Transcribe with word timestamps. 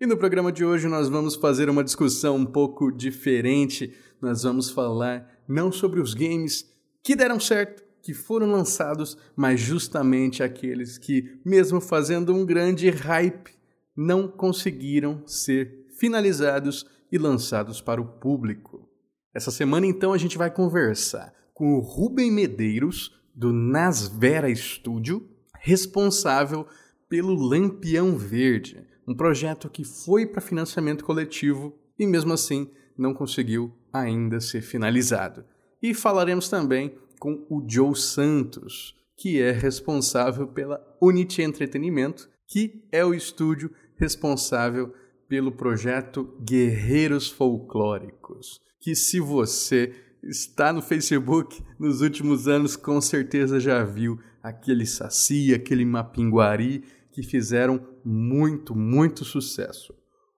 E 0.00 0.06
no 0.06 0.16
programa 0.16 0.52
de 0.52 0.64
hoje 0.64 0.86
nós 0.86 1.08
vamos 1.08 1.34
fazer 1.34 1.68
uma 1.68 1.82
discussão 1.82 2.36
um 2.36 2.46
pouco 2.46 2.92
diferente. 2.92 3.92
Nós 4.22 4.44
vamos 4.44 4.70
falar 4.70 5.28
não 5.48 5.72
sobre 5.72 5.98
os 6.00 6.14
games 6.14 6.72
que 7.02 7.16
deram 7.16 7.40
certo, 7.40 7.82
que 8.00 8.14
foram 8.14 8.48
lançados, 8.48 9.18
mas 9.34 9.58
justamente 9.58 10.40
aqueles 10.40 10.98
que, 10.98 11.40
mesmo 11.44 11.80
fazendo 11.80 12.32
um 12.32 12.46
grande 12.46 12.88
hype, 12.90 13.50
não 13.96 14.28
conseguiram 14.28 15.26
ser 15.26 15.84
finalizados 15.98 16.86
e 17.10 17.18
lançados 17.18 17.80
para 17.80 18.00
o 18.00 18.06
público. 18.06 18.88
Essa 19.34 19.50
semana, 19.50 19.84
então, 19.84 20.12
a 20.12 20.18
gente 20.18 20.38
vai 20.38 20.48
conversar 20.48 21.34
com 21.52 21.74
o 21.74 21.80
Rubem 21.80 22.30
Medeiros, 22.30 23.20
do 23.34 23.52
Nasvera 23.52 24.54
Studio, 24.54 25.28
responsável 25.58 26.68
pelo 27.08 27.34
Lampião 27.34 28.16
Verde, 28.16 28.86
um 29.08 29.14
projeto 29.14 29.70
que 29.70 29.84
foi 29.84 30.26
para 30.26 30.42
financiamento 30.42 31.02
coletivo 31.02 31.74
e, 31.98 32.06
mesmo 32.06 32.34
assim, 32.34 32.70
não 32.96 33.14
conseguiu 33.14 33.72
ainda 33.90 34.38
ser 34.38 34.60
finalizado. 34.60 35.46
E 35.82 35.94
falaremos 35.94 36.50
também 36.50 36.94
com 37.18 37.46
o 37.48 37.64
Joe 37.66 37.96
Santos, 37.96 38.94
que 39.16 39.40
é 39.40 39.50
responsável 39.50 40.46
pela 40.46 40.78
Unity 41.00 41.40
Entretenimento, 41.40 42.28
que 42.46 42.84
é 42.92 43.02
o 43.02 43.14
estúdio 43.14 43.70
responsável 43.96 44.92
pelo 45.26 45.52
projeto 45.52 46.36
Guerreiros 46.44 47.30
Folclóricos, 47.30 48.60
que 48.78 48.94
se 48.94 49.20
você 49.20 49.94
está 50.22 50.70
no 50.70 50.82
Facebook 50.82 51.62
nos 51.78 52.02
últimos 52.02 52.46
anos, 52.46 52.76
com 52.76 53.00
certeza 53.00 53.58
já 53.58 53.82
viu 53.84 54.20
aquele 54.42 54.84
Saci, 54.84 55.54
aquele 55.54 55.84
Mapinguari, 55.84 56.84
que 57.18 57.22
fizeram 57.24 57.84
muito, 58.04 58.76
muito 58.76 59.24
sucesso. 59.24 59.92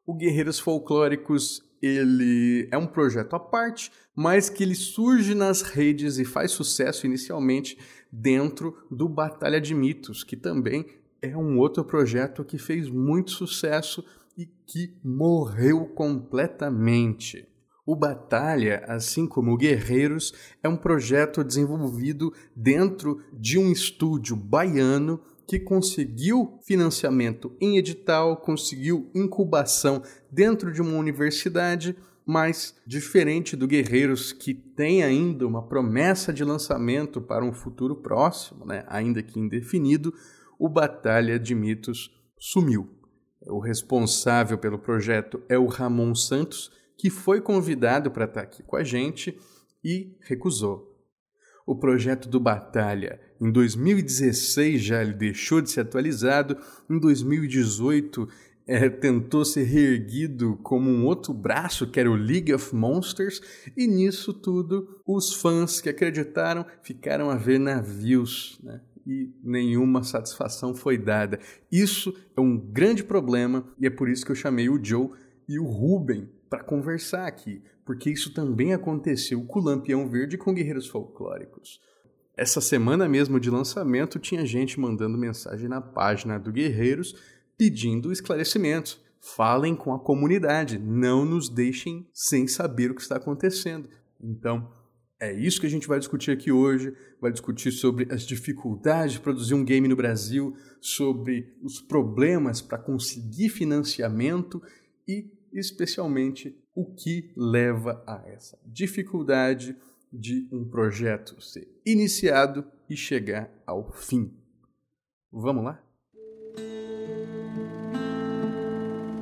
O 0.07 0.15
Guerreiros 0.15 0.59
Folclóricos 0.59 1.63
ele 1.83 2.67
é 2.73 2.79
um 2.79 2.87
projeto 2.87 3.37
à 3.37 3.39
parte, 3.39 3.93
mas 4.17 4.49
que 4.49 4.63
ele 4.63 4.75
surge 4.75 5.35
nas 5.35 5.61
redes 5.61 6.17
e 6.17 6.25
faz 6.25 6.53
sucesso 6.53 7.05
inicialmente 7.05 7.77
dentro 8.11 8.75
do 8.91 9.11
Batalha 9.11 9.61
de 9.61 9.75
Mitos, 9.75 10.25
que 10.25 10.37
também 10.37 10.87
é 11.21 11.37
um 11.37 11.59
outro 11.59 11.85
projeto 11.85 12.47
que 12.47 12.57
fez 12.57 12.89
muito 12.89 13.31
sucesso 13.31 14.03
e 14.35 14.47
que 14.47 14.99
morreu 15.05 15.85
completamente. 15.85 17.47
O 17.85 17.95
Batalha, 17.95 18.85
assim 18.87 19.27
como 19.27 19.53
o 19.53 19.57
Guerreiros, 19.57 20.33
é 20.63 20.69
um 20.69 20.79
projeto 20.79 21.45
desenvolvido 21.45 22.33
dentro 22.57 23.23
de 23.35 23.59
um 23.59 23.71
estúdio 23.71 24.35
baiano 24.35 25.21
que 25.51 25.59
conseguiu 25.59 26.61
financiamento 26.63 27.57
em 27.61 27.77
edital, 27.77 28.37
conseguiu 28.37 29.11
incubação 29.13 30.01
dentro 30.31 30.73
de 30.73 30.81
uma 30.81 30.97
universidade, 30.97 31.97
mas 32.25 32.77
diferente 32.87 33.57
do 33.57 33.67
Guerreiros, 33.67 34.31
que 34.31 34.55
tem 34.55 35.03
ainda 35.03 35.45
uma 35.45 35.67
promessa 35.67 36.33
de 36.33 36.45
lançamento 36.45 37.21
para 37.21 37.45
um 37.45 37.53
futuro 37.53 37.97
próximo, 37.97 38.65
né, 38.65 38.85
ainda 38.87 39.25
que 39.25 39.41
indefinido, 39.41 40.15
o 40.57 40.69
Batalha 40.69 41.37
de 41.37 41.53
Mitos 41.53 42.13
sumiu. 42.39 42.89
O 43.49 43.59
responsável 43.59 44.57
pelo 44.57 44.79
projeto 44.79 45.43
é 45.49 45.59
o 45.59 45.67
Ramon 45.67 46.15
Santos, 46.15 46.71
que 46.97 47.11
foi 47.11 47.41
convidado 47.41 48.09
para 48.09 48.27
estar 48.27 48.43
aqui 48.43 48.63
com 48.63 48.77
a 48.77 48.85
gente 48.85 49.37
e 49.83 50.17
recusou. 50.21 50.97
O 51.67 51.75
projeto 51.75 52.29
do 52.29 52.39
Batalha, 52.39 53.21
em 53.41 53.51
2016 53.51 54.83
já 54.83 55.03
ele 55.03 55.15
deixou 55.15 55.61
de 55.61 55.71
ser 55.71 55.81
atualizado, 55.81 56.57
em 56.89 56.99
2018 56.99 58.29
é, 58.67 58.89
tentou 58.89 59.45
ser 59.45 59.65
reerguido 59.65 60.59
como 60.63 60.91
um 60.91 61.05
outro 61.05 61.33
braço, 61.33 61.87
que 61.87 61.99
era 61.99 62.11
o 62.11 62.15
League 62.15 62.53
of 62.53 62.75
Monsters, 62.75 63.41
e 63.77 63.87
nisso 63.87 64.33
tudo 64.33 65.01
os 65.07 65.35
fãs 65.35 65.81
que 65.81 65.89
acreditaram 65.89 66.65
ficaram 66.83 67.31
a 67.31 67.37
ver 67.37 67.59
navios, 67.59 68.61
né? 68.63 68.81
e 69.07 69.33
nenhuma 69.43 70.05
satisfação 70.05 70.75
foi 70.75 70.97
dada. 70.97 71.41
Isso 71.71 72.15
é 72.37 72.41
um 72.41 72.57
grande 72.57 73.03
problema 73.03 73.67
e 73.79 73.87
é 73.87 73.91
por 73.91 74.09
isso 74.09 74.25
que 74.25 74.31
eu 74.31 74.37
chamei 74.37 74.69
o 74.69 74.83
Joe 74.83 75.11
e 75.49 75.59
o 75.59 75.65
Ruben 75.65 76.29
para 76.49 76.63
conversar 76.63 77.27
aqui, 77.27 77.63
porque 77.85 78.11
isso 78.11 78.33
também 78.33 78.73
aconteceu 78.73 79.43
com 79.45 79.59
o 79.59 79.63
Lampião 79.63 80.09
Verde 80.09 80.37
e 80.37 80.39
com 80.39 80.55
Guerreiros 80.55 80.87
Folclóricos. 80.87 81.81
Essa 82.41 82.63
semana 82.63 83.07
mesmo 83.07 83.39
de 83.39 83.51
lançamento 83.51 84.19
tinha 84.19 84.47
gente 84.47 84.81
mandando 84.81 85.19
mensagem 85.19 85.69
na 85.69 85.79
página 85.79 86.39
do 86.39 86.51
Guerreiros 86.51 87.15
pedindo 87.55 88.11
esclarecimentos. 88.11 88.99
Falem 89.21 89.77
com 89.77 89.93
a 89.93 89.99
comunidade, 89.99 90.79
não 90.79 91.27
nos 91.27 91.51
deixem 91.51 92.09
sem 92.15 92.49
saber 92.49 92.91
o 92.91 92.95
que 92.95 93.03
está 93.03 93.17
acontecendo. 93.17 93.91
Então, 94.19 94.73
é 95.21 95.31
isso 95.35 95.61
que 95.61 95.67
a 95.67 95.71
gente 95.71 95.87
vai 95.87 95.99
discutir 95.99 96.31
aqui 96.31 96.51
hoje. 96.51 96.97
Vai 97.21 97.31
discutir 97.31 97.73
sobre 97.73 98.11
as 98.11 98.23
dificuldades 98.23 99.13
de 99.13 99.21
produzir 99.21 99.53
um 99.53 99.63
game 99.63 99.87
no 99.87 99.95
Brasil, 99.95 100.57
sobre 100.81 101.55
os 101.63 101.79
problemas 101.79 102.63
para 102.63 102.79
conseguir 102.79 103.51
financiamento 103.51 104.63
e, 105.07 105.31
especialmente, 105.53 106.59
o 106.75 106.87
que 106.87 107.35
leva 107.37 108.03
a 108.07 108.23
essa 108.27 108.59
dificuldade 108.65 109.77
de 110.13 110.49
um 110.53 110.65
projeto 110.65 111.41
ser 111.41 111.69
iniciado 111.85 112.65
e 112.89 112.97
chegar 112.97 113.51
ao 113.67 113.93
fim. 113.93 114.33
Vamos 115.33 115.65
lá? 115.65 115.81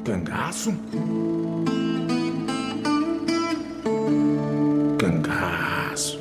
Cangaço? 0.04 0.72
Cangaço. 4.98 6.18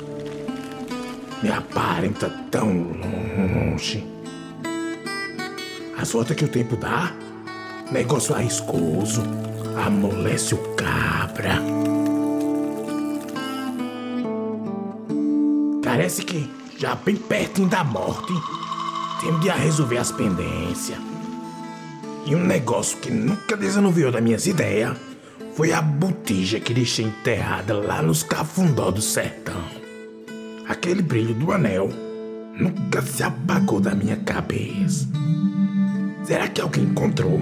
Me 1.42 1.50
aparenta 1.50 2.28
tão 2.50 2.92
longe. 2.92 4.04
A 5.96 6.04
sorte 6.04 6.34
que 6.34 6.44
o 6.44 6.48
tempo 6.48 6.76
dá. 6.76 7.16
Negócio 7.90 8.34
arriscoso. 8.34 9.22
Amolece 9.82 10.54
o 10.54 10.74
cabra. 10.74 11.77
Parece 15.98 16.22
que 16.22 16.48
já 16.78 16.94
bem 16.94 17.16
pertinho 17.16 17.68
da 17.68 17.82
morte. 17.82 18.32
Temos 19.20 19.40
de 19.40 19.48
resolver 19.48 19.98
as 19.98 20.12
pendências. 20.12 20.96
E 22.24 22.36
um 22.36 22.44
negócio 22.44 22.98
que 22.98 23.10
nunca 23.10 23.56
desanuviou 23.56 24.12
das 24.12 24.22
minhas 24.22 24.46
ideias 24.46 24.96
foi 25.56 25.72
a 25.72 25.82
botija 25.82 26.60
que 26.60 26.72
deixei 26.72 27.06
enterrada 27.06 27.74
lá 27.74 28.00
nos 28.00 28.22
cafundó 28.22 28.92
do 28.92 29.02
sertão. 29.02 29.60
Aquele 30.68 31.02
brilho 31.02 31.34
do 31.34 31.50
anel 31.50 31.90
nunca 32.56 33.02
se 33.02 33.24
apagou 33.24 33.80
da 33.80 33.92
minha 33.92 34.18
cabeça. 34.18 35.04
Será 36.22 36.46
que 36.46 36.60
alguém 36.60 36.84
encontrou? 36.84 37.40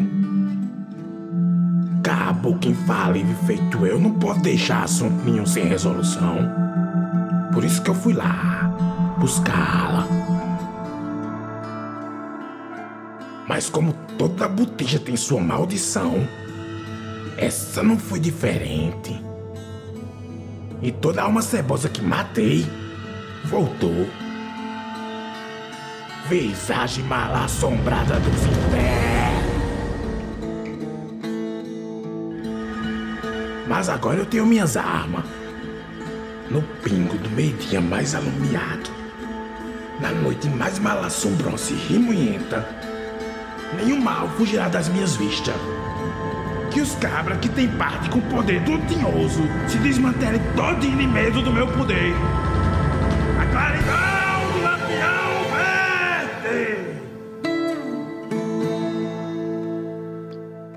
Cabo 2.02 2.56
quem 2.58 2.74
fala 2.74 3.18
e 3.18 3.26
feito 3.46 3.84
eu 3.84 4.00
não 4.00 4.12
pode 4.12 4.40
deixar 4.40 4.82
assunto 4.82 5.22
nenhum 5.26 5.44
sem 5.44 5.66
resolução. 5.66 6.65
Por 7.56 7.64
isso 7.64 7.80
que 7.80 7.88
eu 7.88 7.94
fui 7.94 8.12
lá 8.12 8.70
buscá-la. 9.16 10.06
Mas 13.48 13.70
como 13.70 13.94
toda 14.18 14.46
botija 14.46 14.98
tem 14.98 15.16
sua 15.16 15.40
maldição, 15.40 16.28
essa 17.38 17.82
não 17.82 17.98
foi 17.98 18.20
diferente. 18.20 19.18
E 20.82 20.92
toda 20.92 21.22
alma 21.22 21.40
cebosa 21.40 21.88
que 21.88 22.02
matei 22.02 22.66
voltou. 23.46 24.06
Visagem 26.28 27.04
mal 27.04 27.36
assombrada 27.36 28.20
dos 28.20 28.42
infernos. 28.44 29.46
Mas 33.66 33.88
agora 33.88 34.18
eu 34.18 34.26
tenho 34.26 34.44
minhas 34.44 34.76
armas. 34.76 35.25
No 36.50 36.62
pingo 36.82 37.18
do 37.18 37.30
meio-dia 37.30 37.80
mais 37.80 38.14
alumiado, 38.14 38.90
na 40.00 40.12
noite 40.12 40.48
mais 40.48 40.78
mal 40.78 41.02
assombrosa 41.02 41.72
e 41.72 41.76
remoenta, 41.92 42.64
nenhum 43.76 44.00
mal 44.00 44.28
fugirá 44.30 44.68
das 44.68 44.88
minhas 44.88 45.16
vistas. 45.16 45.54
que 46.76 46.80
os 46.82 46.94
cabras 46.96 47.38
que 47.38 47.48
tem 47.48 47.68
parte 47.78 48.10
com 48.10 48.20
poder 48.20 48.60
do 48.60 48.78
tinhoso 48.86 49.42
se 49.66 49.78
desmantelem 49.78 50.40
todinho 50.54 50.98
de 50.98 51.06
medo 51.06 51.40
do 51.40 51.50
meu 51.50 51.66
poder. 51.68 52.12
A 53.40 53.46
claridão 53.46 54.52
do 54.52 54.58
lampião 54.62 55.46
verde! 56.44 57.00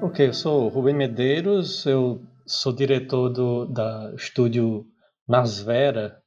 Ok, 0.01 0.27
eu 0.29 0.33
sou 0.33 0.69
Rubem 0.69 0.95
Medeiros, 0.95 1.85
eu 1.85 2.21
sou 2.45 2.71
diretor 2.73 3.27
do 3.27 3.65
da 3.65 4.13
estúdio 4.15 4.85
Nasvera 5.29 6.19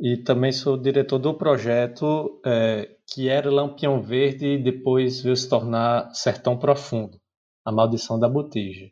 e 0.00 0.16
também 0.16 0.50
sou 0.50 0.80
diretor 0.80 1.18
do 1.18 1.34
projeto 1.34 2.40
é, 2.44 2.96
que 3.06 3.28
era 3.28 3.50
Lampião 3.50 4.00
Verde 4.00 4.46
e 4.46 4.62
depois 4.62 5.20
veio 5.20 5.36
se 5.36 5.46
tornar 5.46 6.10
Sertão 6.14 6.58
Profundo, 6.58 7.20
a 7.62 7.70
maldição 7.70 8.18
da 8.18 8.26
botija. 8.26 8.90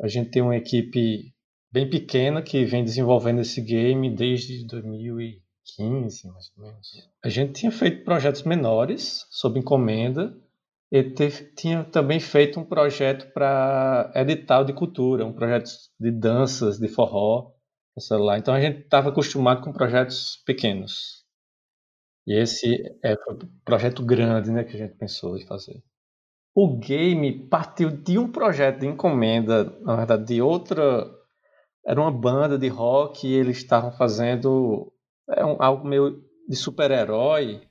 A 0.00 0.06
gente 0.06 0.30
tem 0.30 0.40
uma 0.40 0.56
equipe 0.56 1.34
bem 1.72 1.90
pequena 1.90 2.40
que 2.40 2.64
vem 2.64 2.84
desenvolvendo 2.84 3.40
esse 3.40 3.60
game 3.60 4.14
desde 4.14 4.64
2015, 4.68 6.28
mais 6.28 6.52
ou 6.56 6.64
menos. 6.64 6.88
A 7.24 7.28
gente 7.28 7.54
tinha 7.54 7.72
feito 7.72 8.04
projetos 8.04 8.44
menores, 8.44 9.26
sob 9.30 9.58
encomenda, 9.58 10.32
e 10.92 11.02
tinha 11.56 11.82
também 11.82 12.20
feito 12.20 12.60
um 12.60 12.64
projeto 12.64 13.32
para 13.32 14.12
edital 14.14 14.64
de 14.64 14.72
cultura, 14.72 15.26
um 15.26 15.32
projeto 15.32 15.70
de 15.98 16.12
danças, 16.12 16.78
de 16.78 16.86
forró, 16.86 17.53
celular. 18.00 18.38
Então 18.38 18.54
a 18.54 18.60
gente 18.60 18.80
estava 18.80 19.10
acostumado 19.10 19.62
com 19.62 19.72
projetos 19.72 20.42
pequenos. 20.44 21.24
E 22.26 22.34
esse 22.34 22.82
é 23.02 23.14
um 23.28 23.38
projeto 23.64 24.02
grande 24.04 24.50
né, 24.50 24.64
que 24.64 24.74
a 24.74 24.78
gente 24.78 24.94
pensou 24.94 25.36
em 25.36 25.46
fazer. 25.46 25.82
O 26.54 26.76
game 26.78 27.48
partiu 27.48 27.90
de 27.90 28.18
um 28.18 28.30
projeto 28.30 28.80
de 28.80 28.86
encomenda, 28.86 29.64
na 29.80 29.96
verdade, 29.96 30.24
de 30.24 30.40
outra. 30.40 31.04
Era 31.86 32.00
uma 32.00 32.10
banda 32.10 32.56
de 32.56 32.68
rock 32.68 33.26
e 33.26 33.34
eles 33.34 33.58
estavam 33.58 33.92
fazendo 33.92 34.90
é 35.28 35.44
um, 35.44 35.56
algo 35.62 35.86
meio 35.86 36.22
de 36.48 36.56
super-herói. 36.56 37.62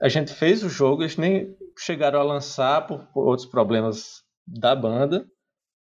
A 0.00 0.08
gente 0.08 0.32
fez 0.32 0.64
o 0.64 0.68
jogo, 0.68 1.02
eles 1.02 1.16
nem 1.16 1.56
chegaram 1.78 2.20
a 2.20 2.24
lançar 2.24 2.86
por, 2.86 3.06
por 3.12 3.26
outros 3.26 3.46
problemas 3.46 4.22
da 4.46 4.74
banda. 4.74 5.26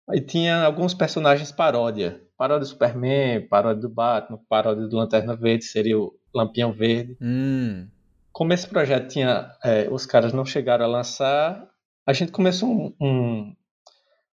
Aí 0.10 0.22
tinha 0.22 0.64
alguns 0.64 0.94
personagens 0.94 1.52
paródia. 1.52 2.22
Paródia 2.36 2.62
do 2.62 2.66
Superman, 2.66 3.48
paródia 3.48 3.82
do 3.82 3.90
Batman, 3.90 4.40
paródia 4.50 4.88
do 4.88 4.96
Lanterna 4.96 5.36
Verde, 5.36 5.66
seria 5.66 6.00
o 6.00 6.14
Lampião 6.34 6.72
Verde. 6.72 7.18
Hum. 7.22 7.88
Como 8.32 8.54
esse 8.54 8.68
projeto 8.68 9.08
tinha. 9.10 9.52
é, 9.64 9.88
os 9.92 10.06
caras 10.06 10.34
não 10.34 10.46
chegaram 10.46 10.86
a 10.86 10.88
lançar, 10.88 11.70
a 12.08 12.14
gente 12.14 12.32
começou 12.32 12.70
um, 12.70 12.96
um, 13.00 13.56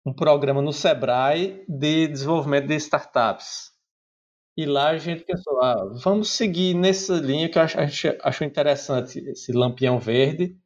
um 0.06 0.12
programa 0.12 0.60
no 0.60 0.72
Sebrae 0.72 1.64
de 1.68 2.08
desenvolvimento 2.08 2.66
de 2.66 2.74
startups. 2.74 3.70
E 4.56 4.66
lá 4.66 4.88
a 4.88 4.98
gente 4.98 5.24
pensou, 5.24 5.62
ah, 5.62 5.92
vamos 6.02 6.30
seguir 6.30 6.74
nessa 6.74 7.14
linha 7.14 7.48
que 7.48 7.58
a 7.58 7.66
gente 7.66 8.18
achou 8.22 8.46
interessante, 8.46 9.20
esse 9.20 9.52
Lampião 9.52 9.98
Verde. 10.00 10.56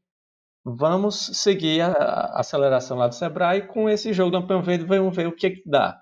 Vamos 0.65 1.31
seguir 1.35 1.83
a, 1.83 2.33
aceleração 2.37 2.97
lá 2.97 3.07
do 3.07 3.15
Sebrae 3.15 3.67
com 3.67 3.89
esse 3.89 4.13
jogo 4.13 4.35
Lampião 4.35 4.63
Verde, 4.63 4.85
vamos 4.85 5.15
ver 5.15 5.27
o 5.27 5.33
que, 5.33 5.51
que 5.51 5.69
dá. 5.69 6.01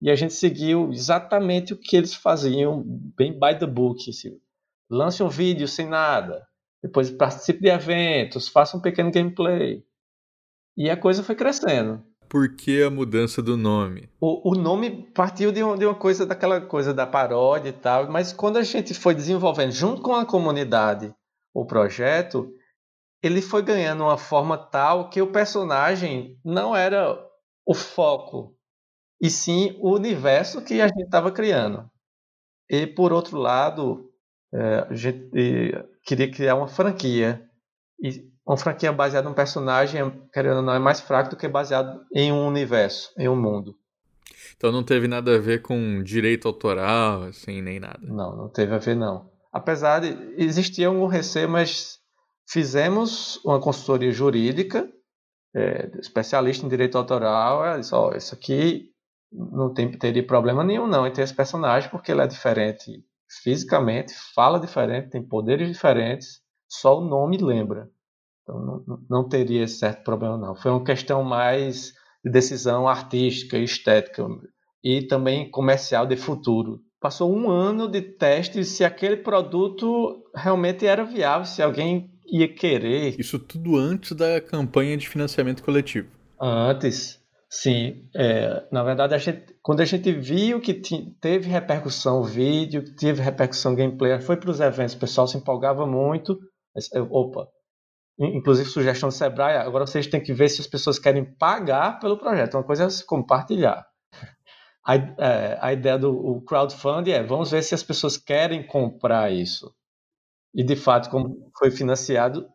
E 0.00 0.10
a 0.10 0.14
gente 0.14 0.34
seguiu 0.34 0.90
exatamente 0.92 1.72
o 1.72 1.76
que 1.76 1.96
eles 1.96 2.14
faziam, 2.14 2.84
bem 3.16 3.32
by 3.32 3.58
the 3.58 3.66
book. 3.66 4.08
Assim. 4.10 4.38
Lance 4.88 5.22
um 5.22 5.28
vídeo 5.28 5.66
sem 5.66 5.88
nada, 5.88 6.46
depois 6.82 7.10
participe 7.10 7.60
de 7.62 7.68
eventos, 7.68 8.46
faça 8.46 8.76
um 8.76 8.80
pequeno 8.80 9.10
gameplay. 9.10 9.82
E 10.76 10.88
a 10.90 10.96
coisa 10.96 11.22
foi 11.22 11.34
crescendo. 11.34 12.04
Por 12.28 12.54
que 12.54 12.82
a 12.82 12.90
mudança 12.90 13.40
do 13.40 13.56
nome? 13.56 14.08
O, 14.20 14.50
o 14.52 14.54
nome 14.54 15.08
partiu 15.14 15.50
de, 15.50 15.62
um- 15.62 15.76
de 15.76 15.86
uma 15.86 15.94
coisa, 15.94 16.26
daquela 16.26 16.60
coisa 16.60 16.92
da 16.92 17.06
paródia 17.06 17.70
e 17.70 17.72
tal, 17.72 18.10
mas 18.10 18.32
quando 18.32 18.56
a 18.58 18.62
gente 18.62 18.92
foi 18.94 19.14
desenvolvendo 19.14 19.70
junto 19.72 20.02
com 20.02 20.14
a 20.14 20.26
comunidade 20.26 21.14
o 21.54 21.64
projeto, 21.64 22.52
ele 23.26 23.42
foi 23.42 23.62
ganhando 23.62 24.04
uma 24.04 24.16
forma 24.16 24.56
tal 24.56 25.10
que 25.10 25.20
o 25.20 25.32
personagem 25.32 26.38
não 26.44 26.74
era 26.74 27.18
o 27.66 27.74
foco, 27.74 28.56
e 29.20 29.28
sim 29.28 29.76
o 29.80 29.94
universo 29.94 30.62
que 30.62 30.80
a 30.80 30.88
gente 30.88 31.02
estava 31.02 31.32
criando. 31.32 31.90
E 32.68 32.86
por 32.86 33.12
outro 33.12 33.38
lado, 33.38 34.10
é, 34.52 34.86
a 34.88 34.94
gente 34.94 35.30
queria 36.04 36.30
criar 36.30 36.54
uma 36.54 36.68
franquia. 36.68 37.42
E 38.00 38.30
uma 38.46 38.56
franquia 38.56 38.92
baseada 38.92 39.28
num 39.28 39.34
personagem, 39.34 40.12
querendo 40.32 40.58
ou 40.58 40.62
não, 40.62 40.74
é 40.74 40.78
mais 40.78 41.00
fraco 41.00 41.30
do 41.30 41.36
que 41.36 41.48
baseado 41.48 42.04
em 42.14 42.30
um 42.32 42.46
universo, 42.46 43.12
em 43.18 43.28
um 43.28 43.34
mundo. 43.34 43.74
Então 44.56 44.70
não 44.70 44.84
teve 44.84 45.08
nada 45.08 45.34
a 45.34 45.38
ver 45.38 45.62
com 45.62 46.02
direito 46.02 46.46
autoral, 46.46 47.24
assim, 47.24 47.60
nem 47.60 47.80
nada. 47.80 48.00
Não, 48.02 48.36
não 48.36 48.48
teve 48.48 48.74
a 48.74 48.78
ver 48.78 48.94
não. 48.94 49.30
Apesar 49.52 50.00
de 50.00 50.34
existia 50.36 50.90
um 50.90 51.06
receio, 51.06 51.48
mas 51.48 51.98
fizemos 52.48 53.42
uma 53.44 53.60
consultoria 53.60 54.12
jurídica, 54.12 54.90
é, 55.54 55.90
especialista 56.00 56.66
em 56.66 56.68
direito 56.68 56.98
autoral, 56.98 57.64
ela 57.64 57.78
disse, 57.80 57.94
ó, 57.94 58.12
isso 58.14 58.34
aqui 58.34 58.90
não 59.32 59.72
tem, 59.72 59.90
teria 59.98 60.26
problema 60.26 60.62
nenhum 60.64 60.86
não 60.86 61.10
ter 61.10 61.22
esse 61.22 61.34
personagem, 61.34 61.90
porque 61.90 62.12
ele 62.12 62.22
é 62.22 62.26
diferente 62.26 63.04
fisicamente, 63.42 64.14
fala 64.34 64.60
diferente, 64.60 65.10
tem 65.10 65.22
poderes 65.22 65.68
diferentes, 65.68 66.40
só 66.68 66.98
o 66.98 67.04
nome 67.04 67.38
lembra. 67.38 67.90
Então 68.42 68.60
não, 68.86 69.00
não- 69.08 69.28
teria 69.28 69.66
certo 69.68 70.04
problema 70.04 70.36
não. 70.38 70.54
Foi 70.56 70.70
uma 70.70 70.84
questão 70.84 71.22
mais 71.22 71.92
de 72.24 72.30
decisão 72.30 72.88
artística, 72.88 73.58
estética 73.58 74.26
e 74.82 75.02
também 75.02 75.50
comercial 75.50 76.06
de 76.06 76.16
futuro. 76.16 76.80
Passou 77.00 77.32
um 77.34 77.50
ano 77.50 77.88
de 77.88 78.00
teste 78.02 78.64
se 78.64 78.84
aquele 78.84 79.16
produto 79.18 80.24
realmente 80.34 80.86
era 80.86 81.04
viável, 81.04 81.46
se 81.46 81.62
alguém 81.62 82.10
ia 82.30 82.52
querer 82.52 83.18
Isso 83.18 83.38
tudo 83.38 83.76
antes 83.76 84.12
da 84.12 84.40
campanha 84.40 84.96
de 84.96 85.08
financiamento 85.08 85.62
coletivo. 85.62 86.08
Antes, 86.40 87.20
sim. 87.48 88.08
É, 88.14 88.64
na 88.70 88.82
verdade, 88.82 89.14
a 89.14 89.18
gente, 89.18 89.56
quando 89.62 89.80
a 89.80 89.84
gente 89.84 90.12
viu 90.12 90.60
que 90.60 90.74
teve 91.20 91.48
repercussão 91.48 92.20
o 92.20 92.24
vídeo, 92.24 92.84
teve 92.96 93.22
repercussão 93.22 93.74
gameplay, 93.74 94.20
foi 94.20 94.36
para 94.36 94.50
os 94.50 94.60
eventos, 94.60 94.94
o 94.94 94.98
pessoal 94.98 95.26
se 95.26 95.36
empolgava 95.38 95.86
muito. 95.86 96.38
Mas, 96.74 96.92
eu, 96.92 97.08
Opa, 97.10 97.48
in- 98.18 98.36
inclusive 98.38 98.68
sugestão 98.68 99.08
do 99.08 99.14
Sebrae, 99.14 99.56
agora 99.56 99.86
vocês 99.86 100.06
têm 100.06 100.22
que 100.22 100.32
ver 100.34 100.48
se 100.48 100.60
as 100.60 100.66
pessoas 100.66 100.98
querem 100.98 101.24
pagar 101.24 101.98
pelo 102.00 102.18
projeto. 102.18 102.54
Uma 102.54 102.64
coisa 102.64 102.84
é 102.84 102.90
se 102.90 103.04
compartilhar. 103.04 103.86
A, 104.86 104.94
é, 104.94 105.58
a 105.60 105.72
ideia 105.72 105.98
do 105.98 106.40
crowdfunding 106.46 107.10
é 107.10 107.22
vamos 107.22 107.50
ver 107.50 107.62
se 107.62 107.74
as 107.74 107.82
pessoas 107.82 108.16
querem 108.16 108.64
comprar 108.64 109.32
isso. 109.32 109.74
E 110.56 110.64
de 110.64 110.74
fato, 110.74 111.10
como 111.10 111.52
foi 111.56 111.70
financiado, 111.70 112.48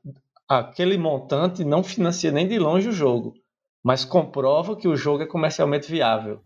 aquele 0.50 0.98
montante 0.98 1.63
não 1.63 1.84
financia 1.84 2.31
nem 2.31 2.48
de 2.48 2.60
longe 2.60 2.89
o 2.89 2.91
jogo 2.91 3.36
mas 3.84 4.05
comprova 4.05 4.75
que 4.75 4.88
o 4.88 4.96
jogo 4.96 5.24
é 5.24 5.25
comercialmente 5.25 5.91
viável. 5.91 6.39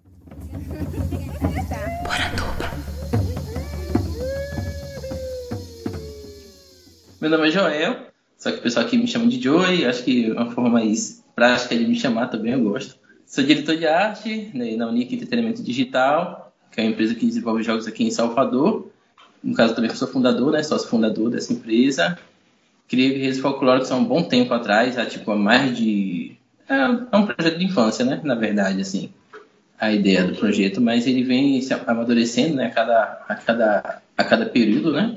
Meu 7.20 7.30
nome 7.30 7.48
é 7.48 7.52
Joel, 7.52 8.08
só 8.38 8.52
que 8.52 8.60
o 8.60 8.62
pessoal 8.62 8.86
aqui 8.86 8.98
me 8.98 9.08
chama 9.08 9.28
de 9.28 9.42
Joey, 9.42 9.86
acho 9.86 10.04
que 10.04 10.30
é 10.30 10.34
uma 10.34 10.52
forma 10.52 10.70
mais 10.70 11.24
prática 11.36 11.76
de 11.76 11.86
me 11.86 11.96
chamar 11.96 12.28
também, 12.28 12.54
eu 12.54 12.64
gosto. 12.64 12.98
Sou 13.26 13.44
diretor 13.44 13.76
de 13.76 13.88
arte 13.88 14.52
né, 14.54 14.76
na 14.76 14.88
Unique 14.88 15.16
Entretenimento 15.16 15.64
Digital, 15.64 16.54
que 16.72 16.80
é 16.80 16.84
uma 16.84 16.92
empresa 16.92 17.16
que 17.16 17.26
desenvolve 17.26 17.64
jogos 17.64 17.88
aqui 17.88 18.04
em 18.04 18.12
Salvador. 18.12 18.92
No 19.46 19.54
caso, 19.54 19.76
também 19.76 19.94
sou 19.94 20.08
fundador, 20.08 20.52
né, 20.52 20.64
sócio 20.64 20.90
fundador 20.90 21.30
dessa 21.30 21.54
empresa. 21.54 22.18
Criei 22.88 23.12
Guerreiros 23.12 23.40
Folclóricos 23.40 23.92
há 23.92 23.96
um 23.96 24.04
bom 24.04 24.24
tempo 24.24 24.52
atrás, 24.56 24.98
há 24.98 25.06
tipo 25.06 25.32
há 25.32 25.36
mais 25.36 25.78
de... 25.78 26.36
É, 26.68 26.76
é 26.76 27.18
um 27.18 27.28
projeto 27.28 27.60
de 27.60 27.66
infância, 27.66 28.04
né, 28.04 28.20
na 28.24 28.34
verdade, 28.34 28.82
assim, 28.82 29.12
a 29.80 29.92
ideia 29.92 30.24
do 30.24 30.36
projeto, 30.36 30.82
mas 30.82 31.06
ele 31.06 31.24
vem 31.24 31.62
se 31.62 31.72
amadurecendo, 31.74 32.56
né, 32.56 32.66
a 32.66 32.72
cada, 32.72 33.26
a 33.30 33.36
cada, 33.36 34.02
a 34.18 34.24
cada 34.24 34.46
período, 34.48 34.92
né, 34.92 35.16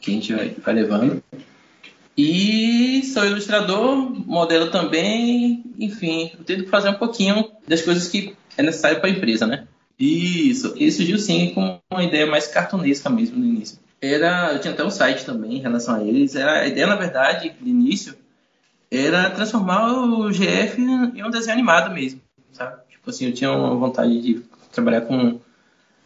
que 0.00 0.12
a 0.12 0.14
gente 0.14 0.32
vai, 0.32 0.54
vai 0.64 0.74
levando. 0.74 1.20
E 2.16 3.02
sou 3.12 3.24
ilustrador, 3.24 3.96
modelo 4.24 4.70
também, 4.70 5.64
enfim, 5.80 6.30
eu 6.38 6.44
tento 6.44 6.68
fazer 6.68 6.90
um 6.90 6.94
pouquinho 6.94 7.50
das 7.66 7.82
coisas 7.82 8.06
que 8.06 8.36
é 8.56 8.62
necessário 8.62 9.00
para 9.00 9.08
a 9.08 9.12
empresa, 9.12 9.46
né? 9.48 9.66
Isso, 9.98 10.74
ele 10.76 10.92
surgiu 10.92 11.18
sim 11.18 11.52
com 11.54 11.80
uma 11.90 12.04
ideia 12.04 12.26
mais 12.26 12.46
cartunesca 12.46 13.10
mesmo 13.10 13.38
no 13.38 13.44
início. 13.44 13.78
Era, 14.00 14.52
eu 14.52 14.60
tinha 14.60 14.72
até 14.72 14.84
um 14.84 14.90
site 14.90 15.24
também 15.24 15.56
em 15.56 15.60
relação 15.60 15.96
a 15.96 16.04
eles. 16.04 16.36
Era, 16.36 16.60
a 16.60 16.66
ideia, 16.68 16.86
na 16.86 16.94
verdade, 16.94 17.52
de 17.60 17.68
início, 17.68 18.14
era 18.90 19.30
transformar 19.30 19.92
o 19.92 20.30
GF 20.30 20.80
em 20.80 21.24
um 21.24 21.30
desenho 21.30 21.54
animado 21.54 21.92
mesmo, 21.92 22.20
sabe? 22.52 22.80
Tipo 22.90 23.10
assim, 23.10 23.26
eu 23.26 23.34
tinha 23.34 23.50
uma 23.50 23.74
vontade 23.74 24.20
de 24.20 24.40
trabalhar 24.72 25.00
com 25.02 25.40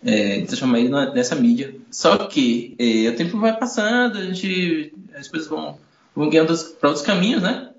é, 0.05 0.41
transformar 0.43 0.81
ele 0.81 0.89
nessa 1.13 1.35
mídia. 1.35 1.75
Só 1.91 2.17
que 2.27 2.75
é, 2.79 3.09
o 3.09 3.17
tempo 3.17 3.39
vai 3.39 3.57
passando, 3.57 4.19
a 4.19 4.23
gente, 4.23 4.93
as 5.15 5.29
coisas 5.29 5.49
vão, 5.49 5.79
vão 6.15 6.29
guiando 6.29 6.57
para 6.81 6.89
outros 6.89 7.07
caminhos, 7.07 7.43
né? 7.43 7.71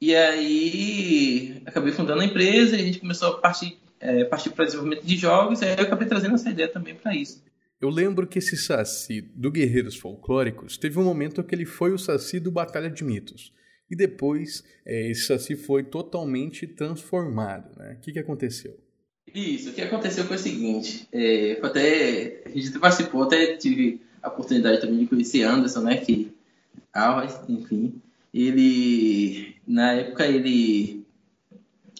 E 0.00 0.14
aí 0.14 1.62
acabei 1.64 1.92
fundando 1.92 2.20
a 2.20 2.24
empresa 2.24 2.76
e 2.76 2.80
a 2.80 2.84
gente 2.84 3.00
começou 3.00 3.28
a 3.28 3.38
partir, 3.38 3.78
é, 4.04 4.22
partir 4.24 4.50
para 4.50 4.66
desenvolvimento 4.66 5.04
de 5.04 5.16
jogos, 5.16 5.62
e 5.62 5.64
aí 5.64 5.76
eu 5.78 5.84
acabei 5.84 6.06
trazendo 6.06 6.34
essa 6.34 6.50
ideia 6.50 6.68
também 6.68 6.94
para 6.94 7.16
isso. 7.16 7.42
Eu 7.80 7.88
lembro 7.88 8.26
que 8.26 8.38
esse 8.38 8.56
Saci 8.56 9.22
do 9.22 9.50
Guerreiros 9.50 9.96
Folclóricos 9.96 10.76
teve 10.76 10.98
um 10.98 11.04
momento 11.04 11.42
que 11.42 11.54
ele 11.54 11.64
foi 11.64 11.92
o 11.92 11.98
Saci 11.98 12.38
do 12.38 12.50
Batalha 12.50 12.90
de 12.90 13.02
Mitos. 13.02 13.52
E 13.90 13.96
depois 13.96 14.62
é, 14.84 15.10
esse 15.10 15.26
Saci 15.26 15.56
foi 15.56 15.82
totalmente 15.82 16.66
transformado. 16.66 17.76
Né? 17.78 17.96
O 17.98 18.00
que, 18.00 18.12
que 18.12 18.18
aconteceu? 18.18 18.78
Isso, 19.34 19.70
o 19.70 19.72
que 19.72 19.80
aconteceu 19.80 20.24
foi 20.24 20.36
o 20.36 20.38
seguinte, 20.38 21.08
é, 21.10 21.58
até, 21.62 22.42
a 22.44 22.48
gente 22.50 22.78
participou, 22.78 23.24
até 23.24 23.56
tive 23.56 24.00
a 24.22 24.28
oportunidade 24.28 24.80
também 24.80 24.98
de 24.98 25.06
conhecer 25.06 25.42
Anderson, 25.42 25.80
né, 25.80 25.96
que, 25.96 26.30
Alves, 26.92 27.36
enfim, 27.48 28.00
ele, 28.32 29.56
na 29.66 29.94
época, 29.94 30.26
ele, 30.26 31.03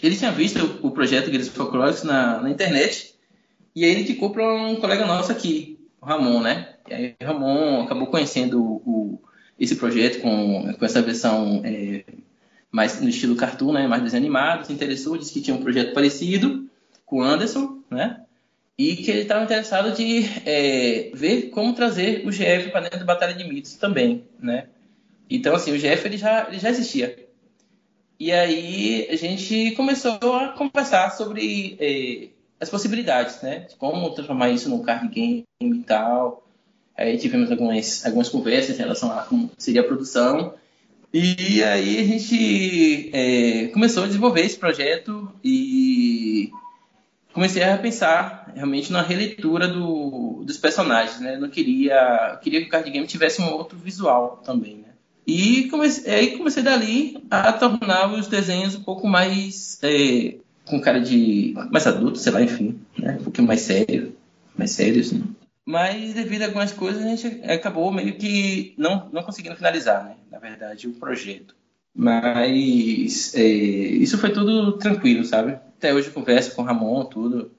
ele 0.06 0.16
tinha 0.16 0.32
visto 0.32 0.78
o, 0.82 0.90
projeto 0.90 1.26
Guerreiros 1.26 1.48
Folclóricos 1.48 2.02
na, 2.02 2.40
na 2.40 2.50
internet, 2.50 3.14
e 3.74 3.84
aí 3.84 3.90
ele 3.90 4.00
indicou 4.00 4.30
para 4.30 4.54
um 4.54 4.76
colega 4.76 5.06
nosso 5.06 5.32
aqui, 5.32 5.78
o 6.00 6.06
Ramon, 6.06 6.40
né, 6.40 6.74
e 6.88 6.94
aí 6.94 7.16
o 7.20 7.24
Ramon 7.24 7.82
acabou 7.82 8.06
conhecendo 8.08 8.60
o, 8.60 9.20
esse 9.58 9.76
projeto 9.76 10.20
com, 10.20 10.72
com 10.74 10.84
essa 10.84 11.00
versão 11.00 11.62
é, 11.64 12.04
mais 12.70 13.00
no 13.00 13.08
estilo 13.08 13.36
cartoon, 13.36 13.72
né, 13.72 13.86
mais 13.86 14.02
desanimado, 14.02 14.66
se 14.66 14.72
interessou, 14.72 15.16
disse 15.16 15.32
que 15.32 15.40
tinha 15.40 15.56
um 15.56 15.62
projeto 15.62 15.94
parecido, 15.94 16.68
com 17.06 17.18
o 17.18 17.22
Anderson, 17.22 17.82
né? 17.90 18.20
E 18.76 18.96
que 18.96 19.10
ele 19.10 19.20
estava 19.20 19.44
interessado 19.44 19.94
de 19.94 20.24
é, 20.44 21.10
ver 21.14 21.50
como 21.50 21.74
trazer 21.74 22.26
o 22.26 22.30
GF 22.30 22.70
para 22.72 22.80
dentro 22.80 22.98
da 22.98 23.04
Batalha 23.04 23.34
de 23.34 23.44
Mitos 23.44 23.74
também, 23.74 24.24
né? 24.40 24.66
Então, 25.30 25.54
assim, 25.54 25.72
o 25.72 25.78
GF 25.78 26.06
ele 26.06 26.16
já, 26.16 26.48
ele 26.48 26.58
já 26.58 26.70
existia. 26.70 27.28
E 28.24 28.32
aí 28.32 29.06
a 29.10 29.16
gente 29.16 29.72
começou 29.72 30.14
a 30.32 30.48
conversar 30.56 31.10
sobre 31.10 31.76
é, 31.78 32.28
as 32.58 32.70
possibilidades, 32.70 33.42
né? 33.42 33.66
De 33.68 33.76
como 33.76 34.14
transformar 34.14 34.48
isso 34.48 34.70
num 34.70 34.82
card 34.82 35.08
game 35.08 35.44
e 35.60 35.82
tal. 35.82 36.42
Aí 36.96 37.18
tivemos 37.18 37.50
algumas, 37.50 38.02
algumas 38.06 38.30
conversas 38.30 38.76
em 38.76 38.78
relação 38.78 39.12
a 39.12 39.24
como 39.24 39.50
seria 39.58 39.82
a 39.82 39.84
produção. 39.84 40.54
E 41.12 41.62
aí 41.62 41.98
a 41.98 42.04
gente 42.04 43.10
é, 43.12 43.66
começou 43.66 44.04
a 44.04 44.06
desenvolver 44.06 44.40
esse 44.40 44.56
projeto 44.56 45.30
e 45.44 46.50
comecei 47.34 47.62
a 47.62 47.76
pensar 47.76 48.54
realmente 48.54 48.90
na 48.90 49.02
releitura 49.02 49.68
do, 49.68 50.42
dos 50.46 50.56
personagens, 50.56 51.20
né? 51.20 51.34
Eu 51.34 51.42
não 51.42 51.50
queria, 51.50 52.40
queria 52.42 52.62
que 52.62 52.68
o 52.68 52.70
card 52.70 52.90
game 52.90 53.06
tivesse 53.06 53.42
um 53.42 53.52
outro 53.52 53.76
visual 53.76 54.40
também, 54.42 54.76
né? 54.76 54.93
E 55.26 55.68
comecei, 55.68 56.12
aí 56.12 56.36
comecei 56.36 56.62
dali 56.62 57.16
a 57.30 57.52
tornar 57.52 58.12
os 58.12 58.26
desenhos 58.26 58.74
um 58.74 58.82
pouco 58.82 59.06
mais 59.06 59.78
é, 59.82 60.36
com 60.66 60.80
cara 60.80 61.00
de 61.00 61.54
mais 61.70 61.86
adulto, 61.86 62.18
sei 62.18 62.32
lá, 62.32 62.42
enfim, 62.42 62.80
né? 62.98 63.16
Um 63.20 63.24
pouquinho 63.24 63.46
mais 63.46 63.62
sério, 63.62 64.14
mais 64.56 64.70
sério, 64.72 65.00
assim. 65.00 65.24
Mas 65.66 66.12
devido 66.12 66.42
a 66.42 66.46
algumas 66.46 66.72
coisas 66.72 67.02
a 67.02 67.08
gente 67.08 67.26
acabou 67.50 67.90
meio 67.90 68.16
que 68.16 68.74
não, 68.76 69.08
não 69.12 69.22
conseguindo 69.22 69.56
finalizar, 69.56 70.04
né? 70.04 70.16
Na 70.30 70.38
verdade, 70.38 70.86
o 70.86 70.92
projeto. 70.92 71.54
Mas 71.96 73.34
é, 73.34 73.42
isso 73.42 74.18
foi 74.18 74.30
tudo 74.30 74.72
tranquilo, 74.72 75.24
sabe? 75.24 75.58
até 75.84 75.92
hoje 75.92 76.10
converso 76.10 76.54
com 76.54 76.62
o 76.62 76.64
Ramon, 76.64 77.04
tudo. 77.04 77.52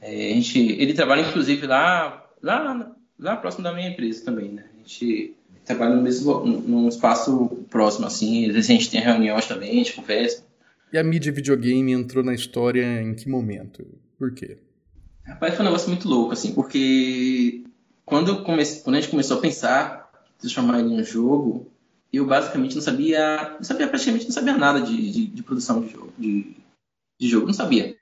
É, 0.00 0.30
a 0.30 0.34
gente, 0.34 0.58
ele 0.58 0.94
trabalha, 0.94 1.20
inclusive, 1.20 1.66
lá, 1.66 2.24
lá, 2.42 2.92
lá 3.18 3.36
próximo 3.36 3.64
da 3.64 3.72
minha 3.72 3.90
empresa 3.90 4.24
também, 4.24 4.50
né? 4.50 4.64
A 4.74 4.78
gente 4.78 5.35
trabalha 5.66 5.96
no 5.96 6.02
mesmo, 6.02 6.46
num 6.46 6.88
espaço 6.88 7.48
próximo, 7.68 8.06
assim. 8.06 8.46
Às 8.46 8.54
vezes 8.54 8.70
a 8.70 8.72
gente 8.72 8.90
tem 8.90 9.00
reuniões 9.00 9.46
também, 9.46 9.70
a 9.70 9.74
gente 9.74 9.92
conversa. 9.94 10.44
E 10.92 10.96
a 10.96 11.04
mídia 11.04 11.32
videogame 11.32 11.92
entrou 11.92 12.24
na 12.24 12.32
história 12.32 13.02
em 13.02 13.14
que 13.14 13.28
momento? 13.28 13.84
Por 14.16 14.32
quê? 14.32 14.58
Rapaz, 15.24 15.54
foi 15.54 15.62
um 15.64 15.68
negócio 15.68 15.88
muito 15.88 16.08
louco, 16.08 16.32
assim, 16.32 16.54
porque 16.54 17.64
quando, 18.04 18.44
comece, 18.44 18.82
quando 18.84 18.96
a 18.96 19.00
gente 19.00 19.10
começou 19.10 19.38
a 19.38 19.40
pensar 19.40 20.06
transformar 20.38 20.80
em 20.80 21.00
um 21.00 21.02
jogo, 21.02 21.70
eu 22.12 22.26
basicamente 22.26 22.74
não 22.74 22.82
sabia, 22.82 23.54
não 23.54 23.64
sabia 23.64 23.88
praticamente 23.88 24.26
não 24.26 24.32
sabia 24.32 24.56
nada 24.56 24.80
de, 24.80 25.12
de, 25.12 25.26
de 25.26 25.42
produção 25.42 25.80
de 25.80 25.90
jogo, 25.90 26.12
de, 26.16 26.54
de 27.18 27.28
jogo, 27.28 27.46
não 27.46 27.54
sabia. 27.54 27.96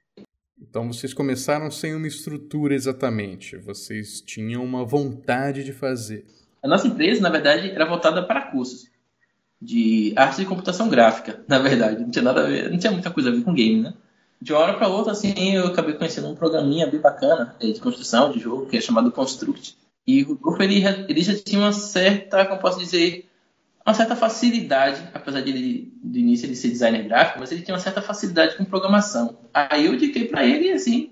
Então 0.60 0.92
vocês 0.92 1.14
começaram 1.14 1.70
sem 1.70 1.94
uma 1.94 2.06
estrutura 2.06 2.74
exatamente, 2.74 3.56
vocês 3.56 4.20
tinham 4.20 4.64
uma 4.64 4.84
vontade 4.84 5.64
de 5.64 5.72
fazer. 5.72 6.26
A 6.64 6.68
nossa 6.68 6.88
empresa, 6.88 7.20
na 7.20 7.28
verdade, 7.28 7.70
era 7.70 7.84
voltada 7.84 8.22
para 8.22 8.40
cursos 8.40 8.88
de 9.60 10.14
arte 10.16 10.40
e 10.40 10.46
computação 10.46 10.88
gráfica, 10.88 11.44
na 11.46 11.58
verdade. 11.58 12.00
Não 12.00 12.10
tinha 12.10 12.24
nada 12.24 12.46
ver, 12.46 12.70
não 12.70 12.78
tinha 12.78 12.90
muita 12.90 13.10
coisa 13.10 13.28
a 13.28 13.32
ver 13.32 13.42
com 13.42 13.52
game, 13.52 13.82
né? 13.82 13.92
De 14.40 14.52
uma 14.52 14.60
hora 14.60 14.74
para 14.74 14.88
outra, 14.88 15.12
assim, 15.12 15.54
eu 15.54 15.66
acabei 15.66 15.94
conhecendo 15.94 16.28
um 16.28 16.34
programinha 16.34 16.86
bem 16.86 17.00
bacana 17.00 17.54
de 17.60 17.78
construção 17.80 18.32
de 18.32 18.40
jogo, 18.40 18.66
que 18.66 18.76
é 18.76 18.80
chamado 18.80 19.12
Construct. 19.12 19.76
E 20.06 20.22
o 20.22 20.34
Rodolfo, 20.34 20.62
ele, 20.62 20.82
ele 21.08 21.22
já 21.22 21.34
tinha 21.34 21.60
uma 21.60 21.72
certa, 21.72 22.44
como 22.44 22.60
posso 22.60 22.78
dizer, 22.78 23.26
uma 23.86 23.94
certa 23.94 24.16
facilidade, 24.16 25.00
apesar 25.14 25.40
de 25.40 25.50
ele, 25.50 25.92
de 26.02 26.20
início 26.20 26.46
ele 26.46 26.56
ser 26.56 26.68
designer 26.68 27.04
gráfico, 27.04 27.40
mas 27.40 27.52
ele 27.52 27.62
tinha 27.62 27.74
uma 27.74 27.80
certa 27.80 28.02
facilidade 28.02 28.56
com 28.56 28.64
programação. 28.64 29.38
Aí 29.52 29.86
eu 29.86 29.94
indiquei 29.94 30.26
para 30.26 30.44
ele 30.44 30.72
assim, 30.72 31.10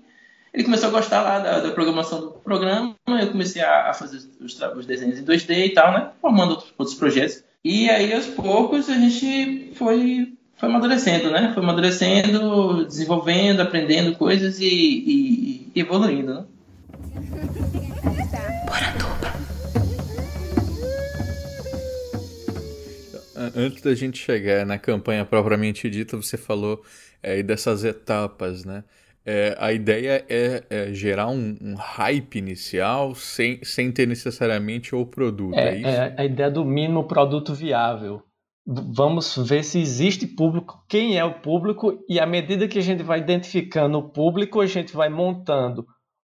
ele 0.53 0.63
começou 0.63 0.89
a 0.89 0.91
gostar 0.91 1.23
lá 1.23 1.39
da, 1.39 1.59
da 1.61 1.71
programação 1.71 2.21
do 2.21 2.31
programa, 2.31 2.95
eu 3.07 3.31
comecei 3.31 3.61
a, 3.61 3.89
a 3.89 3.93
fazer 3.93 4.17
os, 4.39 4.61
os, 4.61 4.85
desenhos 4.85 5.17
em 5.17 5.25
2D 5.25 5.65
e 5.65 5.69
tal, 5.71 5.91
né? 5.91 6.11
Formando 6.21 6.51
outros, 6.51 6.73
outros 6.77 6.97
projetos. 6.97 7.43
E 7.63 7.89
aí, 7.89 8.13
aos 8.13 8.27
poucos, 8.27 8.87
a 8.87 8.93
gente 8.93 9.73
foi, 9.75 10.33
foi 10.55 10.69
amadurecendo, 10.69 11.31
né? 11.31 11.51
Foi 11.55 11.63
amadurecendo, 11.63 12.85
desenvolvendo, 12.85 13.61
aprendendo 13.61 14.15
coisas 14.15 14.59
e, 14.59 14.67
e, 14.67 15.71
e 15.73 15.79
evoluindo, 15.79 16.33
né? 16.35 16.45
antes 23.55 23.81
da 23.81 23.93
gente 23.93 24.17
chegar 24.17 24.65
na 24.65 24.77
campanha 24.77 25.25
propriamente 25.25 25.89
dita, 25.89 26.15
você 26.15 26.37
falou 26.37 26.83
é, 27.21 27.43
dessas 27.43 27.83
etapas, 27.83 28.63
né? 28.63 28.83
É, 29.25 29.55
a 29.57 29.71
ideia 29.71 30.25
é, 30.27 30.63
é 30.69 30.93
gerar 30.93 31.27
um, 31.27 31.57
um, 31.61 31.75
hype 31.75 32.35
inicial 32.35 33.15
sem, 33.15 33.63
sem 33.63 33.91
ter 33.91 34.05
necessariamente 34.05 34.93
o 34.93 35.05
produto, 35.05 35.57
é, 35.57 35.69
é 35.69 35.77
isso? 35.77 35.87
É 35.87 36.15
a 36.17 36.25
ideia 36.25 36.51
do 36.51 36.65
mínimo 36.65 37.05
produto 37.07 37.53
viável. 37.53 38.21
Vamos 38.65 39.37
ver 39.37 39.63
se 39.63 39.79
existe 39.79 40.27
público, 40.27 40.83
quem 40.89 41.17
é 41.17 41.23
o 41.23 41.39
público, 41.39 42.03
e 42.07 42.19
à 42.19 42.25
medida 42.25 42.67
que 42.67 42.79
a 42.79 42.81
gente 42.81 43.03
vai 43.03 43.19
identificando 43.19 43.97
o 43.97 44.09
público, 44.09 44.61
a 44.61 44.65
gente 44.65 44.93
vai 44.93 45.09
montando 45.09 45.85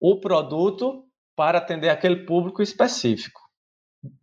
o 0.00 0.20
produto 0.20 1.04
para 1.36 1.58
atender 1.58 1.88
aquele 1.88 2.24
público 2.24 2.62
específico 2.62 3.46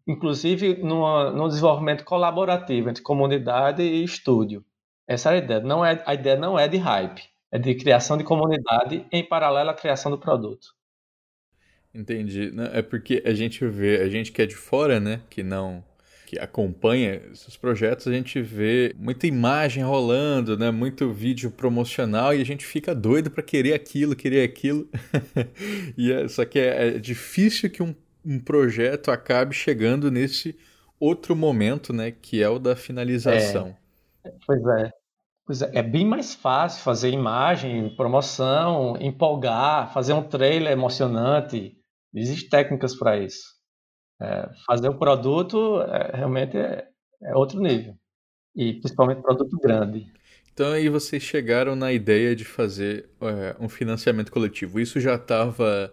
inclusive 0.08 0.78
numa, 0.84 1.32
no 1.32 1.48
desenvolvimento 1.48 2.04
colaborativo 2.04 2.90
entre 2.90 3.04
comunidade 3.04 3.82
e 3.82 4.04
estúdio. 4.04 4.64
Essa 5.08 5.32
é 5.32 5.36
a 5.36 5.38
ideia. 5.38 5.60
Não 5.60 5.86
é, 5.86 6.02
a 6.06 6.14
ideia 6.14 6.38
não 6.38 6.58
é 6.58 6.68
de 6.68 6.78
hype, 6.78 7.24
de 7.58 7.76
criação 7.76 8.18
de 8.18 8.24
comunidade 8.24 9.06
em 9.12 9.24
paralelo 9.24 9.70
à 9.70 9.74
criação 9.74 10.12
do 10.12 10.18
produto. 10.18 10.76
Entendi. 11.94 12.52
É 12.74 12.82
porque 12.82 13.22
a 13.26 13.34
gente 13.34 13.66
vê, 13.68 14.02
a 14.02 14.10
gente 14.10 14.32
que 14.32 14.42
é 14.42 14.46
de 14.46 14.56
fora, 14.56 15.00
né, 15.00 15.22
que 15.30 15.44
não 15.44 15.84
que 16.26 16.40
acompanha 16.40 17.22
esses 17.32 17.56
projetos, 17.56 18.08
a 18.08 18.12
gente 18.12 18.42
vê 18.42 18.96
muita 18.98 19.28
imagem 19.28 19.84
rolando, 19.84 20.58
né, 20.58 20.72
muito 20.72 21.14
vídeo 21.14 21.52
promocional 21.52 22.34
e 22.34 22.42
a 22.42 22.46
gente 22.46 22.66
fica 22.66 22.96
doido 22.96 23.30
para 23.30 23.44
querer 23.44 23.74
aquilo, 23.74 24.16
querer 24.16 24.44
aquilo. 24.44 24.90
e 25.96 26.12
é, 26.12 26.28
só 26.28 26.44
que 26.44 26.58
é, 26.58 26.88
é 26.88 26.92
difícil 26.98 27.70
que 27.70 27.84
um 27.84 27.94
um 28.26 28.40
projeto 28.40 29.12
acabe 29.12 29.54
chegando 29.54 30.10
nesse 30.10 30.58
outro 31.00 31.36
momento, 31.36 31.92
né, 31.92 32.12
que 32.12 32.42
é 32.42 32.48
o 32.48 32.58
da 32.58 32.76
finalização. 32.76 33.76
É, 34.24 34.32
pois 34.46 34.66
é. 34.66 34.92
Pois 35.46 35.62
é, 35.62 35.72
é 35.74 35.84
bem 35.84 36.06
mais 36.06 36.34
fácil 36.34 36.82
fazer 36.84 37.10
imagem, 37.10 37.96
promoção, 37.96 38.96
empolgar, 39.00 39.94
fazer 39.94 40.14
um 40.14 40.24
trailer 40.24 40.72
emocionante. 40.72 41.78
Existem 42.14 42.50
técnicas 42.50 42.96
para 42.96 43.18
isso. 43.18 43.54
É, 44.22 44.50
fazer 44.66 44.88
o 44.90 44.98
produto 44.98 45.82
é, 45.82 46.18
realmente 46.18 46.58
é, 46.58 46.88
é 47.24 47.36
outro 47.36 47.60
nível. 47.60 47.96
E 48.56 48.74
principalmente 48.74 49.22
produto 49.22 49.58
grande. 49.58 50.08
Então 50.54 50.72
aí 50.72 50.88
vocês 50.88 51.24
chegaram 51.24 51.76
na 51.76 51.92
ideia 51.92 52.36
de 52.36 52.46
fazer 52.46 53.10
é, 53.20 53.56
um 53.60 53.68
financiamento 53.68 54.32
coletivo. 54.32 54.80
Isso 54.80 55.00
já 55.00 55.16
estava 55.16 55.92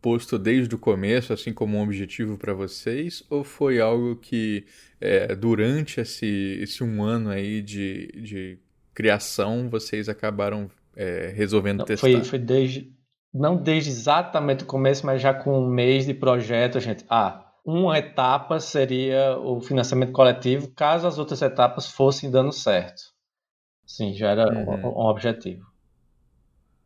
posto 0.00 0.38
desde 0.38 0.74
o 0.74 0.78
começo, 0.78 1.32
assim 1.32 1.52
como 1.52 1.76
um 1.76 1.82
objetivo 1.82 2.38
para 2.38 2.54
vocês, 2.54 3.22
ou 3.28 3.44
foi 3.44 3.80
algo 3.80 4.16
que 4.16 4.64
é, 5.00 5.34
durante 5.34 6.00
esse, 6.00 6.58
esse 6.60 6.82
um 6.82 7.02
ano 7.02 7.28
aí 7.28 7.60
de, 7.60 8.06
de 8.22 8.58
criação 8.94 9.68
vocês 9.68 10.08
acabaram 10.08 10.70
é, 10.96 11.32
resolvendo 11.34 11.78
não, 11.78 11.84
testar? 11.84 12.08
Foi, 12.08 12.24
foi 12.24 12.38
desde, 12.38 12.92
não 13.32 13.56
desde 13.56 13.90
exatamente 13.90 14.64
o 14.64 14.66
começo, 14.66 15.06
mas 15.06 15.22
já 15.22 15.32
com 15.32 15.58
um 15.58 15.68
mês 15.68 16.06
de 16.06 16.14
projeto, 16.14 16.78
a 16.78 16.80
gente, 16.80 17.04
ah, 17.08 17.50
uma 17.64 17.98
etapa 17.98 18.58
seria 18.58 19.38
o 19.38 19.60
financiamento 19.60 20.12
coletivo, 20.12 20.68
caso 20.68 21.06
as 21.06 21.18
outras 21.18 21.42
etapas 21.42 21.88
fossem 21.88 22.30
dando 22.30 22.52
certo. 22.52 23.02
Sim, 23.86 24.14
já 24.14 24.30
era 24.30 24.52
uhum. 24.52 24.70
um, 24.70 24.86
um, 24.86 25.06
objetivo. 25.06 25.66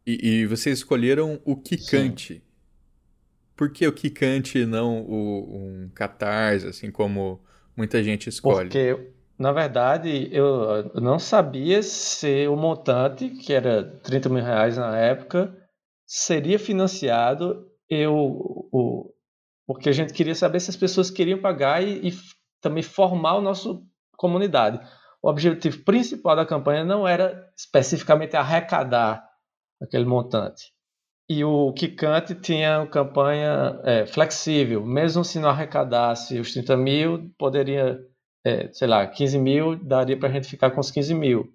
E, 0.06 0.40
e, 0.40 0.46
vocês 0.46 0.78
escolheram 0.78 1.40
o 1.44 1.56
Kikante. 1.56 2.34
Sim. 2.34 2.42
Por 3.56 3.70
que 3.70 3.86
o 3.86 3.92
Kikante 3.92 4.58
e 4.58 4.66
não 4.66 5.02
o, 5.02 5.56
um 5.56 5.90
Catarse, 5.94 6.66
assim 6.66 6.90
como 6.90 7.40
muita 7.76 8.02
gente 8.02 8.28
escolhe? 8.28 8.68
Porque, 8.68 9.12
na 9.38 9.52
verdade, 9.52 10.28
eu 10.32 10.90
não 10.94 11.18
sabia 11.18 11.82
se 11.82 12.46
o 12.46 12.56
montante, 12.56 13.30
que 13.30 13.52
era 13.52 13.84
30 14.00 14.28
mil 14.28 14.44
reais 14.44 14.76
na 14.76 14.96
época, 14.96 15.56
seria 16.06 16.58
financiado. 16.58 17.66
Eu, 17.88 18.14
o, 18.14 19.12
porque 19.66 19.88
a 19.88 19.92
gente 19.92 20.12
queria 20.12 20.34
saber 20.34 20.60
se 20.60 20.70
as 20.70 20.76
pessoas 20.76 21.10
queriam 21.10 21.40
pagar 21.40 21.82
e, 21.82 22.08
e 22.08 22.12
também 22.60 22.82
formar 22.82 23.36
a 23.36 23.40
nossa 23.40 23.70
comunidade. 24.16 24.80
O 25.22 25.28
objetivo 25.28 25.84
principal 25.84 26.36
da 26.36 26.46
campanha 26.46 26.84
não 26.84 27.06
era 27.06 27.50
especificamente 27.56 28.36
arrecadar 28.36 29.24
aquele 29.80 30.04
montante. 30.04 30.72
E 31.28 31.42
o 31.42 31.72
Kikante 31.72 32.34
tinha 32.34 32.80
uma 32.80 32.86
campanha 32.86 33.80
é, 33.84 34.06
flexível, 34.06 34.84
mesmo 34.84 35.24
se 35.24 35.38
não 35.38 35.48
arrecadasse 35.48 36.38
os 36.38 36.52
30 36.52 36.76
mil, 36.76 37.30
poderia, 37.38 37.98
é, 38.44 38.70
sei 38.72 38.86
lá, 38.86 39.06
15 39.06 39.38
mil, 39.38 39.76
daria 39.76 40.18
para 40.18 40.28
a 40.28 40.32
gente 40.32 40.48
ficar 40.48 40.70
com 40.70 40.80
os 40.80 40.90
15 40.90 41.14
mil. 41.14 41.52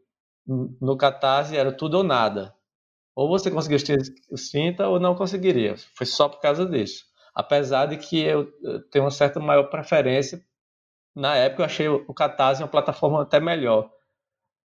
No 0.48 0.98
Catarse 0.98 1.56
era 1.56 1.72
tudo 1.72 1.98
ou 1.98 2.04
nada. 2.04 2.56
Ou 3.16 3.30
você 3.30 3.52
conseguia 3.52 3.78
os 4.32 4.50
30 4.50 4.88
ou 4.88 5.00
não 5.00 5.14
conseguiria. 5.14 5.76
Foi 5.96 6.06
só 6.06 6.28
por 6.28 6.42
causa 6.42 6.66
disso. 6.66 7.06
Apesar 7.36 7.86
de 7.86 7.98
que 7.98 8.20
eu 8.20 8.52
tenho 8.90 9.06
uma 9.06 9.12
certa 9.12 9.40
maior 9.40 9.64
preferência, 9.70 10.44
na 11.16 11.36
época 11.36 11.62
eu 11.62 11.66
achei 11.66 11.88
o 11.88 12.14
Catarse 12.14 12.64
uma 12.64 12.68
plataforma 12.68 13.22
até 13.22 13.40
melhor. 13.40 13.92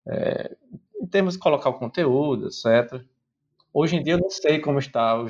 É, 0.07 0.55
em 1.01 1.07
termos 1.07 1.33
de 1.33 1.39
colocar 1.39 1.69
o 1.69 1.79
conteúdo, 1.79 2.47
etc. 2.47 3.03
Hoje 3.73 3.95
em 3.95 4.03
dia 4.03 4.13
eu 4.13 4.19
não 4.19 4.29
sei 4.29 4.59
como 4.59 4.77
estão 4.77 5.25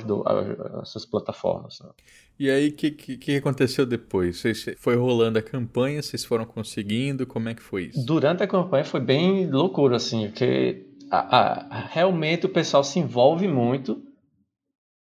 essas 0.81 1.05
plataformas. 1.05 1.79
Né? 1.79 1.89
E 2.37 2.49
aí, 2.49 2.69
o 2.69 2.75
que, 2.75 2.91
que, 2.91 3.17
que, 3.17 3.35
aconteceu 3.37 3.85
depois? 3.85 4.39
Vocês, 4.39 4.65
foi 4.77 4.95
rolando 4.95 5.39
a 5.39 5.41
campanha, 5.41 6.01
vocês 6.01 6.25
foram 6.25 6.45
conseguindo, 6.45 7.25
como 7.25 7.47
é 7.47 7.53
que 7.53 7.61
foi 7.61 7.85
isso? 7.85 8.05
Durante 8.05 8.43
a 8.43 8.47
campanha 8.47 8.83
foi 8.83 8.99
bem 8.99 9.49
loucura, 9.49 9.95
assim, 9.95 10.27
porque 10.27 10.85
a, 11.09 11.37
a, 11.37 11.87
realmente 11.87 12.45
o 12.45 12.49
pessoal 12.49 12.83
se 12.83 12.99
envolve 12.99 13.47
muito 13.47 14.03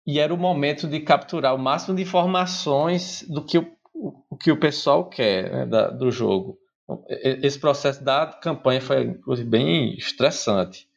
e 0.06 0.18
era 0.18 0.34
o 0.34 0.36
momento 0.36 0.86
de 0.86 1.00
capturar 1.00 1.54
o 1.54 1.58
máximo 1.58 1.96
de 1.96 2.02
informações 2.02 3.24
do 3.28 3.44
que 3.44 3.58
o, 3.58 3.66
o 4.28 4.36
que 4.36 4.50
o 4.50 4.58
pessoal 4.58 5.08
quer 5.08 5.50
né, 5.50 5.66
da, 5.66 5.88
do 5.88 6.10
jogo. 6.10 6.58
Então, 6.82 7.04
esse 7.08 7.58
processo 7.58 8.02
da 8.04 8.26
campanha 8.26 8.80
foi 8.80 9.02
inclusive 9.02 9.48
bem 9.48 9.94
estressante. 9.94 10.89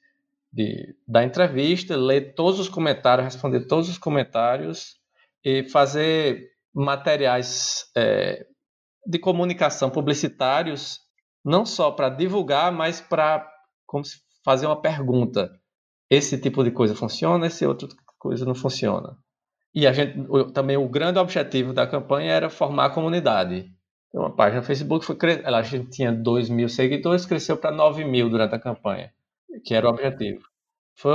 De 0.53 0.95
dar 1.07 1.23
entrevista, 1.23 1.97
ler 1.97 2.35
todos 2.35 2.59
os 2.59 2.69
comentários, 2.69 3.25
responder 3.25 3.65
todos 3.65 3.89
os 3.89 3.97
comentários 3.97 4.97
e 5.43 5.63
fazer 5.63 6.51
materiais 6.73 7.85
é, 7.97 8.45
de 9.05 9.17
comunicação 9.17 9.89
publicitários, 9.89 10.99
não 11.43 11.65
só 11.65 11.91
para 11.91 12.09
divulgar, 12.09 12.71
mas 12.71 13.01
para 13.01 13.49
fazer 14.45 14.67
uma 14.67 14.79
pergunta. 14.79 15.51
Esse 16.09 16.39
tipo 16.39 16.63
de 16.63 16.71
coisa 16.71 16.95
funciona, 16.95 17.47
esse 17.47 17.65
outro 17.65 17.89
coisa 18.23 18.45
não 18.45 18.55
funciona. 18.55 19.17
E 19.75 19.85
a 19.85 19.91
gente, 19.91 20.17
também 20.53 20.77
o 20.77 20.87
grande 20.87 21.19
objetivo 21.19 21.73
da 21.73 21.85
campanha 21.85 22.31
era 22.31 22.49
formar 22.49 22.85
a 22.85 22.89
comunidade. 22.89 23.69
Então, 24.07 24.25
a 24.25 24.29
página 24.29 24.61
do 24.61 24.67
Facebook 24.67 25.05
foi 25.05 25.17
a 25.43 25.61
gente 25.63 25.89
tinha 25.89 26.11
2 26.11 26.47
mil 26.49 26.69
seguidores, 26.69 27.25
cresceu 27.25 27.57
para 27.57 27.71
9 27.71 28.05
mil 28.05 28.29
durante 28.29 28.55
a 28.55 28.59
campanha, 28.59 29.11
que 29.65 29.73
era 29.73 29.87
o 29.87 29.89
objetivo. 29.89 30.43
Foi, 30.95 31.11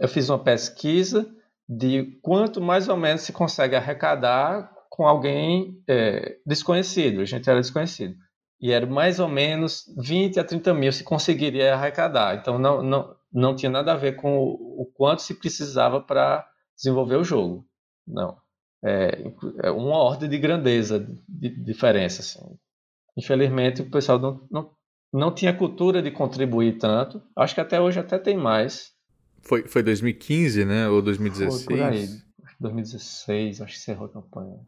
eu, 0.00 0.08
fiz 0.08 0.28
uma 0.28 0.38
pesquisa 0.38 1.28
de 1.68 2.18
quanto 2.22 2.60
mais 2.60 2.88
ou 2.88 2.96
menos 2.96 3.22
se 3.22 3.32
consegue 3.32 3.76
arrecadar 3.76 4.72
com 4.88 5.06
alguém 5.06 5.82
é, 5.88 6.38
desconhecido. 6.46 7.20
A 7.20 7.24
gente 7.24 7.48
era 7.48 7.60
desconhecido. 7.60 8.16
E 8.60 8.72
era 8.72 8.86
mais 8.86 9.20
ou 9.20 9.28
menos 9.28 9.84
20 9.96 10.40
a 10.40 10.44
30 10.44 10.74
mil 10.74 10.92
se 10.92 11.04
conseguiria 11.04 11.74
arrecadar. 11.74 12.36
Então 12.36 12.58
não, 12.58 12.82
não, 12.82 13.16
não 13.32 13.54
tinha 13.54 13.70
nada 13.70 13.92
a 13.92 13.96
ver 13.96 14.16
com 14.16 14.38
o, 14.38 14.82
o 14.82 14.86
quanto 14.94 15.22
se 15.22 15.34
precisava 15.34 16.00
para 16.00 16.46
desenvolver 16.76 17.16
o 17.16 17.24
jogo. 17.24 17.66
Não. 18.06 18.36
É, 18.84 19.22
é, 19.62 19.70
uma 19.70 19.96
ordem 19.96 20.28
de 20.28 20.38
grandeza, 20.38 20.98
de, 21.00 21.50
de 21.50 21.62
diferença. 21.62 22.22
Assim. 22.22 22.58
Infelizmente, 23.16 23.82
o 23.82 23.90
pessoal 23.90 24.18
não, 24.18 24.46
não, 24.50 24.70
não 25.12 25.34
tinha 25.34 25.56
cultura 25.56 26.00
de 26.00 26.10
contribuir 26.10 26.78
tanto. 26.78 27.22
Acho 27.36 27.54
que 27.54 27.60
até 27.60 27.80
hoje 27.80 28.00
até 28.00 28.18
tem 28.18 28.36
mais. 28.36 28.92
Foi, 29.42 29.62
foi 29.66 29.82
2015, 29.82 30.64
né? 30.64 30.88
Ou 30.88 31.00
2016? 31.00 31.64
Foi 31.64 31.76
por 31.76 31.84
aí. 31.84 32.08
2016, 32.60 33.60
acho 33.60 33.72
que 33.72 33.78
encerrou 33.78 34.06
a 34.06 34.08
campanha. 34.08 34.58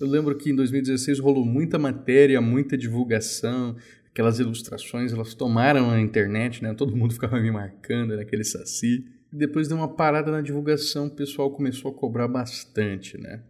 Eu 0.00 0.08
lembro 0.08 0.36
que 0.36 0.50
em 0.50 0.56
2016 0.56 1.20
rolou 1.20 1.44
muita 1.44 1.78
matéria, 1.78 2.40
muita 2.40 2.76
divulgação, 2.76 3.76
aquelas 4.10 4.38
ilustrações, 4.38 5.12
elas 5.12 5.34
tomaram 5.34 5.90
a 5.90 6.00
internet, 6.00 6.62
né? 6.62 6.74
Todo 6.74 6.96
mundo 6.96 7.14
ficava 7.14 7.40
me 7.40 7.50
marcando 7.50 8.16
naquele 8.16 8.44
saci. 8.44 9.04
E 9.32 9.36
depois 9.36 9.68
de 9.68 9.74
uma 9.74 9.88
parada 9.88 10.30
na 10.30 10.40
divulgação, 10.40 11.06
o 11.06 11.10
pessoal 11.10 11.50
começou 11.50 11.90
a 11.90 11.94
cobrar 11.94 12.28
bastante, 12.28 13.16
né? 13.16 13.42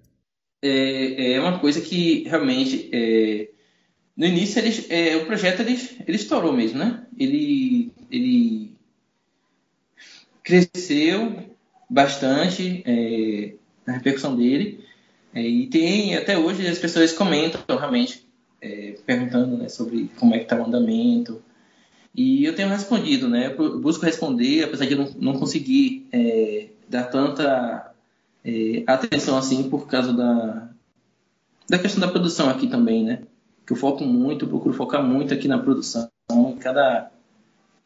É, 0.62 1.32
é 1.32 1.40
uma 1.40 1.58
coisa 1.58 1.80
que 1.80 2.22
realmente 2.28 2.88
é, 2.92 3.48
no 4.16 4.26
início 4.26 4.58
eles, 4.58 4.86
é, 4.90 5.16
o 5.16 5.26
projeto 5.26 5.60
ele, 5.60 5.78
estourou 6.08 6.52
mesmo, 6.52 6.78
né? 6.78 7.06
Ele, 7.18 7.92
ele 8.10 8.74
cresceu 10.42 11.56
bastante 11.88 12.82
é, 12.86 13.54
na 13.86 13.94
repercussão 13.94 14.36
dele 14.36 14.84
é, 15.34 15.40
e 15.40 15.66
tem, 15.66 16.14
até 16.14 16.36
hoje, 16.36 16.66
as 16.66 16.78
pessoas 16.78 17.12
comentam 17.12 17.76
realmente, 17.76 18.26
é, 18.60 18.96
perguntando 19.06 19.56
né, 19.56 19.68
sobre 19.68 20.10
como 20.16 20.34
é 20.34 20.38
que 20.38 20.44
está 20.44 20.56
o 20.56 20.66
andamento. 20.66 21.42
E 22.14 22.44
eu 22.44 22.54
tenho 22.54 22.68
respondido, 22.68 23.28
né? 23.28 23.54
Eu 23.56 23.80
busco 23.80 24.04
responder, 24.04 24.64
apesar 24.64 24.84
de 24.84 24.94
não, 24.94 25.10
não 25.18 25.38
conseguir 25.38 26.06
é, 26.12 26.68
dar 26.86 27.04
tanta 27.04 27.94
é, 28.44 28.82
atenção 28.86 29.38
assim 29.38 29.70
por 29.70 29.86
causa 29.86 30.12
da, 30.12 30.68
da 31.66 31.78
questão 31.78 32.00
da 32.00 32.08
produção 32.08 32.50
aqui 32.50 32.66
também, 32.66 33.02
né? 33.02 33.22
Que 33.66 33.72
eu 33.72 33.76
foco 33.76 34.04
muito, 34.04 34.46
procuro 34.46 34.74
focar 34.74 35.02
muito 35.02 35.32
aqui 35.32 35.48
na 35.48 35.58
produção. 35.58 36.08
Cada 36.60 37.10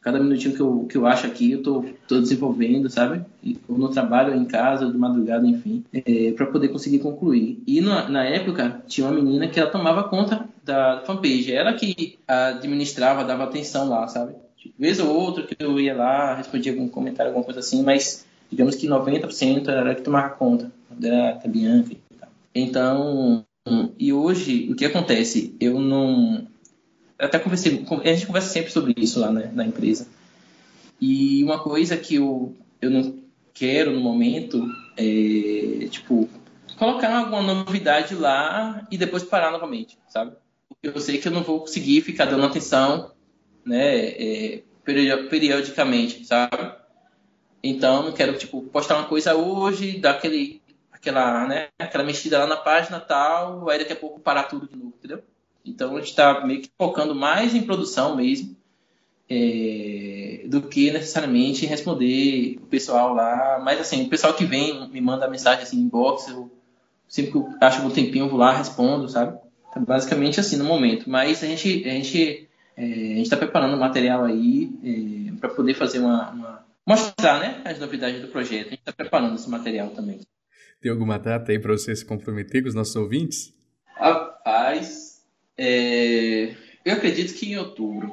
cada 0.07 0.19
minutinho 0.21 0.55
que 0.55 0.61
eu, 0.61 0.85
que 0.89 0.97
eu 0.97 1.05
acho 1.05 1.27
aqui, 1.27 1.51
eu 1.51 1.61
tô, 1.61 1.83
tô 2.07 2.21
desenvolvendo, 2.21 2.89
sabe? 2.89 3.25
Ou 3.67 3.77
no 3.77 3.89
trabalho, 3.89 4.33
ou 4.33 4.39
em 4.39 4.45
casa, 4.45 4.85
ou 4.85 4.91
de 4.91 4.97
madrugada, 4.97 5.45
enfim, 5.45 5.83
é, 5.93 6.31
para 6.31 6.45
poder 6.45 6.69
conseguir 6.69 6.99
concluir. 6.99 7.61
E 7.67 7.81
na, 7.81 8.07
na 8.07 8.23
época, 8.23 8.81
tinha 8.87 9.05
uma 9.05 9.13
menina 9.13 9.49
que 9.49 9.59
ela 9.59 9.69
tomava 9.69 10.05
conta 10.05 10.47
da 10.63 11.03
fanpage. 11.05 11.51
Ela 11.51 11.73
que 11.73 12.17
administrava, 12.25 13.25
dava 13.25 13.43
atenção 13.43 13.89
lá, 13.89 14.07
sabe? 14.07 14.33
Tipo, 14.55 14.75
vez 14.79 14.97
ou 14.99 15.13
outra 15.13 15.43
que 15.43 15.55
eu 15.59 15.77
ia 15.77 15.93
lá, 15.93 16.35
respondia 16.35 16.71
algum 16.71 16.87
comentário, 16.87 17.31
alguma 17.31 17.43
coisa 17.43 17.59
assim, 17.59 17.83
mas 17.83 18.25
digamos 18.49 18.75
que 18.75 18.87
90% 18.87 19.67
era 19.67 19.81
ela 19.81 19.95
que 19.95 20.01
tomava 20.03 20.29
conta. 20.29 20.71
Era 21.03 21.39
a 21.43 21.47
Bianca 21.49 21.91
e 21.91 22.15
tal. 22.17 22.29
Então, 22.55 23.45
e 23.97 24.13
hoje, 24.13 24.69
o 24.71 24.75
que 24.75 24.85
acontece? 24.85 25.55
Eu 25.59 25.79
não 25.79 26.47
até 27.19 27.39
conversei, 27.39 27.83
a 27.89 28.13
gente 28.13 28.27
conversa 28.27 28.49
sempre 28.49 28.71
sobre 28.71 28.93
isso 28.97 29.19
lá 29.19 29.31
né, 29.31 29.51
na 29.53 29.65
empresa. 29.65 30.07
E 31.01 31.43
uma 31.43 31.59
coisa 31.59 31.97
que 31.97 32.15
eu, 32.15 32.55
eu 32.81 32.89
não 32.89 33.15
quero 33.53 33.91
no 33.91 33.99
momento 33.99 34.67
é, 34.95 35.87
tipo, 35.89 36.29
colocar 36.77 37.15
alguma 37.17 37.41
novidade 37.41 38.15
lá 38.15 38.85
e 38.91 38.97
depois 38.97 39.23
parar 39.23 39.51
novamente, 39.51 39.97
sabe? 40.07 40.35
Porque 40.69 40.95
eu 40.95 41.01
sei 41.01 41.17
que 41.17 41.27
eu 41.27 41.31
não 41.31 41.43
vou 41.43 41.61
conseguir 41.61 42.01
ficar 42.01 42.25
dando 42.25 42.45
atenção, 42.45 43.11
né, 43.65 44.07
é, 44.09 44.63
periodicamente, 45.29 46.25
sabe? 46.25 46.75
Então, 47.63 48.03
não 48.03 48.11
quero, 48.13 48.37
tipo, 48.37 48.61
postar 48.61 48.97
uma 48.97 49.07
coisa 49.07 49.35
hoje, 49.35 49.99
dar 49.99 50.11
aquele, 50.11 50.61
aquela, 50.97 51.47
né, 51.47 51.67
aquela 51.79 52.03
mexida 52.03 52.39
lá 52.39 52.47
na 52.47 52.57
página 52.57 52.99
tal, 52.99 53.69
aí 53.69 53.79
daqui 53.79 53.93
a 53.93 53.95
pouco 53.95 54.19
parar 54.19 54.43
tudo 54.43 54.67
de 54.67 54.75
novo, 54.75 54.93
entendeu? 54.97 55.23
Então 55.65 55.95
a 55.95 55.99
gente 55.99 56.09
está 56.09 56.45
meio 56.45 56.61
que 56.61 56.71
focando 56.77 57.13
mais 57.13 57.53
em 57.53 57.63
produção 57.63 58.15
mesmo 58.15 58.55
é, 59.29 60.45
do 60.47 60.61
que 60.61 60.91
necessariamente 60.91 61.65
responder 61.65 62.57
o 62.61 62.67
pessoal 62.67 63.13
lá. 63.13 63.59
Mas 63.63 63.79
assim, 63.79 64.05
o 64.05 64.09
pessoal 64.09 64.33
que 64.33 64.45
vem 64.45 64.87
me 64.89 65.01
manda 65.01 65.29
mensagem 65.29 65.63
assim, 65.63 65.79
inbox, 65.79 66.27
eu 66.29 66.49
sempre 67.07 67.31
que 67.31 67.37
eu 67.37 67.49
acho 67.61 67.81
um 67.81 67.89
tempinho 67.89 68.25
eu 68.25 68.29
vou 68.29 68.39
lá 68.39 68.53
respondo, 68.53 69.07
sabe? 69.09 69.37
Então, 69.69 69.83
basicamente 69.83 70.39
assim 70.39 70.57
no 70.57 70.65
momento. 70.65 71.09
Mas 71.09 71.43
a 71.43 71.47
gente 71.47 71.83
a 71.85 71.91
gente 71.91 72.47
é, 72.75 72.83
está 73.19 73.35
preparando 73.35 73.75
um 73.75 73.79
material 73.79 74.23
aí 74.23 74.71
é, 74.83 75.35
para 75.39 75.49
poder 75.49 75.73
fazer 75.73 75.99
uma, 75.99 76.29
uma, 76.31 76.65
mostrar, 76.85 77.39
né, 77.39 77.61
as 77.65 77.79
novidades 77.79 78.21
do 78.21 78.29
projeto. 78.29 78.67
A 78.67 78.69
gente 78.69 78.79
está 78.79 78.93
preparando 78.93 79.35
esse 79.35 79.49
material 79.49 79.89
também. 79.89 80.21
Tem 80.81 80.91
alguma 80.91 81.17
data 81.17 81.51
aí 81.51 81.59
para 81.59 81.73
você 81.73 81.95
se 81.95 82.05
comprometer 82.05 82.61
com 82.61 82.69
os 82.69 82.75
nossos 82.75 82.95
ouvintes? 82.95 83.53
Rapaz, 83.95 85.23
é, 85.57 86.55
eu 86.85 86.93
acredito 86.93 87.33
que 87.33 87.51
em 87.51 87.57
outubro. 87.57 88.11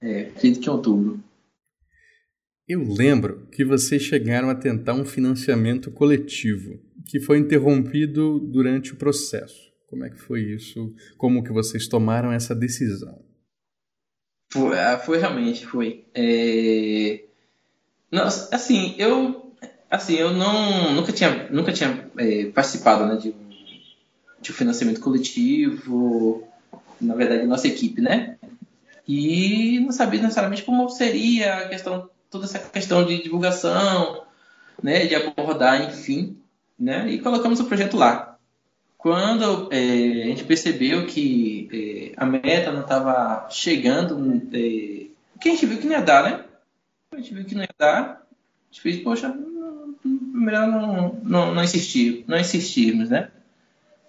É, 0.00 0.22
acredito 0.22 0.60
que 0.60 0.68
em 0.68 0.72
outubro. 0.72 1.24
Eu 2.68 2.82
lembro 2.82 3.46
que 3.52 3.64
vocês 3.64 4.02
chegaram 4.02 4.50
a 4.50 4.54
tentar 4.54 4.94
um 4.94 5.04
financiamento 5.04 5.92
coletivo, 5.92 6.80
que 7.06 7.20
foi 7.20 7.38
interrompido 7.38 8.40
durante 8.40 8.92
o 8.92 8.96
processo. 8.96 9.72
Como 9.86 10.04
é 10.04 10.10
que 10.10 10.18
foi 10.18 10.42
isso? 10.42 10.92
Como 11.16 11.44
que 11.44 11.52
vocês 11.52 11.86
tomaram 11.86 12.32
essa 12.32 12.56
decisão? 12.56 13.24
Foi, 14.52 14.76
ah, 14.78 14.98
foi 14.98 15.18
realmente, 15.18 15.64
foi. 15.64 16.06
É... 16.12 17.24
Nossa, 18.10 18.54
assim, 18.54 18.96
eu 18.98 19.45
assim, 19.90 20.14
eu 20.14 20.32
não 20.32 20.92
nunca 20.94 21.12
tinha 21.12 21.48
nunca 21.50 21.72
tinha 21.72 22.08
é, 22.18 22.46
participado 22.46 23.06
né, 23.06 23.16
de, 23.16 23.34
de 24.40 24.50
um 24.50 24.54
financiamento 24.54 25.00
coletivo, 25.00 26.46
na 27.00 27.14
verdade 27.14 27.46
nossa 27.46 27.68
equipe, 27.68 28.00
né? 28.00 28.36
E 29.06 29.80
não 29.80 29.92
sabia 29.92 30.20
necessariamente 30.20 30.64
como 30.64 30.88
seria 30.88 31.58
a 31.58 31.68
questão 31.68 32.10
toda 32.30 32.44
essa 32.44 32.58
questão 32.58 33.04
de 33.04 33.22
divulgação, 33.22 34.24
né, 34.82 35.06
de 35.06 35.14
abordar, 35.14 35.82
enfim, 35.82 36.36
né? 36.78 37.08
E 37.08 37.18
colocamos 37.20 37.60
o 37.60 37.64
projeto 37.64 37.96
lá. 37.96 38.36
Quando 38.98 39.68
é, 39.72 39.76
a 40.24 40.26
gente 40.26 40.44
percebeu 40.44 41.06
que 41.06 42.12
é, 42.16 42.20
a 42.20 42.26
meta 42.26 42.72
não 42.72 42.80
estava 42.80 43.48
chegando, 43.50 44.42
é, 44.52 45.06
que 45.40 45.48
a 45.48 45.52
gente 45.52 45.66
viu 45.66 45.78
que 45.78 45.86
não 45.86 45.92
ia 45.92 46.02
dar, 46.02 46.24
né? 46.24 46.44
A 47.12 47.16
gente 47.16 47.32
viu 47.32 47.44
que 47.44 47.54
não 47.54 47.62
ia 47.62 47.68
dar, 47.78 48.00
a 48.02 48.72
gente 48.72 48.80
fez, 48.80 48.96
poxa, 48.96 49.32
melhor 50.04 50.66
não, 50.68 51.20
não, 51.22 51.54
não 51.54 51.64
insistir, 51.64 52.24
não 52.26 52.38
insistirmos, 52.38 53.10
né? 53.10 53.30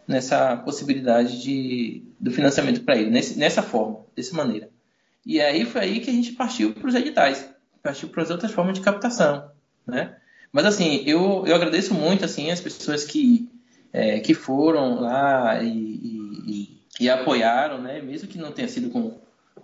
Nessa 0.08 0.56
possibilidade 0.58 1.42
de, 1.42 2.04
do 2.20 2.32
financiamento 2.32 2.82
para 2.82 2.98
ele, 2.98 3.10
nesse, 3.10 3.38
nessa 3.38 3.62
forma, 3.62 4.06
dessa 4.16 4.36
maneira. 4.36 4.70
E 5.26 5.42
aí 5.42 5.66
foi 5.66 5.82
aí 5.82 6.00
que 6.00 6.10
a 6.10 6.14
gente 6.14 6.32
partiu 6.32 6.74
para 6.74 6.88
os 6.88 6.96
editais, 6.96 7.50
partiu 7.84 8.08
para 8.10 8.24
as 8.24 8.30
outras 8.30 8.52
formas 8.52 8.76
de 8.76 8.82
captação, 8.82 9.52
né? 9.86 10.16
Mas 10.52 10.66
assim, 10.66 11.04
eu, 11.06 11.44
eu 11.46 11.56
agradeço 11.56 11.94
muito 11.94 12.24
assim 12.24 12.50
as 12.50 12.62
pessoas 12.62 13.04
que 13.04 13.50
é, 13.92 14.20
que 14.20 14.34
foram 14.34 15.00
lá 15.00 15.62
e, 15.62 15.70
e, 15.70 16.82
e, 17.00 17.10
apoiaram, 17.10 17.82
né? 17.82 18.02
Mesmo 18.02 18.28
que 18.28 18.38
não 18.38 18.52
tenha 18.52 18.68
sido 18.68 18.90
com, 18.90 19.18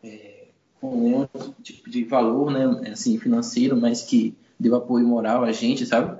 é, 0.04 0.48
com 0.80 1.02
nenhum 1.02 1.28
tipo 1.62 1.90
de 1.90 2.04
valor, 2.04 2.52
né? 2.52 2.92
Assim, 2.92 3.18
financeiro, 3.20 3.78
mas 3.78 4.02
que 4.02 4.36
deu 4.60 4.76
apoio 4.76 5.08
moral 5.08 5.44
a 5.44 5.52
gente, 5.52 5.86
sabe? 5.86 6.20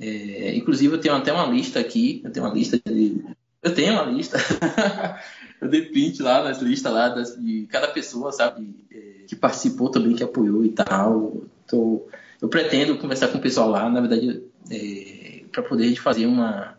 É, 0.00 0.54
inclusive 0.56 0.94
eu 0.94 1.00
tenho 1.00 1.14
até 1.14 1.32
uma 1.32 1.46
lista 1.46 1.80
aqui, 1.80 2.20
eu 2.24 2.30
tenho 2.30 2.46
uma 2.46 2.54
lista 2.54 2.78
de, 2.86 3.24
eu 3.62 3.74
tenho 3.74 3.92
uma 3.94 4.04
lista, 4.04 4.38
eu 5.60 5.68
dei 5.68 5.82
print 5.82 6.22
lá 6.22 6.44
nas 6.44 6.60
listas 6.62 6.92
lá 6.92 7.08
das, 7.08 7.36
de 7.36 7.66
cada 7.66 7.88
pessoa, 7.88 8.30
sabe? 8.30 8.74
É, 8.92 9.24
que 9.26 9.34
participou 9.34 9.90
também, 9.90 10.14
que 10.14 10.22
apoiou 10.22 10.64
e 10.64 10.70
tal. 10.70 11.42
Tô, 11.66 12.08
eu 12.40 12.48
pretendo 12.48 12.96
conversar 12.98 13.28
com 13.28 13.38
o 13.38 13.42
pessoal 13.42 13.68
lá, 13.68 13.88
na 13.90 14.00
verdade, 14.00 14.42
é, 14.70 15.42
para 15.50 15.62
poder 15.62 15.94
fazer 15.96 16.26
uma 16.26 16.78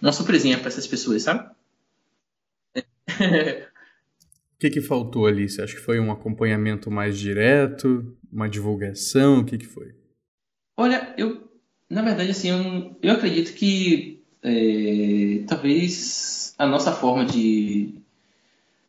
uma 0.00 0.12
surpresinha 0.12 0.58
para 0.58 0.68
essas 0.68 0.86
pessoas, 0.86 1.22
sabe? 1.22 1.50
O 4.50 4.60
que, 4.60 4.70
que 4.70 4.80
faltou 4.80 5.28
ali? 5.28 5.48
Você 5.48 5.62
acha 5.62 5.76
que 5.76 5.80
foi 5.80 6.00
um 6.00 6.10
acompanhamento 6.10 6.90
mais 6.90 7.16
direto? 7.16 8.12
Uma 8.28 8.48
divulgação? 8.48 9.38
O 9.38 9.44
que, 9.44 9.56
que 9.56 9.64
foi? 9.64 9.94
Olha, 10.80 11.12
eu, 11.18 11.50
na 11.90 12.02
verdade, 12.02 12.30
assim, 12.30 12.50
eu, 12.50 12.96
eu 13.02 13.12
acredito 13.14 13.52
que 13.52 14.22
é, 14.40 15.42
talvez 15.48 16.54
a 16.56 16.64
nossa 16.64 16.92
forma 16.92 17.24
de, 17.24 17.96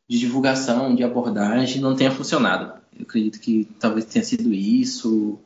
de 0.08 0.19
divulgação, 0.19 0.93
de 0.93 1.04
abordagem, 1.04 1.82
não 1.82 1.95
tenha 1.95 2.12
funcionado. 2.12 2.80
Eu 2.95 3.02
acredito 3.02 3.39
que 3.39 3.67
talvez 3.80 4.06
tenha 4.06 4.23
sido 4.23 4.54
isso. 4.54 5.39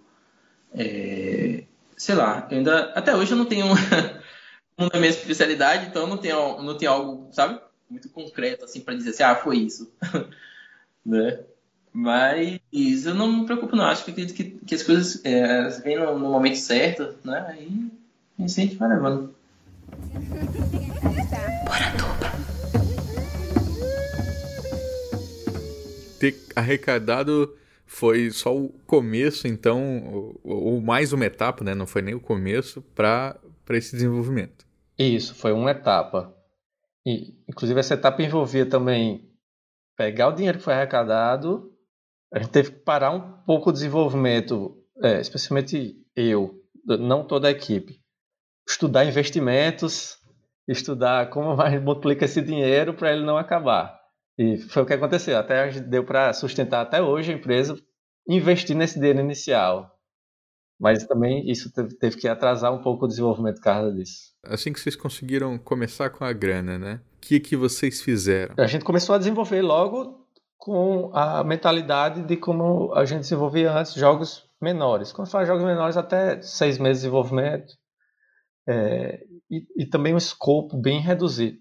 É, 0.74 1.64
sei 1.96 2.16
lá, 2.16 2.46
ainda, 2.52 2.92
até 2.94 3.16
hoje 3.16 3.32
eu 3.32 3.38
não 3.38 3.46
tenho 3.46 3.68
não 4.78 4.90
é 4.92 4.98
minha 5.00 5.12
especialidade, 5.12 5.88
então 5.88 6.06
não 6.06 6.18
tem, 6.18 6.34
não 6.34 6.78
tem 6.78 6.90
algo, 6.90 7.30
sabe, 7.32 7.58
muito 7.90 8.10
concreto 8.10 8.66
assim 8.66 8.82
para 8.82 8.96
dizer 8.96 9.12
assim, 9.12 9.24
ah, 9.24 9.36
foi 9.36 9.60
isso, 9.60 9.90
né? 11.06 11.40
Mas 11.94 12.60
eu 13.06 13.14
não 13.14 13.32
me 13.32 13.46
preocupo, 13.46 13.76
não. 13.76 13.86
Acho 13.86 14.04
que 14.04 14.12
acredito 14.12 14.36
que, 14.36 14.44
que 14.66 14.74
as 14.74 14.82
coisas 14.82 15.24
é, 15.24 15.70
vêm 15.82 15.98
no, 15.98 16.18
no, 16.18 16.32
momento 16.32 16.58
certo, 16.58 17.16
né? 17.24 17.46
Aí 17.50 17.92
a 18.40 18.48
gente 18.48 18.76
vai 18.76 18.90
levando. 18.90 19.36
Ter 26.20 26.36
arrecadado 26.56 27.56
foi 27.86 28.32
só 28.32 28.58
o 28.58 28.70
começo, 28.88 29.48
então, 29.48 30.36
ou 30.44 30.82
mais 30.82 31.14
uma 31.14 31.26
etapa, 31.26 31.64
né? 31.64 31.76
Não 31.76 31.86
foi 31.86 32.02
nem 32.02 32.16
o 32.16 32.20
começo 32.20 32.82
para 32.96 33.38
esse 33.70 33.92
desenvolvimento. 33.92 34.66
Isso, 34.98 35.36
foi 35.36 35.52
uma 35.52 35.70
etapa. 35.70 36.34
E, 37.06 37.36
inclusive, 37.48 37.80
essa 37.80 37.94
etapa 37.94 38.24
envolvia 38.24 38.66
também 38.66 39.30
pegar 39.96 40.30
o 40.30 40.34
dinheiro 40.34 40.58
que 40.58 40.64
foi 40.64 40.74
arrecadado. 40.74 41.73
A 42.34 42.40
gente 42.40 42.52
teve 42.52 42.72
que 42.72 42.80
parar 42.80 43.12
um 43.12 43.22
pouco 43.46 43.70
o 43.70 43.74
desenvolvimento, 43.74 44.76
é, 45.04 45.22
especialmente 45.22 45.96
eu, 46.16 46.60
não 46.84 47.24
toda 47.24 47.48
a 47.48 47.52
equipe. 47.52 48.00
Estudar 48.68 49.06
investimentos, 49.06 50.18
estudar 50.68 51.30
como 51.30 51.54
vai 51.56 51.80
multiplicar 51.80 52.28
esse 52.28 52.42
dinheiro 52.42 52.96
para 52.96 53.14
ele 53.14 53.24
não 53.24 53.38
acabar. 53.38 54.00
E 54.36 54.58
foi 54.58 54.82
o 54.82 54.86
que 54.86 54.94
aconteceu. 54.94 55.38
Até 55.38 55.70
deu 55.82 56.04
para 56.04 56.34
sustentar 56.34 56.82
até 56.82 57.00
hoje 57.00 57.32
a 57.32 57.36
empresa 57.36 57.78
investir 58.28 58.76
nesse 58.76 58.96
dinheiro 58.96 59.20
inicial. 59.20 59.92
Mas 60.80 61.06
também 61.06 61.48
isso 61.50 61.72
teve 62.00 62.18
que 62.18 62.28
atrasar 62.28 62.74
um 62.74 62.82
pouco 62.82 63.06
o 63.06 63.08
desenvolvimento 63.08 63.58
por 63.58 63.64
causa 63.64 63.94
disso. 63.94 64.34
Assim 64.44 64.74
que 64.74 64.80
vocês 64.80 64.96
conseguiram 64.96 65.56
começar 65.60 66.10
com 66.10 66.26
a 66.26 66.34
grana, 66.34 66.80
né? 66.80 67.00
O 67.16 67.20
que, 67.22 67.40
que 67.40 67.56
vocês 67.56 68.02
fizeram? 68.02 68.56
A 68.58 68.66
gente 68.66 68.84
começou 68.84 69.14
a 69.14 69.20
desenvolver 69.20 69.62
logo 69.62 70.23
com 70.64 71.12
a 71.14 71.44
mentalidade 71.44 72.24
de 72.24 72.38
como 72.38 72.94
a 72.94 73.04
gente 73.04 73.20
desenvolvia 73.20 73.70
antes 73.70 73.96
jogos 73.96 74.50
menores. 74.62 75.12
Quando 75.12 75.30
fala 75.30 75.46
jogos 75.46 75.66
menores, 75.66 75.98
até 75.98 76.42
seis 76.42 76.78
meses 76.78 77.02
de 77.02 77.08
desenvolvimento. 77.08 77.74
É, 78.66 79.26
e, 79.52 79.68
e 79.76 79.86
também 79.86 80.14
um 80.14 80.18
escopo 80.18 80.78
bem 80.78 81.02
reduzido. 81.02 81.58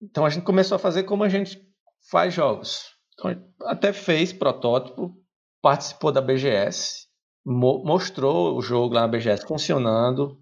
Então 0.00 0.24
a 0.24 0.30
gente 0.30 0.44
começou 0.44 0.76
a 0.76 0.78
fazer 0.78 1.02
como 1.02 1.24
a 1.24 1.28
gente 1.28 1.60
faz 2.08 2.32
jogos. 2.32 2.84
Então, 3.14 3.34
até 3.62 3.92
fez 3.92 4.32
protótipo, 4.32 5.12
participou 5.60 6.12
da 6.12 6.20
BGS, 6.20 7.08
mo 7.44 7.82
mostrou 7.84 8.56
o 8.56 8.62
jogo 8.62 8.94
lá 8.94 9.00
na 9.00 9.08
BGS 9.08 9.44
funcionando, 9.44 10.40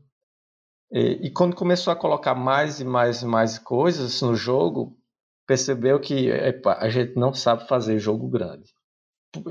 e, 0.93 1.29
e, 1.29 1.31
quando 1.33 1.57
começou 1.57 1.91
a 1.91 1.97
colocar 1.97 2.35
mais 2.35 2.81
e 2.81 2.85
mais 2.85 3.23
e 3.23 3.27
mais 3.27 3.59
coisas 3.59 4.21
no 4.21 4.35
jogo, 4.35 5.00
percebeu 5.51 5.99
que 5.99 6.31
epa, 6.31 6.75
a 6.79 6.89
gente 6.89 7.17
não 7.17 7.35
sabe 7.35 7.67
fazer 7.67 7.99
jogo 7.99 8.29
grande. 8.29 8.73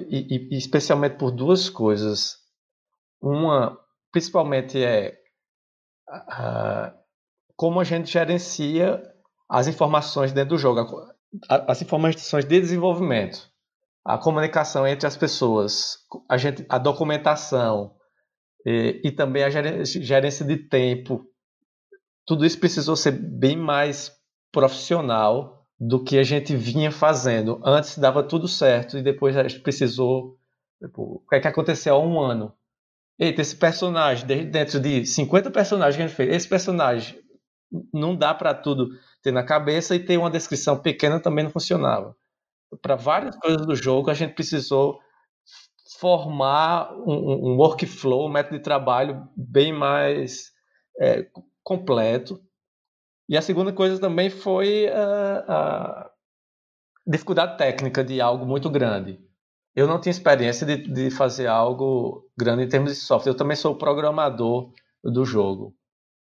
E, 0.08 0.48
e, 0.50 0.58
especialmente 0.58 1.18
por 1.18 1.30
duas 1.30 1.70
coisas. 1.70 2.38
Uma, 3.22 3.78
principalmente, 4.10 4.82
é 4.82 5.18
a, 6.08 6.94
como 7.54 7.82
a 7.82 7.84
gente 7.84 8.10
gerencia 8.10 9.04
as 9.50 9.68
informações 9.68 10.32
dentro 10.32 10.52
do 10.52 10.58
jogo, 10.58 10.88
as 11.50 11.82
informações 11.82 12.46
de 12.46 12.62
desenvolvimento, 12.62 13.52
a 14.06 14.18
comunicação 14.18 14.88
entre 14.88 15.06
as 15.06 15.18
pessoas, 15.18 15.98
a, 16.30 16.38
gente, 16.38 16.66
a 16.70 16.78
documentação, 16.78 17.94
e, 18.66 19.02
e 19.04 19.12
também 19.12 19.44
a 19.44 19.50
gerência 19.50 20.46
de 20.46 20.56
tempo. 20.56 21.26
Tudo 22.26 22.46
isso 22.46 22.58
precisou 22.58 22.96
ser 22.96 23.12
bem 23.12 23.58
mais 23.58 24.14
profissional 24.50 25.59
do 25.80 26.04
que 26.04 26.18
a 26.18 26.24
gente 26.24 26.56
vinha 26.56 26.92
fazendo. 26.92 27.62
Antes 27.64 27.98
dava 27.98 28.22
tudo 28.22 28.48
certo 28.48 28.98
e 28.98 29.02
depois 29.02 29.38
a 29.38 29.48
gente 29.48 29.62
precisou. 29.62 30.38
Tipo, 30.82 31.22
o 31.24 31.30
que 31.30 31.36
é 31.36 31.40
que 31.40 31.48
aconteceu 31.48 31.96
há 31.96 32.00
um 32.00 32.20
ano? 32.20 32.54
Eita, 33.18 33.42
esse 33.42 33.56
personagem, 33.56 34.26
dentro 34.26 34.80
de 34.80 35.06
50 35.06 35.52
personagens 35.52 35.96
que 35.98 36.04
a 36.04 36.08
gente 36.08 36.16
fez, 36.16 36.36
esse 36.36 36.48
personagem 36.48 37.20
não 37.94 38.16
dá 38.16 38.34
para 38.34 38.54
tudo 38.54 38.90
ter 39.22 39.32
na 39.32 39.44
cabeça 39.44 39.96
e 39.96 40.00
ter 40.00 40.18
uma 40.18 40.32
descrição 40.32 40.78
pequena 40.78 41.20
também 41.20 41.44
não 41.44 41.52
funcionava. 41.52 42.16
Para 42.82 42.96
várias 42.96 43.36
coisas 43.38 43.66
do 43.66 43.76
jogo, 43.76 44.10
a 44.10 44.14
gente 44.14 44.34
precisou 44.34 45.00
formar 46.00 46.94
um, 46.94 47.52
um 47.52 47.58
workflow, 47.58 48.28
um 48.28 48.32
método 48.32 48.58
de 48.58 48.64
trabalho 48.64 49.28
bem 49.36 49.74
mais 49.74 50.52
é, 51.00 51.28
completo. 51.64 52.42
E 53.30 53.38
a 53.38 53.44
segunda 53.44 53.72
coisa 53.72 54.02
também 54.02 54.32
foi 54.32 54.88
a, 54.88 55.46
a, 55.48 56.12
dificuldade 57.06 57.60
técnica 57.60 58.04
de 58.04 58.20
algo 58.20 58.44
muito 58.44 58.72
grande. 58.72 59.20
Eu 59.76 59.86
não 59.86 60.02
tinha 60.02 60.10
experiência 60.10 60.66
de, 60.66 60.78
de 60.92 61.12
fazer 61.12 61.46
algo 61.46 62.28
grande 62.36 62.64
em 62.64 62.68
termos 62.68 62.92
de 62.92 62.98
software. 62.98 63.32
Eu 63.32 63.38
também 63.38 63.56
sou 63.56 63.78
programador 63.78 64.72
do 65.04 65.24
jogo. 65.24 65.76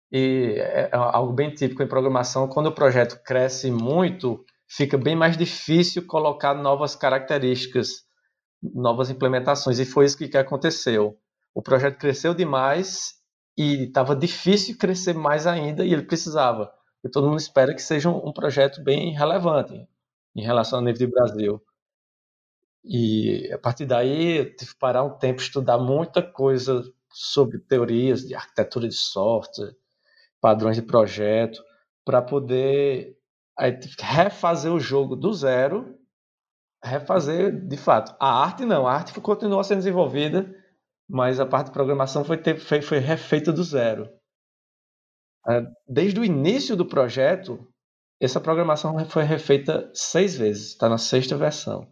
e 0.10 0.56
é, 0.58 0.90
é 0.94 0.96
algo 0.96 1.34
bem 1.34 1.54
típico 1.54 1.84
em 1.84 1.88
programação, 1.88 2.48
quando 2.48 2.68
o 2.68 2.76
projeto 2.76 3.22
cresce 3.22 3.70
muito, 3.70 4.42
fica 4.66 4.98
bem 4.98 5.16
mais 5.16 5.36
difícil 5.36 6.08
colocar 6.08 6.54
novas 6.54 6.96
características, 6.96 8.04
novas 8.62 9.10
implementações, 9.10 9.78
e 9.78 9.86
foi 9.86 10.06
isso 10.06 10.18
que 10.18 10.38
aconteceu. 10.38 11.18
O 11.54 11.62
projeto 11.62 11.98
cresceu 11.98 12.34
demais 12.34 13.16
e 13.58 13.84
estava 13.84 14.16
difícil 14.16 14.78
crescer 14.78 15.14
mais 15.14 15.46
ainda, 15.46 15.86
e 15.86 15.92
ele 15.92 16.04
precisava. 16.04 16.72
E 17.04 17.10
todo 17.10 17.28
mundo 17.28 17.40
espera 17.40 17.74
que 17.74 17.82
seja 17.82 18.10
um, 18.10 18.32
projeto 18.32 18.82
bem 18.82 19.14
relevante 19.14 19.88
em 20.36 20.42
relação 20.42 20.80
ao 20.80 20.86
nível 20.86 21.08
de 21.08 21.14
Brasil. 21.14 21.62
E 22.84 23.52
a 23.54 23.58
partir 23.58 23.86
daí 23.86 24.46
tive 24.56 24.72
que 24.72 24.80
parar 24.80 25.04
um 25.04 25.18
tempo 25.18 25.42
estudar 25.42 25.78
muita 25.78 26.22
coisa 26.22 26.84
sobre 27.12 27.60
teorias 27.60 28.22
de 28.22 28.34
arquitetura 28.34 28.88
de 28.88 28.96
software, 28.96 29.76
padrões 30.42 30.76
de 30.76 30.82
projeto, 30.82 31.64
para 32.04 32.22
poder 32.22 33.18
aí, 33.58 33.80
refazer 34.00 34.72
o 34.72 34.80
jogo 34.80 35.16
do 35.16 35.34
zero, 35.34 35.98
refazer 36.84 37.66
de 37.68 37.78
fato. 37.78 38.16
A 38.20 38.44
arte 38.44 38.66
não, 38.66 38.88
a 38.88 38.94
arte 38.94 39.20
continuou 39.22 39.64
sendo 39.64 39.80
desenvolvida, 39.80 40.54
mas 41.08 41.40
a 41.40 41.46
parte 41.46 41.68
de 41.68 41.74
programação 41.74 42.26
foi, 42.26 42.38
ter, 42.38 42.58
foi, 42.58 42.82
foi 42.82 42.98
refeita 42.98 43.52
do 43.52 43.64
zero. 43.64 44.10
É, 45.48 45.62
desde 45.88 46.20
o 46.20 46.26
início 46.26 46.76
do 46.76 46.86
projeto, 46.86 47.68
essa 48.20 48.40
programação 48.40 48.98
foi 49.06 49.24
refeita 49.24 49.90
seis 49.94 50.38
vezes, 50.38 50.70
está 50.70 50.88
na 50.88 50.98
sexta 50.98 51.38
versão. 51.38 51.88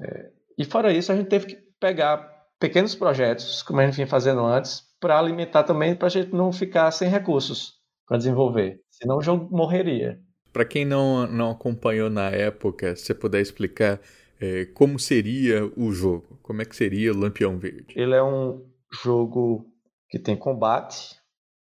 É, 0.00 0.30
e 0.58 0.64
fora 0.64 0.92
isso, 0.92 1.10
a 1.10 1.16
gente 1.16 1.28
teve 1.28 1.46
que 1.46 1.56
pegar 1.80 2.18
pequenos 2.58 2.94
projetos, 2.94 3.62
como 3.62 3.80
a 3.80 3.86
gente 3.86 3.94
vinha 3.96 4.06
fazendo 4.06 4.44
antes, 4.44 4.82
para 5.00 5.18
alimentar 5.18 5.64
também, 5.64 5.94
para 5.94 6.06
a 6.06 6.10
gente 6.10 6.32
não 6.32 6.52
ficar 6.52 6.90
sem 6.90 7.08
recursos 7.08 7.74
para 8.06 8.18
desenvolver. 8.18 8.80
Senão 8.90 9.18
o 9.18 9.22
jogo 9.22 9.54
morreria. 9.54 10.20
Para 10.52 10.64
quem 10.64 10.84
não, 10.84 11.26
não 11.26 11.50
acompanhou 11.50 12.08
na 12.08 12.30
época, 12.30 12.94
se 12.94 13.06
você 13.06 13.14
puder 13.14 13.40
explicar 13.40 14.00
é, 14.40 14.66
como 14.66 14.98
seria 14.98 15.64
o 15.76 15.92
jogo, 15.92 16.38
como 16.42 16.62
é 16.62 16.64
que 16.64 16.76
seria 16.76 17.12
o 17.12 17.16
Lampião 17.16 17.58
Verde? 17.58 17.94
Ele 17.96 18.14
é 18.14 18.22
um 18.22 18.64
jogo 19.02 19.66
que 20.08 20.18
tem 20.18 20.36
combate, 20.36 21.16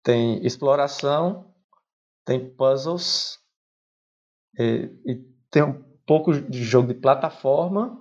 tem 0.05 0.45
exploração, 0.45 1.51
tem 2.23 2.55
puzzles 2.55 3.39
e, 4.57 4.91
e 5.03 5.15
tem 5.49 5.63
um 5.63 5.83
pouco 6.05 6.31
de 6.31 6.63
jogo 6.63 6.93
de 6.93 6.99
plataforma 7.01 7.99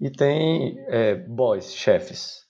e 0.00 0.10
tem 0.10 0.78
é, 0.88 1.14
boss, 1.14 1.74
chefes. 1.74 2.46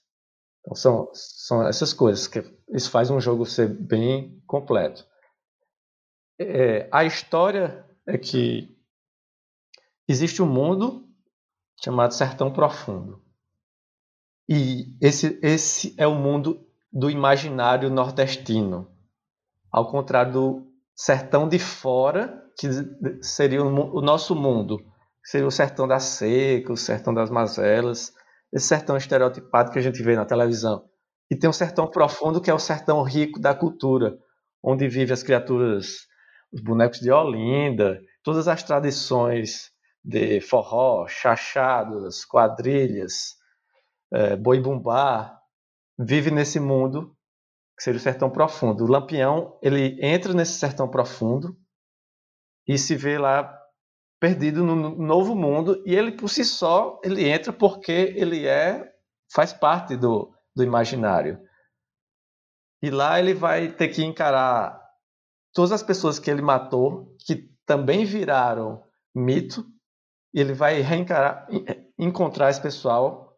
Então 0.61 0.75
são, 0.75 1.09
são 1.13 1.67
essas 1.67 1.91
coisas 1.91 2.25
que 2.25 2.39
isso 2.69 2.89
faz 2.89 3.09
um 3.09 3.19
jogo 3.19 3.45
ser 3.45 3.67
bem 3.67 4.41
completo. 4.47 5.05
É, 6.39 6.87
a 6.89 7.03
história 7.03 7.85
é 8.07 8.17
que 8.17 8.79
existe 10.07 10.41
um 10.41 10.47
mundo 10.47 11.05
chamado 11.83 12.13
Sertão 12.13 12.53
Profundo. 12.53 13.21
E 14.47 14.97
esse, 15.01 15.37
esse 15.43 15.93
é 15.97 16.07
o 16.07 16.15
mundo 16.15 16.68
do 16.91 17.09
imaginário 17.09 17.89
nordestino. 17.89 18.89
Ao 19.71 19.89
contrário 19.89 20.33
do 20.33 20.67
sertão 20.95 21.47
de 21.47 21.59
fora, 21.59 22.43
que 22.57 22.67
seria 23.21 23.63
o, 23.63 24.01
nosso 24.01 24.35
mundo 24.35 24.83
seria 25.23 25.47
o 25.47 25.51
sertão 25.51 25.87
da 25.87 25.99
seca, 25.99 26.73
o 26.73 26.77
sertão 26.77 27.13
das 27.13 27.29
mazelas, 27.29 28.11
esse 28.51 28.67
sertão 28.67 28.97
estereotipado 28.97 29.71
que 29.71 29.77
a 29.77 29.81
gente 29.81 30.01
vê 30.01 30.15
na 30.15 30.25
televisão. 30.25 30.83
E 31.29 31.35
tem 31.35 31.49
um 31.49 31.53
sertão 31.53 31.87
profundo 31.87 32.41
que 32.41 32.49
é 32.49 32.53
o 32.53 32.59
sertão 32.59 33.03
rico 33.03 33.39
da 33.39 33.53
cultura, 33.53 34.17
onde 34.63 34.87
vivem 34.87 35.13
as 35.13 35.21
criaturas, 35.21 36.07
os 36.51 36.61
bonecos 36.61 36.99
de 36.99 37.11
Olinda, 37.11 38.01
todas 38.23 38.47
as 38.47 38.63
tradições 38.63 39.71
de 40.03 40.41
forró, 40.41 41.07
chachadas, 41.07 42.25
quadrilhas, 42.25 43.35
é, 44.11 44.35
boi 44.35 44.59
bumbá, 44.59 45.38
vive 45.99 46.31
nesse 46.31 46.59
mundo 46.59 47.13
que 47.77 47.83
seria 47.83 47.99
o 47.99 48.01
sertão 48.01 48.29
profundo. 48.29 48.85
O 48.85 48.87
Lampião 48.87 49.57
ele 49.61 49.97
entra 50.01 50.33
nesse 50.33 50.53
sertão 50.53 50.87
profundo 50.87 51.57
e 52.65 52.77
se 52.77 52.95
vê 52.95 53.17
lá 53.17 53.57
perdido 54.19 54.63
no 54.63 54.75
novo 54.95 55.35
mundo 55.35 55.81
e 55.85 55.95
ele 55.95 56.11
por 56.11 56.29
si 56.29 56.43
só 56.43 56.99
ele 57.03 57.27
entra 57.27 57.53
porque 57.53 58.13
ele 58.17 58.45
é 58.45 58.93
faz 59.31 59.53
parte 59.53 59.95
do, 59.95 60.33
do 60.53 60.63
imaginário 60.63 61.39
e 62.81 62.89
lá 62.89 63.17
ele 63.17 63.33
vai 63.33 63.71
ter 63.71 63.87
que 63.87 64.03
encarar 64.03 64.77
todas 65.53 65.71
as 65.71 65.81
pessoas 65.81 66.19
que 66.19 66.29
ele 66.29 66.41
matou 66.41 67.15
que 67.25 67.49
também 67.65 68.03
viraram 68.03 68.83
mito 69.15 69.65
e 70.33 70.41
ele 70.41 70.53
vai 70.53 70.81
reencarar 70.81 71.47
encontrar 71.97 72.49
esse 72.49 72.61
pessoal 72.61 73.28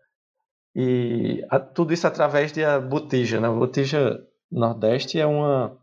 e 0.75 1.45
a, 1.49 1.60
tudo 1.60 1.93
isso 1.93 2.07
através 2.07 2.51
de 2.51 2.63
a 2.63 2.79
botija 2.79 3.39
né? 3.41 3.47
a 3.47 3.51
botija 3.51 4.19
nordeste 4.49 5.19
é 5.19 5.25
uma 5.25 5.77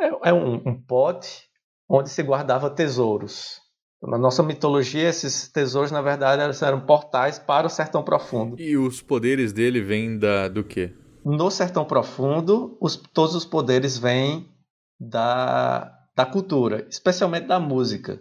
é, 0.00 0.30
é 0.30 0.32
um, 0.32 0.54
um 0.66 0.82
pote 0.82 1.48
onde 1.88 2.08
se 2.10 2.22
guardava 2.22 2.70
tesouros. 2.70 3.60
Na 4.02 4.18
nossa 4.18 4.42
mitologia, 4.42 5.08
esses 5.08 5.46
tesouros, 5.48 5.92
na 5.92 6.02
verdade, 6.02 6.42
eram 6.64 6.80
portais 6.80 7.38
para 7.38 7.66
o 7.66 7.70
Sertão 7.70 8.02
Profundo. 8.02 8.58
E 8.58 8.76
os 8.76 9.00
poderes 9.00 9.52
dele 9.52 9.80
vêm 9.80 10.18
da, 10.18 10.48
do 10.48 10.64
quê? 10.64 10.92
No 11.24 11.50
Sertão 11.50 11.84
Profundo, 11.84 12.76
os, 12.80 12.96
todos 12.96 13.36
os 13.36 13.44
poderes 13.44 13.96
vêm 13.96 14.50
da, 14.98 15.96
da 16.16 16.26
cultura, 16.26 16.84
especialmente 16.90 17.46
da 17.46 17.60
música. 17.60 18.20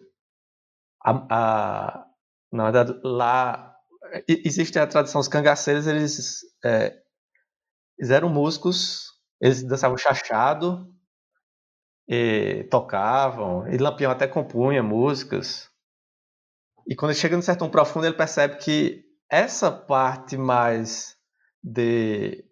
A, 1.03 1.25
a, 1.31 2.05
na 2.51 2.63
verdade, 2.65 2.99
lá 3.03 3.70
existe 4.27 4.77
a 4.79 4.87
tradição, 4.87 5.21
os 5.21 5.27
cangaceiros, 5.27 5.87
eles, 5.87 6.41
é, 6.63 6.95
eles 7.97 8.11
eram 8.11 8.29
músicos, 8.29 9.07
eles 9.39 9.63
dançavam 9.63 9.97
chachado, 9.97 10.87
e 12.07 12.65
tocavam, 12.69 13.67
e 13.69 13.77
Lampião 13.77 14.11
até 14.11 14.27
compunha 14.27 14.83
músicas. 14.83 15.69
E 16.87 16.95
quando 16.95 17.11
ele 17.11 17.19
chega 17.19 17.37
no 17.37 17.41
Sertão 17.41 17.69
Profundo, 17.69 18.05
ele 18.05 18.17
percebe 18.17 18.57
que 18.57 19.03
essa 19.29 19.71
parte 19.71 20.35
mais 20.35 21.15
de 21.63 22.43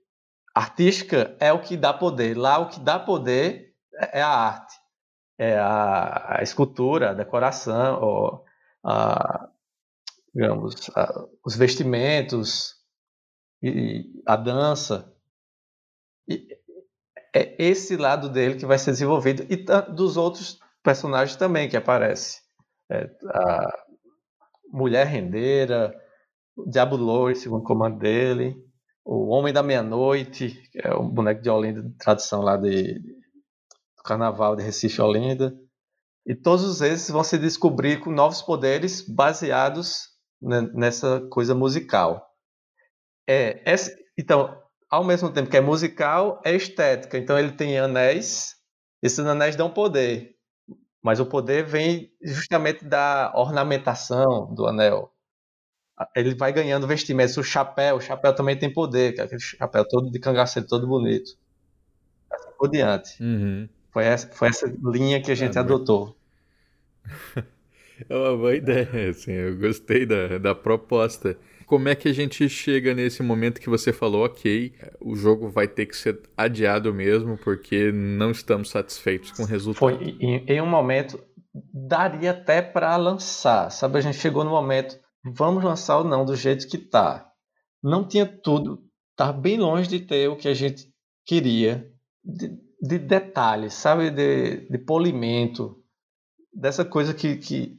artística 0.56 1.36
é 1.40 1.52
o 1.52 1.62
que 1.62 1.76
dá 1.76 1.94
poder. 1.94 2.38
Lá 2.38 2.60
o 2.60 2.70
que 2.70 2.80
dá 2.80 2.98
poder 2.98 3.74
é 4.14 4.22
a 4.22 4.30
arte, 4.30 4.76
é 5.38 5.58
a, 5.58 6.38
a 6.38 6.44
escultura, 6.44 7.10
a 7.10 7.14
decoração, 7.14 8.44
a, 8.86 9.49
digamos, 10.40 10.90
a, 10.96 11.26
os 11.46 11.54
vestimentos 11.58 12.76
e 13.62 14.06
a 14.26 14.38
dança. 14.38 15.14
E 16.30 16.48
é 17.36 17.62
esse 17.62 17.98
lado 17.98 18.30
dele 18.30 18.56
que 18.56 18.66
vai 18.66 18.78
ser 18.78 18.92
desenvolvido 18.92 19.46
e 19.50 19.58
dos 19.94 20.16
outros 20.16 20.58
personagens 20.82 21.36
também 21.36 21.68
que 21.68 21.76
aparece. 21.76 22.40
É, 22.90 23.10
a 23.28 23.86
mulher 24.72 25.08
rendeira, 25.08 25.94
o 26.56 26.70
Diabo 26.70 26.96
Louro, 26.96 27.36
segundo 27.36 27.64
comando 27.64 28.00
dele, 28.00 28.56
o 29.04 29.28
Homem 29.28 29.52
da 29.52 29.62
Meia-Noite, 29.62 30.52
que 30.72 30.80
é 30.82 30.96
um 30.96 31.10
boneco 31.10 31.42
de 31.42 31.50
Olinda, 31.50 31.84
de 31.84 31.98
tradição 31.98 32.42
lá 32.42 32.56
de, 32.56 32.94
do 32.94 34.04
carnaval 34.06 34.56
de 34.56 34.64
Recife 34.64 35.02
Olinda. 35.02 35.54
E 36.26 36.34
todos 36.34 36.80
esses 36.82 37.10
vão 37.10 37.26
se 37.26 37.38
descobrir 37.38 38.00
com 38.00 38.10
novos 38.10 38.42
poderes 38.42 39.02
baseados 39.02 40.09
nessa 40.42 41.22
coisa 41.30 41.54
musical. 41.54 42.26
É, 43.28 43.62
essa, 43.66 43.96
então, 44.18 44.62
ao 44.90 45.04
mesmo 45.04 45.32
tempo 45.32 45.50
que 45.50 45.58
é 45.58 45.62
musical, 45.62 46.42
é 46.44 46.56
estética. 46.56 47.18
Então 47.18 47.38
ele 47.38 47.52
tem 47.52 47.78
anéis, 47.78 48.56
esses 49.02 49.20
anéis 49.20 49.56
dão 49.56 49.70
poder. 49.70 50.36
Mas 51.02 51.20
o 51.20 51.26
poder 51.26 51.64
vem 51.64 52.12
justamente 52.22 52.84
da 52.84 53.32
ornamentação 53.36 54.54
do 54.54 54.66
anel. 54.66 55.14
Ele 56.16 56.36
vai 56.36 56.52
ganhando 56.52 56.88
vestimentos. 56.88 57.38
O 57.38 57.44
chapéu, 57.44 57.98
o 57.98 58.02
chapéu 58.02 58.34
também 58.34 58.58
tem 58.58 58.72
poder, 58.72 59.14
que 59.14 59.22
é 59.22 59.24
aquele 59.24 59.42
chapéu 59.42 59.88
todo 59.88 60.12
de 60.12 60.20
cangaceiro, 60.20 60.68
todo 60.68 60.88
bonito. 60.88 61.38
Assim 62.32 62.52
por 62.58 62.70
diante. 62.70 63.22
Uhum. 63.22 63.70
Foi, 63.92 64.06
essa, 64.06 64.28
foi 64.30 64.48
essa 64.50 64.66
linha 64.84 65.22
que 65.22 65.32
a 65.32 65.36
gente 65.36 65.58
ah, 65.58 65.62
adotou. 65.62 66.18
É 68.08 68.16
uma 68.16 68.38
boa 68.38 68.56
ideia, 68.56 68.88
assim, 69.10 69.32
eu 69.32 69.58
gostei 69.58 70.06
da, 70.06 70.38
da 70.38 70.56
proposta 70.56 71.38
como 71.70 71.88
é 71.88 71.94
que 71.94 72.10
a 72.10 72.14
gente 72.14 72.50
chega 72.50 72.96
nesse 72.96 73.22
momento 73.22 73.62
que 73.62 73.70
você 73.70 73.94
falou, 73.94 74.26
ok, 74.26 74.74
o 75.00 75.16
jogo 75.16 75.50
vai 75.50 75.68
ter 75.68 75.86
que 75.86 75.96
ser 75.96 76.20
adiado 76.36 76.92
mesmo, 76.92 77.38
porque 77.38 77.92
não 77.92 78.32
estamos 78.32 78.72
satisfeitos 78.72 79.32
com 79.32 79.44
o 79.44 79.46
resultado? 79.46 79.78
Foi, 79.78 80.18
em, 80.20 80.44
em 80.48 80.60
um 80.60 80.66
momento, 80.66 81.24
daria 81.72 82.32
até 82.32 82.60
para 82.60 82.96
lançar, 82.98 83.70
sabe? 83.70 84.00
A 84.00 84.02
gente 84.02 84.18
chegou 84.18 84.44
no 84.44 84.50
momento, 84.50 85.00
vamos 85.24 85.64
lançar 85.64 86.00
ou 86.00 86.04
não, 86.04 86.26
do 86.26 86.36
jeito 86.36 86.68
que 86.68 86.80
tá. 86.80 87.30
Não 87.84 88.08
tinha 88.08 88.26
tudo, 88.26 88.84
tá 89.16 89.32
bem 89.32 89.60
longe 89.60 89.88
de 89.88 90.00
ter 90.00 90.28
o 90.28 90.36
que 90.36 90.48
a 90.48 90.56
gente 90.56 90.92
queria, 91.24 91.88
de, 92.26 92.50
de 92.82 92.98
detalhes, 92.98 93.76
sabe? 93.76 94.10
De, 94.10 94.68
de 94.68 94.78
polimento, 94.80 95.78
dessa 96.52 96.84
coisa 96.84 97.14
que, 97.14 97.38
que 97.38 97.79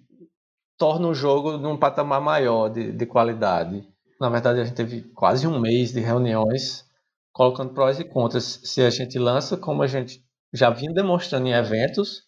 torna 0.81 1.09
o 1.09 1.14
jogo 1.14 1.59
num 1.59 1.77
patamar 1.77 2.23
maior 2.23 2.71
de, 2.71 2.90
de 2.90 3.05
qualidade. 3.05 3.87
Na 4.19 4.31
verdade, 4.31 4.61
a 4.61 4.64
gente 4.64 4.75
teve 4.75 5.03
quase 5.14 5.47
um 5.47 5.61
mês 5.61 5.93
de 5.93 6.01
reuniões 6.01 6.87
colocando 7.33 7.75
prós 7.75 8.01
e 8.01 8.05
contras. 8.05 8.61
Se 8.64 8.81
a 8.81 8.88
gente 8.88 9.19
lança, 9.19 9.59
como 9.59 9.83
a 9.83 9.87
gente 9.87 10.25
já 10.55 10.71
vinha 10.71 10.90
demonstrando 10.90 11.47
em 11.47 11.53
eventos, 11.53 12.23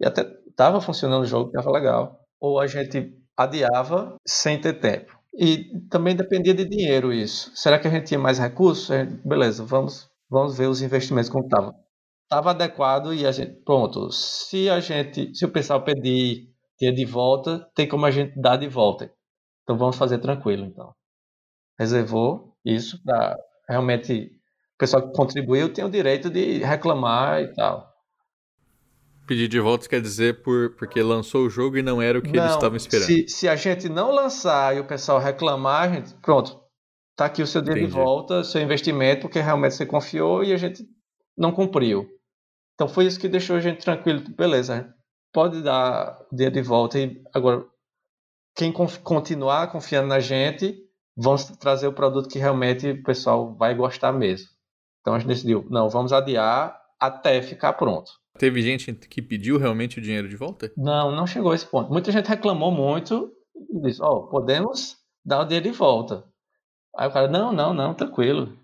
e 0.00 0.06
até 0.06 0.26
estava 0.48 0.80
funcionando 0.80 1.22
o 1.22 1.26
jogo, 1.26 1.48
estava 1.48 1.70
legal, 1.70 2.18
ou 2.40 2.58
a 2.58 2.66
gente 2.66 3.14
adiava 3.36 4.16
sem 4.26 4.58
ter 4.58 4.80
tempo. 4.80 5.18
E 5.34 5.78
também 5.90 6.16
dependia 6.16 6.54
de 6.54 6.64
dinheiro 6.64 7.12
isso. 7.12 7.52
Será 7.54 7.78
que 7.78 7.86
a 7.86 7.90
gente 7.90 8.06
tinha 8.06 8.20
mais 8.20 8.38
recursos? 8.38 8.86
Gente, 8.86 9.20
beleza, 9.26 9.64
vamos, 9.66 10.08
vamos 10.30 10.56
ver 10.56 10.66
os 10.66 10.80
investimentos 10.80 11.28
como 11.28 11.44
estavam. 11.44 11.74
Estava 12.24 12.52
adequado 12.52 13.12
e 13.12 13.26
a 13.26 13.32
gente, 13.32 13.52
pronto, 13.66 14.10
se 14.10 14.70
a 14.70 14.80
gente, 14.80 15.34
se 15.34 15.44
o 15.44 15.50
pessoal 15.50 15.84
pedir 15.84 16.51
ter 16.82 16.92
de 16.92 17.04
volta, 17.04 17.64
tem 17.76 17.86
como 17.86 18.04
a 18.04 18.10
gente 18.10 18.36
dar 18.36 18.56
de 18.56 18.66
volta. 18.66 19.12
Então 19.62 19.78
vamos 19.78 19.94
fazer 19.94 20.18
tranquilo, 20.18 20.64
então. 20.64 20.92
Reservou 21.78 22.56
isso 22.64 23.00
para 23.04 23.38
realmente 23.68 24.32
o 24.74 24.78
pessoal 24.78 25.06
que 25.06 25.14
contribuiu 25.14 25.72
tem 25.72 25.84
o 25.84 25.90
direito 25.90 26.28
de 26.28 26.58
reclamar 26.58 27.40
e 27.40 27.54
tal. 27.54 27.88
Pedir 29.28 29.46
de 29.46 29.60
volta 29.60 29.88
quer 29.88 30.00
dizer 30.00 30.42
por, 30.42 30.74
porque 30.74 31.00
lançou 31.00 31.46
o 31.46 31.50
jogo 31.50 31.78
e 31.78 31.82
não 31.82 32.02
era 32.02 32.18
o 32.18 32.22
que 32.22 32.32
não, 32.32 32.42
eles 32.42 32.54
estavam 32.54 32.76
esperando. 32.76 33.06
Se, 33.06 33.28
se 33.28 33.48
a 33.48 33.54
gente 33.54 33.88
não 33.88 34.10
lançar 34.10 34.76
e 34.76 34.80
o 34.80 34.84
pessoal 34.84 35.20
reclamar, 35.20 35.88
a 35.88 35.94
gente, 35.94 36.12
pronto, 36.14 36.60
tá 37.16 37.26
aqui 37.26 37.42
o 37.42 37.46
seu 37.46 37.62
dinheiro 37.62 37.86
de 37.86 37.92
volta, 37.92 38.42
seu 38.42 38.60
investimento, 38.60 39.22
porque 39.22 39.38
realmente 39.38 39.76
você 39.76 39.86
confiou 39.86 40.42
e 40.42 40.52
a 40.52 40.56
gente 40.56 40.84
não 41.38 41.52
cumpriu. 41.52 42.08
Então 42.74 42.88
foi 42.88 43.06
isso 43.06 43.20
que 43.20 43.28
deixou 43.28 43.54
a 43.54 43.60
gente 43.60 43.84
tranquilo. 43.84 44.24
Beleza, 44.36 44.92
pode 45.32 45.62
dar 45.62 46.20
o 46.30 46.34
dinheiro 46.34 46.54
de 46.54 46.62
volta 46.62 46.98
e 46.98 47.22
agora 47.32 47.64
quem 48.54 48.72
continuar 48.72 49.72
confiando 49.72 50.08
na 50.08 50.20
gente, 50.20 50.78
vamos 51.16 51.44
trazer 51.56 51.86
o 51.86 51.92
produto 51.92 52.28
que 52.28 52.38
realmente 52.38 52.90
o 52.90 53.02
pessoal 53.02 53.54
vai 53.54 53.74
gostar 53.74 54.12
mesmo. 54.12 54.48
Então 55.00 55.14
a 55.14 55.18
gente 55.18 55.28
decidiu, 55.28 55.66
não, 55.70 55.88
vamos 55.88 56.12
adiar 56.12 56.78
até 57.00 57.40
ficar 57.42 57.72
pronto. 57.72 58.12
Teve 58.38 58.62
gente 58.62 58.92
que 58.92 59.20
pediu 59.20 59.58
realmente 59.58 59.98
o 59.98 60.02
dinheiro 60.02 60.28
de 60.28 60.36
volta? 60.36 60.72
Não, 60.76 61.10
não 61.10 61.26
chegou 61.26 61.52
a 61.52 61.54
esse 61.54 61.66
ponto. 61.66 61.90
Muita 61.90 62.10
gente 62.12 62.28
reclamou 62.28 62.70
muito 62.70 63.32
e 63.70 63.80
disse: 63.80 64.02
Ó, 64.02 64.10
oh, 64.10 64.26
podemos 64.28 64.96
dar 65.24 65.40
o 65.40 65.44
dinheiro 65.44 65.70
de 65.70 65.76
volta. 65.76 66.24
Aí 66.96 67.08
o 67.08 67.12
cara: 67.12 67.28
Não, 67.28 67.52
não, 67.52 67.74
não, 67.74 67.94
tranquilo. 67.94 68.58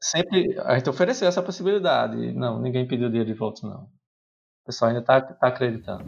Sempre 0.00 0.58
a 0.60 0.76
gente 0.76 0.88
ofereceu 0.88 1.28
essa 1.28 1.42
possibilidade. 1.42 2.32
Não, 2.32 2.60
ninguém 2.60 2.86
pediu 2.86 3.06
o 3.08 3.10
dinheiro 3.10 3.30
de 3.30 3.38
volta, 3.38 3.66
não. 3.66 3.88
O 4.62 4.66
pessoal 4.66 4.90
ainda 4.90 5.02
tá, 5.02 5.20
tá 5.20 5.48
acreditando. 5.48 6.04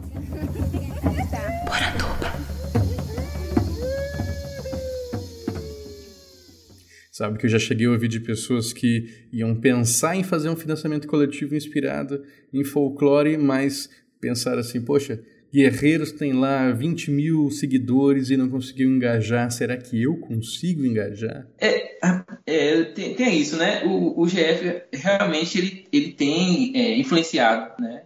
Sabe 7.11 7.37
que 7.37 7.45
eu 7.45 7.49
já 7.49 7.59
cheguei 7.59 7.85
a 7.85 7.91
ouvir 7.91 8.07
de 8.07 8.21
pessoas 8.21 8.71
que 8.71 9.27
iam 9.31 9.55
pensar 9.59 10.15
em 10.15 10.23
fazer 10.23 10.49
um 10.49 10.55
financiamento 10.55 11.05
coletivo 11.05 11.53
inspirado 11.53 12.23
em 12.53 12.63
folclore, 12.63 13.37
mas 13.37 13.89
pensaram 14.21 14.59
assim, 14.59 14.81
poxa, 14.81 15.21
Guerreiros 15.53 16.13
tem 16.13 16.31
lá 16.31 16.71
20 16.71 17.11
mil 17.11 17.51
seguidores 17.51 18.29
e 18.29 18.37
não 18.37 18.49
conseguiu 18.49 18.89
engajar, 18.89 19.51
será 19.51 19.75
que 19.75 20.01
eu 20.01 20.17
consigo 20.17 20.85
engajar? 20.85 21.45
É, 21.59 21.97
é 22.45 22.83
tem, 22.85 23.15
tem, 23.15 23.37
isso, 23.37 23.57
né? 23.57 23.83
O, 23.83 24.21
o 24.21 24.25
GF 24.25 24.83
realmente 24.93 25.57
ele, 25.57 25.87
ele 25.91 26.11
tem 26.13 26.71
é, 26.75 26.97
influenciado, 26.97 27.81
né? 27.81 28.03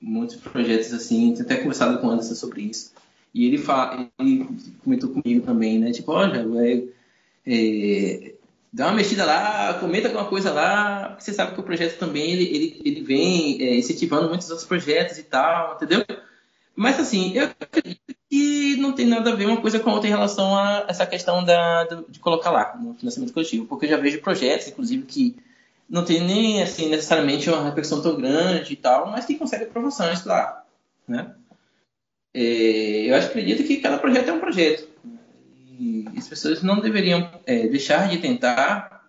Muitos 0.00 0.36
projetos 0.36 0.92
assim, 0.92 1.32
tenho 1.32 1.44
até 1.44 1.56
conversado 1.56 1.98
com 1.98 2.06
o 2.06 2.10
Anderson 2.10 2.34
sobre 2.34 2.62
isso. 2.62 2.92
E 3.34 3.46
ele, 3.46 3.58
fala, 3.58 4.08
ele 4.18 4.46
comentou 4.82 5.10
comigo 5.10 5.44
também, 5.44 5.78
né? 5.78 5.90
Tipo, 5.90 6.12
olha, 6.12 6.44
é, 6.64 6.84
é, 7.46 8.34
dá 8.72 8.86
uma 8.86 8.96
mexida 8.96 9.24
lá, 9.24 9.74
comenta 9.74 10.08
alguma 10.08 10.26
coisa 10.26 10.52
lá, 10.52 11.16
você 11.18 11.32
sabe 11.32 11.54
que 11.54 11.60
o 11.60 11.64
projeto 11.64 11.98
também 11.98 12.30
ele, 12.32 12.44
ele, 12.44 12.82
ele 12.84 13.02
vem 13.02 13.62
é, 13.62 13.76
incentivando 13.76 14.28
muitos 14.28 14.48
outros 14.50 14.66
projetos 14.66 15.18
e 15.18 15.24
tal, 15.24 15.74
entendeu? 15.74 16.04
Mas 16.76 17.00
assim, 17.00 17.36
eu 17.36 17.46
acredito 17.60 18.14
que 18.30 18.76
não 18.76 18.92
tem 18.92 19.06
nada 19.06 19.32
a 19.32 19.34
ver 19.34 19.46
uma 19.46 19.60
coisa 19.60 19.80
com 19.80 19.90
a 19.90 19.94
outra 19.94 20.08
em 20.08 20.12
relação 20.12 20.56
a 20.56 20.86
essa 20.88 21.04
questão 21.06 21.44
da, 21.44 21.84
de 22.08 22.20
colocar 22.20 22.50
lá 22.50 22.76
no 22.80 22.94
financiamento 22.94 23.32
coletivo, 23.32 23.66
porque 23.66 23.86
eu 23.86 23.90
já 23.90 23.96
vejo 23.96 24.20
projetos, 24.20 24.68
inclusive, 24.68 25.02
que 25.02 25.36
não 25.88 26.04
tem 26.04 26.20
nem 26.20 26.62
assim 26.62 26.88
necessariamente 26.88 27.48
uma 27.48 27.64
repercussão 27.64 28.02
tão 28.02 28.16
grande 28.16 28.72
e 28.72 28.76
tal, 28.76 29.10
mas 29.10 29.24
que 29.24 29.36
conseguem 29.36 29.66
aprovações 29.66 30.24
lá, 30.24 30.64
né? 31.06 31.34
É, 32.34 33.10
eu 33.10 33.16
acredito 33.16 33.64
que 33.64 33.78
cada 33.78 33.98
projeto 33.98 34.28
é 34.28 34.32
um 34.32 34.40
projeto 34.40 34.86
e 35.78 36.04
as 36.16 36.28
pessoas 36.28 36.62
não 36.62 36.80
deveriam 36.80 37.30
é, 37.46 37.66
deixar 37.68 38.08
de 38.10 38.18
tentar, 38.18 39.08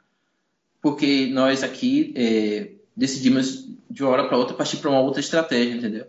porque 0.82 1.28
nós 1.28 1.64
aqui 1.64 2.14
é, 2.16 2.72
decidimos 2.96 3.68
de 3.90 4.04
uma 4.04 4.12
hora 4.12 4.28
para 4.28 4.38
outra 4.38 4.56
partir 4.56 4.78
para 4.78 4.90
uma 4.90 5.02
outra 5.02 5.20
estratégia, 5.20 5.74
entendeu? 5.74 6.08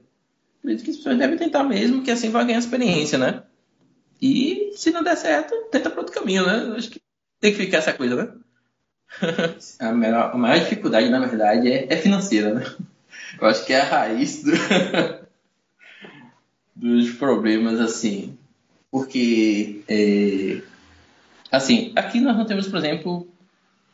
Acredito 0.59 0.85
que 0.85 0.91
as 0.91 0.97
pessoas 0.99 1.19
devem 1.19 1.39
tentar 1.39 1.65
mesmo, 1.65 2.03
que 2.03 2.11
assim 2.11 2.29
vai 2.29 2.45
ganhar 2.45 2.59
experiência, 2.59 3.19
né? 3.19 3.43
E 4.21 4.73
se 4.75 4.91
não 4.91 5.03
der 5.03 5.17
certo, 5.17 5.55
tenta 5.71 5.89
para 5.89 6.01
outro 6.01 6.15
caminho, 6.15 6.47
né? 6.47 6.77
Acho 6.77 6.91
que 6.91 7.01
tem 7.41 7.53
que 7.53 7.59
ficar 7.59 7.79
essa 7.79 7.95
coisa, 7.95 8.15
né? 8.15 8.33
a, 9.81 9.93
maior, 9.93 10.31
a 10.33 10.37
maior 10.37 10.61
dificuldade, 10.61 11.09
na 11.09 11.19
verdade, 11.19 11.71
é, 11.71 11.93
é, 11.93 11.97
financeira, 11.97 12.55
né? 12.55 12.65
Eu 13.41 13.49
acho 13.49 13.65
que 13.65 13.73
é 13.73 13.81
a 13.81 13.85
raiz 13.85 14.43
do, 14.43 14.53
dos 16.77 17.11
problemas, 17.13 17.81
assim. 17.81 18.37
Porque, 18.91 19.83
é, 19.89 20.63
assim, 21.51 21.93
aqui 21.97 22.21
nós 22.21 22.37
não 22.37 22.45
temos, 22.45 22.69
por 22.69 22.79
exemplo, 22.79 23.27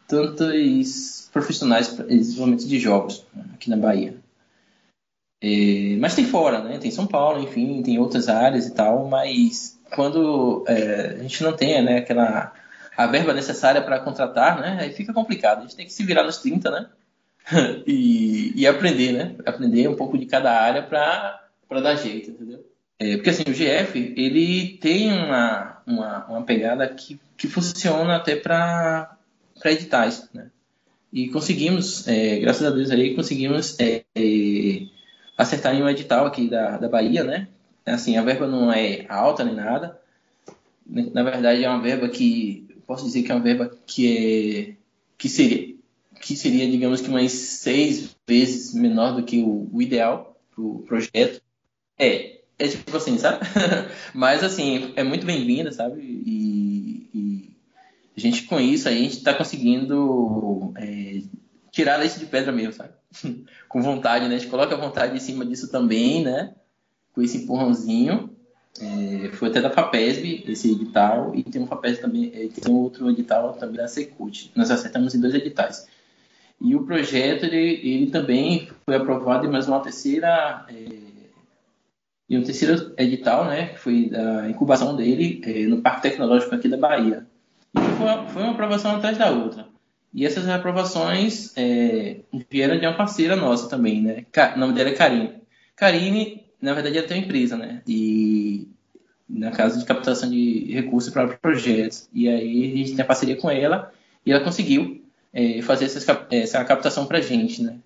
tantos 0.06 1.28
profissionais 1.32 1.96
de 1.96 2.04
desenvolvimento 2.04 2.66
de 2.66 2.78
jogos 2.78 3.24
né, 3.34 3.44
aqui 3.54 3.68
na 3.68 3.76
Bahia. 3.76 4.16
É, 5.42 5.96
mas 6.00 6.14
tem 6.14 6.24
fora, 6.24 6.62
né? 6.62 6.78
Tem 6.78 6.90
São 6.90 7.06
Paulo, 7.06 7.42
enfim, 7.42 7.82
tem 7.82 7.98
outras 7.98 8.28
áreas 8.28 8.66
e 8.66 8.72
tal, 8.72 9.06
mas 9.06 9.78
quando 9.94 10.64
é, 10.66 11.16
a 11.18 11.22
gente 11.22 11.42
não 11.42 11.52
tem 11.52 11.82
né, 11.82 11.98
aquela 11.98 12.54
a 12.96 13.06
verba 13.06 13.34
necessária 13.34 13.82
para 13.82 14.00
contratar, 14.00 14.60
né? 14.60 14.78
Aí 14.80 14.92
fica 14.92 15.12
complicado. 15.12 15.58
A 15.58 15.62
gente 15.62 15.76
tem 15.76 15.86
que 15.86 15.92
se 15.92 16.04
virar 16.04 16.24
nos 16.24 16.38
30, 16.38 16.70
né? 16.70 16.86
e, 17.86 18.52
e 18.56 18.66
aprender, 18.66 19.12
né? 19.12 19.34
Aprender 19.44 19.88
um 19.88 19.96
pouco 19.96 20.16
de 20.18 20.26
cada 20.26 20.50
área 20.50 20.82
para 20.82 21.40
dar 21.70 21.96
jeito, 21.96 22.30
entendeu? 22.30 22.64
É, 22.98 23.16
porque 23.16 23.30
assim, 23.30 23.42
o 23.42 23.52
GF, 23.52 24.14
ele 24.16 24.78
tem 24.78 25.12
uma, 25.12 25.82
uma, 25.86 26.26
uma 26.26 26.42
pegada 26.42 26.88
que, 26.88 27.20
que 27.36 27.46
funciona 27.46 28.16
até 28.16 28.36
para 28.36 29.16
editais, 29.64 30.28
né? 30.32 30.50
E 31.12 31.28
conseguimos, 31.28 32.06
é, 32.08 32.38
graças 32.40 32.66
a 32.66 32.70
Deus 32.70 32.90
aí, 32.90 33.14
conseguimos 33.14 33.78
é, 33.78 34.04
é, 34.14 34.86
acertar 35.36 35.74
em 35.74 35.82
um 35.82 35.88
edital 35.88 36.26
aqui 36.26 36.48
da, 36.48 36.78
da 36.78 36.88
Bahia, 36.88 37.22
né? 37.22 37.48
Assim, 37.84 38.16
a 38.16 38.22
verba 38.22 38.46
não 38.46 38.72
é 38.72 39.06
alta 39.08 39.44
nem 39.44 39.54
nada. 39.54 39.98
Na 40.86 41.22
verdade, 41.22 41.64
é 41.64 41.68
uma 41.68 41.80
verba 41.80 42.08
que, 42.08 42.65
posso 42.86 43.04
dizer 43.04 43.22
que 43.22 43.32
é 43.32 43.34
uma 43.34 43.42
verba 43.42 43.76
que, 43.86 44.16
é, 44.16 44.76
que, 45.18 45.28
seria, 45.28 45.74
que 46.20 46.36
seria, 46.36 46.70
digamos 46.70 47.00
que 47.00 47.08
umas 47.08 47.32
seis 47.32 48.16
vezes 48.26 48.74
menor 48.74 49.16
do 49.16 49.22
que 49.22 49.42
o, 49.42 49.68
o 49.72 49.82
ideal 49.82 50.40
para 50.54 50.64
o 50.64 50.82
projeto. 50.86 51.42
É, 51.98 52.40
é 52.58 52.68
tipo 52.68 52.96
assim, 52.96 53.18
sabe? 53.18 53.40
Mas 54.14 54.42
assim, 54.42 54.92
é 54.96 55.02
muito 55.02 55.26
bem-vinda, 55.26 55.72
sabe? 55.72 56.00
E, 56.00 57.10
e, 57.14 57.56
a 58.16 58.20
gente 58.20 58.44
com 58.44 58.58
isso 58.58 58.88
a 58.88 58.92
gente 58.92 59.22
tá 59.22 59.34
conseguindo 59.34 60.72
é, 60.76 61.20
tirar 61.70 61.96
leite 61.96 62.18
de 62.18 62.26
pedra 62.26 62.52
mesmo, 62.52 62.72
sabe? 62.72 62.94
com 63.68 63.82
vontade, 63.82 64.28
né? 64.28 64.36
A 64.36 64.38
gente 64.38 64.50
coloca 64.50 64.74
a 64.74 64.78
vontade 64.78 65.16
em 65.16 65.20
cima 65.20 65.44
disso 65.44 65.70
também, 65.70 66.24
né? 66.24 66.54
Com 67.12 67.22
esse 67.22 67.38
empurrãozinho. 67.38 68.35
É, 68.82 69.28
foi 69.32 69.48
até 69.48 69.60
da 69.60 69.70
FAPESB 69.70 70.44
esse 70.48 70.72
edital, 70.72 71.32
e 71.34 71.42
tem 71.42 71.62
um 71.62 71.66
FAPESB 71.66 72.00
também, 72.00 72.32
é, 72.34 72.48
tem 72.48 72.72
outro 72.72 73.10
edital 73.10 73.52
também 73.54 73.76
da 73.76 73.88
Secult. 73.88 74.50
Nós 74.54 74.70
acertamos 74.70 75.14
em 75.14 75.20
dois 75.20 75.34
editais. 75.34 75.88
E 76.60 76.74
o 76.74 76.84
projeto, 76.84 77.44
ele, 77.44 77.80
ele 77.82 78.10
também 78.10 78.68
foi 78.84 78.96
aprovado 78.96 79.46
em 79.46 79.50
mais 79.50 79.68
uma 79.68 79.80
terceira 79.80 80.64
é, 80.68 81.06
e 82.28 82.36
um 82.36 82.42
terceiro 82.42 82.92
edital, 82.96 83.44
né, 83.44 83.68
que 83.68 83.78
foi 83.78 84.08
da 84.08 84.48
incubação 84.48 84.96
dele 84.96 85.40
é, 85.44 85.66
no 85.66 85.80
Parque 85.80 86.02
Tecnológico 86.02 86.54
aqui 86.54 86.68
da 86.68 86.76
Bahia. 86.76 87.26
E 87.74 87.80
foi 87.80 88.32
foi 88.32 88.42
uma 88.42 88.52
aprovação 88.52 88.96
atrás 88.96 89.16
da 89.16 89.30
outra. 89.30 89.66
E 90.12 90.24
essas 90.24 90.48
aprovações 90.48 91.52
é, 91.56 92.20
vieram 92.50 92.78
de 92.78 92.86
uma 92.86 92.96
parceira 92.96 93.36
nossa 93.36 93.68
também, 93.68 94.02
né? 94.02 94.24
O 94.54 94.58
nome 94.58 94.72
dela 94.72 94.88
é 94.88 94.94
Karine. 94.94 95.34
Karine, 95.76 96.45
na 96.60 96.74
verdade, 96.74 96.98
ela 96.98 97.06
tem 97.06 97.18
uma 97.18 97.24
empresa, 97.24 97.56
né? 97.56 97.82
De, 97.84 98.66
na 99.28 99.50
casa 99.50 99.78
de 99.78 99.84
captação 99.84 100.30
de 100.30 100.72
recursos 100.72 101.12
para 101.12 101.28
projetos. 101.28 102.08
E 102.12 102.28
aí 102.28 102.72
a 102.72 102.76
gente 102.76 102.94
tem 102.94 103.02
a 103.02 103.06
parceria 103.06 103.36
com 103.36 103.50
ela 103.50 103.92
e 104.24 104.32
ela 104.32 104.42
conseguiu 104.42 105.04
é, 105.32 105.60
fazer 105.62 105.86
essa, 105.86 106.26
essa 106.30 106.64
captação 106.64 107.06
para 107.06 107.18
a 107.18 107.22
gente, 107.22 107.62
né? 107.62 107.78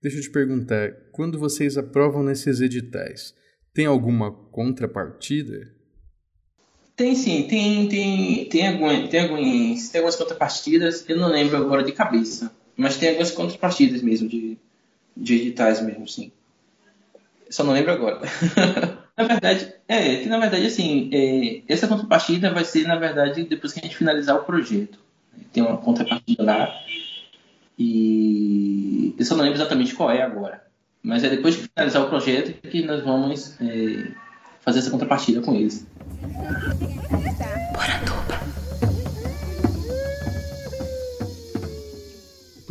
Deixa 0.00 0.18
eu 0.18 0.22
te 0.22 0.30
perguntar, 0.30 0.92
quando 1.10 1.38
vocês 1.38 1.76
aprovam 1.76 2.22
nesses 2.22 2.60
editais, 2.60 3.34
tem 3.74 3.86
alguma 3.86 4.30
contrapartida? 4.30 5.74
Tem 6.94 7.14
sim, 7.14 7.46
tem, 7.48 7.88
tem, 7.88 8.48
tem, 8.48 8.68
algumas, 8.68 9.08
tem, 9.10 9.20
algumas, 9.20 9.88
tem 9.88 9.98
algumas 9.98 10.16
contrapartidas, 10.16 11.04
eu 11.08 11.16
não 11.16 11.28
lembro 11.28 11.56
agora 11.56 11.82
de 11.82 11.92
cabeça, 11.92 12.54
mas 12.76 12.96
tem 12.96 13.08
algumas 13.10 13.30
contrapartidas 13.30 14.00
mesmo 14.00 14.28
de, 14.28 14.56
de 15.16 15.34
editais 15.34 15.82
mesmo, 15.82 16.06
sim. 16.06 16.30
Só 17.48 17.64
não 17.64 17.72
lembro 17.72 17.92
agora. 17.92 18.20
na 19.16 19.24
verdade, 19.24 19.72
é, 19.88 20.16
que 20.16 20.28
na 20.28 20.38
verdade, 20.38 20.66
assim, 20.66 21.10
é, 21.12 21.62
essa 21.68 21.88
contrapartida 21.88 22.52
vai 22.52 22.64
ser, 22.64 22.86
na 22.86 22.96
verdade, 22.96 23.44
depois 23.44 23.72
que 23.72 23.80
a 23.80 23.82
gente 23.82 23.96
finalizar 23.96 24.36
o 24.36 24.44
projeto. 24.44 24.98
Tem 25.52 25.62
uma 25.62 25.76
contrapartida 25.76 26.42
lá. 26.42 26.68
E 27.78 29.14
eu 29.18 29.24
só 29.24 29.36
não 29.36 29.44
lembro 29.44 29.58
exatamente 29.58 29.94
qual 29.94 30.10
é 30.10 30.22
agora. 30.22 30.62
Mas 31.02 31.22
é 31.22 31.28
depois 31.28 31.54
de 31.54 31.68
finalizar 31.68 32.02
o 32.02 32.08
projeto 32.08 32.52
que 32.68 32.84
nós 32.84 33.04
vamos 33.04 33.54
é, 33.60 34.08
fazer 34.60 34.80
essa 34.80 34.90
contrapartida 34.90 35.40
com 35.40 35.54
eles. 35.54 35.86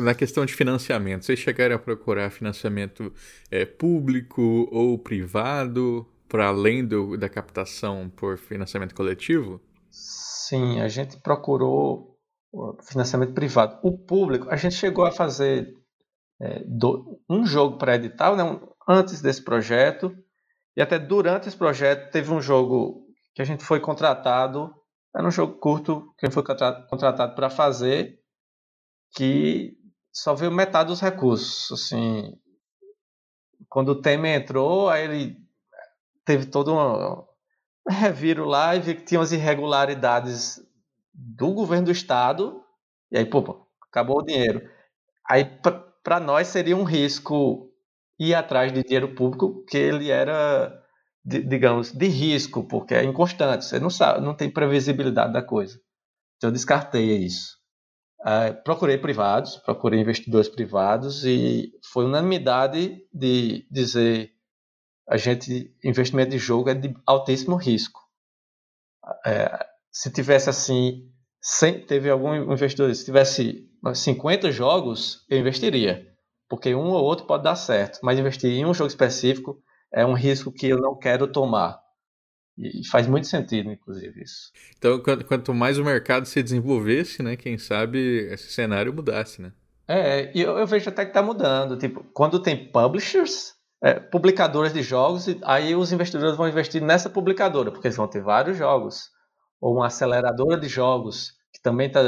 Na 0.05 0.13
questão 0.13 0.45
de 0.45 0.53
financiamento, 0.53 1.25
vocês 1.25 1.39
chegaram 1.39 1.75
a 1.75 1.79
procurar 1.79 2.29
financiamento 2.29 3.11
é, 3.49 3.65
público 3.65 4.69
ou 4.71 4.99
privado 4.99 6.07
para 6.29 6.45
além 6.49 6.85
do, 6.85 7.17
da 7.17 7.27
captação 7.27 8.07
por 8.15 8.37
financiamento 8.37 8.93
coletivo? 8.93 9.59
Sim, 9.89 10.79
a 10.79 10.87
gente 10.87 11.17
procurou 11.17 12.19
financiamento 12.87 13.33
privado. 13.33 13.79
O 13.81 13.97
público, 13.97 14.47
a 14.51 14.55
gente 14.55 14.75
chegou 14.75 15.05
a 15.05 15.11
fazer 15.11 15.73
é, 16.39 16.63
do, 16.67 17.19
um 17.27 17.43
jogo 17.43 17.79
pré-edital, 17.79 18.35
né, 18.35 18.43
um, 18.43 18.59
antes 18.87 19.23
desse 19.23 19.43
projeto, 19.43 20.15
e 20.77 20.83
até 20.83 20.99
durante 20.99 21.47
esse 21.47 21.57
projeto 21.57 22.11
teve 22.11 22.31
um 22.31 22.41
jogo 22.41 23.07
que 23.33 23.41
a 23.41 23.45
gente 23.45 23.63
foi 23.63 23.79
contratado, 23.79 24.71
era 25.15 25.27
um 25.27 25.31
jogo 25.31 25.57
curto 25.57 26.13
que 26.15 26.27
a 26.27 26.29
gente 26.29 26.35
foi 26.35 26.43
contratado 26.43 27.33
para 27.33 27.49
fazer, 27.49 28.19
que 29.15 29.83
só 30.15 30.33
veio 30.33 30.51
metade 30.51 30.87
dos 30.89 31.01
recursos. 31.01 31.71
Assim, 31.71 32.33
quando 33.69 33.89
o 33.89 34.01
Temer 34.01 34.41
entrou, 34.41 34.89
aí 34.89 35.03
ele 35.03 35.37
teve 36.25 36.45
todo 36.47 36.73
um 36.73 37.25
reviro 37.89 38.45
lá 38.45 38.75
e 38.75 38.79
viu 38.81 38.95
que 38.95 39.03
tinha 39.03 39.19
umas 39.19 39.31
irregularidades 39.31 40.61
do 41.13 41.53
governo 41.53 41.85
do 41.87 41.91
estado, 41.91 42.63
e 43.11 43.17
aí, 43.17 43.25
pô, 43.25 43.67
acabou 43.89 44.19
o 44.19 44.23
dinheiro. 44.25 44.61
Aí, 45.29 45.45
para 46.03 46.19
nós, 46.19 46.47
seria 46.49 46.77
um 46.77 46.83
risco 46.83 47.71
ir 48.19 48.35
atrás 48.35 48.73
de 48.73 48.83
dinheiro 48.83 49.15
público, 49.15 49.65
que 49.67 49.77
ele 49.77 50.11
era, 50.11 50.73
digamos, 51.25 51.91
de 51.91 52.07
risco, 52.07 52.67
porque 52.67 52.95
é 52.95 53.03
inconstante, 53.03 53.65
você 53.65 53.79
não 53.79 53.89
sabe, 53.89 54.25
não 54.25 54.35
tem 54.35 54.51
previsibilidade 54.51 55.33
da 55.33 55.43
coisa. 55.43 55.79
Então, 56.37 56.49
eu 56.49 56.53
descartei 56.53 57.17
isso. 57.19 57.57
Uh, 58.25 58.59
procurei 58.63 58.97
privados, 58.97 59.57
procurei 59.57 59.99
investidores 59.99 60.49
privados 60.49 61.23
e 61.23 61.71
foi 61.91 62.05
unanimidade 62.05 63.05
de 63.13 63.67
dizer 63.69 64.31
a 65.07 65.15
gente 65.15 65.71
investimento 65.83 66.31
de 66.31 66.39
jogo 66.39 66.69
é 66.69 66.73
de 66.73 66.95
altíssimo 67.05 67.55
risco. 67.55 68.01
É, 69.23 69.67
se 69.91 70.11
tivesse 70.11 70.49
assim, 70.49 71.11
teve 71.87 72.09
algum 72.09 72.51
investidor, 72.51 72.93
se 72.95 73.05
tivesse 73.05 73.69
50 73.93 74.51
jogos, 74.51 75.23
eu 75.29 75.37
investiria, 75.37 76.11
porque 76.49 76.73
um 76.73 76.89
ou 76.89 77.03
outro 77.03 77.27
pode 77.27 77.43
dar 77.43 77.55
certo, 77.55 77.99
mas 78.01 78.17
investir 78.17 78.51
em 78.51 78.65
um 78.65 78.73
jogo 78.73 78.87
específico 78.87 79.61
é 79.93 80.03
um 80.03 80.13
risco 80.13 80.51
que 80.51 80.67
eu 80.67 80.81
não 80.81 80.97
quero 80.97 81.31
tomar. 81.31 81.79
E 82.57 82.87
faz 82.87 83.05
muito 83.05 83.27
sentido, 83.27 83.71
inclusive, 83.71 84.23
isso. 84.23 84.51
Então, 84.77 85.01
quanto 85.27 85.53
mais 85.53 85.77
o 85.77 85.83
mercado 85.83 86.25
se 86.25 86.41
desenvolvesse, 86.41 87.21
né, 87.21 87.35
quem 87.35 87.57
sabe 87.57 88.27
esse 88.31 88.51
cenário 88.51 88.93
mudasse, 88.93 89.41
né? 89.41 89.51
É, 89.87 90.31
e 90.35 90.41
eu, 90.41 90.57
eu 90.57 90.65
vejo 90.65 90.89
até 90.89 91.03
que 91.03 91.11
está 91.11 91.21
mudando. 91.21 91.77
Tipo, 91.77 92.03
quando 92.13 92.39
tem 92.39 92.71
publishers, 92.71 93.53
é, 93.81 93.99
publicadoras 93.99 94.73
de 94.73 94.81
jogos, 94.81 95.27
aí 95.43 95.75
os 95.75 95.91
investidores 95.91 96.37
vão 96.37 96.47
investir 96.47 96.81
nessa 96.81 97.09
publicadora, 97.09 97.71
porque 97.71 97.87
eles 97.87 97.97
vão 97.97 98.07
ter 98.07 98.21
vários 98.21 98.57
jogos. 98.57 99.09
Ou 99.59 99.75
uma 99.75 99.87
aceleradora 99.87 100.59
de 100.59 100.67
jogos, 100.67 101.33
que 101.53 101.61
também 101.61 101.87
está 101.87 102.01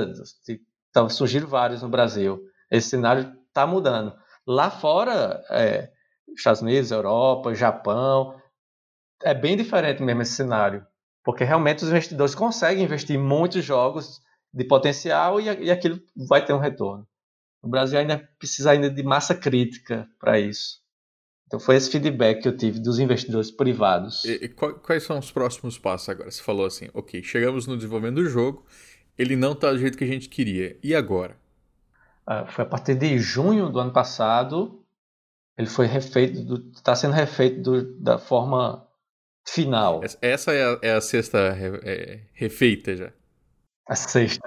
tá 0.91 1.09
surgindo 1.09 1.47
vários 1.47 1.81
no 1.81 1.89
Brasil. 1.89 2.41
Esse 2.71 2.89
cenário 2.89 3.33
está 3.47 3.67
mudando. 3.67 4.13
Lá 4.45 4.71
fora, 4.71 5.43
é, 5.49 5.89
Estados 6.35 6.61
Unidos, 6.61 6.91
Europa, 6.91 7.53
Japão, 7.53 8.33
é 9.23 9.33
bem 9.33 9.57
diferente 9.57 10.01
mesmo 10.01 10.21
esse 10.21 10.33
cenário. 10.33 10.85
Porque 11.23 11.43
realmente 11.43 11.83
os 11.83 11.89
investidores 11.89 12.33
conseguem 12.33 12.85
investir 12.85 13.15
em 13.15 13.21
muitos 13.21 13.63
jogos 13.63 14.21
de 14.53 14.63
potencial 14.63 15.39
e, 15.41 15.45
e 15.65 15.71
aquilo 15.71 15.99
vai 16.15 16.43
ter 16.43 16.53
um 16.53 16.59
retorno. 16.59 17.07
O 17.61 17.67
Brasil 17.67 17.99
ainda 17.99 18.17
precisa 18.39 18.71
ainda 18.71 18.89
de 18.89 19.03
massa 19.03 19.35
crítica 19.35 20.07
para 20.19 20.39
isso. 20.39 20.81
Então 21.45 21.59
foi 21.59 21.75
esse 21.75 21.89
feedback 21.89 22.41
que 22.41 22.47
eu 22.47 22.55
tive 22.55 22.79
dos 22.79 22.99
investidores 22.99 23.51
privados. 23.51 24.23
E, 24.25 24.45
e 24.45 24.49
quais 24.49 25.03
são 25.03 25.17
os 25.17 25.31
próximos 25.31 25.77
passos 25.77 26.09
agora? 26.09 26.29
Você 26.29 26.41
falou 26.41 26.65
assim, 26.65 26.89
ok, 26.93 27.23
chegamos 27.23 27.67
no 27.67 27.75
desenvolvimento 27.75 28.15
do 28.15 28.29
jogo, 28.29 28.65
ele 29.17 29.35
não 29.35 29.53
está 29.53 29.71
do 29.71 29.79
jeito 29.79 29.97
que 29.97 30.03
a 30.03 30.07
gente 30.07 30.29
queria. 30.29 30.77
E 30.83 30.93
agora? 30.93 31.37
Uh, 32.27 32.45
foi 32.51 32.63
a 32.65 32.67
partir 32.67 32.95
de 32.95 33.17
junho 33.17 33.69
do 33.69 33.79
ano 33.79 33.91
passado, 33.91 34.83
ele 35.57 35.67
foi 35.67 35.87
refeito, 35.87 36.71
está 36.73 36.95
sendo 36.95 37.13
refeito 37.13 37.61
do, 37.61 37.99
da 37.99 38.17
forma 38.17 38.86
final. 39.49 40.01
Essa 40.21 40.53
é 40.53 40.63
a, 40.63 40.79
é 40.81 40.93
a 40.93 41.01
sexta 41.01 41.37
é, 41.37 42.21
refeita 42.33 42.95
já. 42.95 43.13
A 43.87 43.95
sexta, 43.95 44.41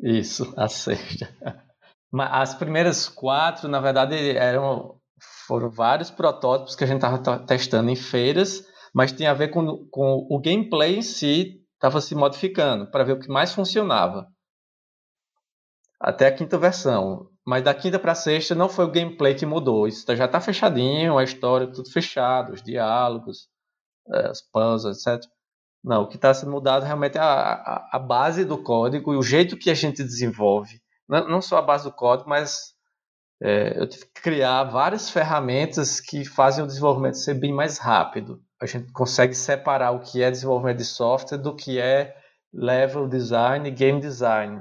isso, 0.00 0.52
a 0.56 0.68
sexta. 0.68 1.28
Mas 2.12 2.30
as 2.32 2.54
primeiras 2.54 3.08
quatro, 3.08 3.68
na 3.68 3.80
verdade, 3.80 4.36
eram 4.36 4.98
foram 5.46 5.70
vários 5.70 6.10
protótipos 6.10 6.76
que 6.76 6.84
a 6.84 6.86
gente 6.86 7.04
estava 7.04 7.38
testando 7.44 7.90
em 7.90 7.96
feiras, 7.96 8.64
mas 8.94 9.12
tinha 9.12 9.30
a 9.30 9.34
ver 9.34 9.48
com, 9.48 9.86
com 9.90 10.26
o 10.30 10.40
gameplay 10.40 10.96
em 10.96 11.02
si, 11.02 11.60
estava 11.74 12.00
se 12.00 12.14
modificando 12.14 12.90
para 12.90 13.04
ver 13.04 13.12
o 13.12 13.20
que 13.20 13.28
mais 13.28 13.52
funcionava. 13.52 14.26
Até 16.00 16.26
a 16.28 16.34
quinta 16.34 16.56
versão. 16.56 17.28
Mas 17.44 17.64
da 17.64 17.74
quinta 17.74 17.98
para 17.98 18.12
a 18.12 18.14
sexta 18.14 18.54
não 18.54 18.68
foi 18.68 18.84
o 18.84 18.90
gameplay 18.90 19.34
que 19.34 19.46
mudou. 19.46 19.88
Isso 19.88 20.04
já 20.14 20.26
está 20.26 20.40
fechadinho, 20.40 21.18
a 21.18 21.24
história 21.24 21.66
tudo 21.66 21.90
fechado, 21.90 22.52
os 22.52 22.62
diálogos, 22.62 23.48
as 24.10 24.40
puzzles, 24.40 25.06
etc. 25.06 25.28
Não, 25.82 26.02
o 26.02 26.08
que 26.08 26.16
está 26.16 26.34
sendo 26.34 26.52
mudado 26.52 26.84
realmente 26.84 27.16
é 27.16 27.20
a, 27.20 27.24
a, 27.24 27.88
a, 27.92 27.98
base 27.98 28.44
do 28.44 28.62
código 28.62 29.14
e 29.14 29.16
o 29.16 29.22
jeito 29.22 29.56
que 29.56 29.70
a 29.70 29.74
gente 29.74 30.02
desenvolve. 30.02 30.80
Não, 31.08 31.28
não 31.28 31.42
só 31.42 31.58
a 31.58 31.62
base 31.62 31.84
do 31.84 31.92
código, 31.92 32.28
mas 32.28 32.74
é, 33.40 33.80
eu 33.80 33.88
tive 33.88 34.06
que 34.06 34.20
criar 34.20 34.64
várias 34.64 35.08
ferramentas 35.08 36.00
que 36.00 36.24
fazem 36.24 36.64
o 36.64 36.66
desenvolvimento 36.66 37.16
ser 37.16 37.34
bem 37.34 37.52
mais 37.52 37.78
rápido. 37.78 38.42
A 38.60 38.66
gente 38.66 38.92
consegue 38.92 39.34
separar 39.34 39.92
o 39.92 40.00
que 40.00 40.22
é 40.22 40.30
desenvolvimento 40.30 40.78
de 40.78 40.84
software 40.84 41.38
do 41.38 41.54
que 41.54 41.78
é 41.78 42.16
level 42.52 43.06
design 43.06 43.68
e 43.68 43.72
game 43.72 44.00
design. 44.00 44.60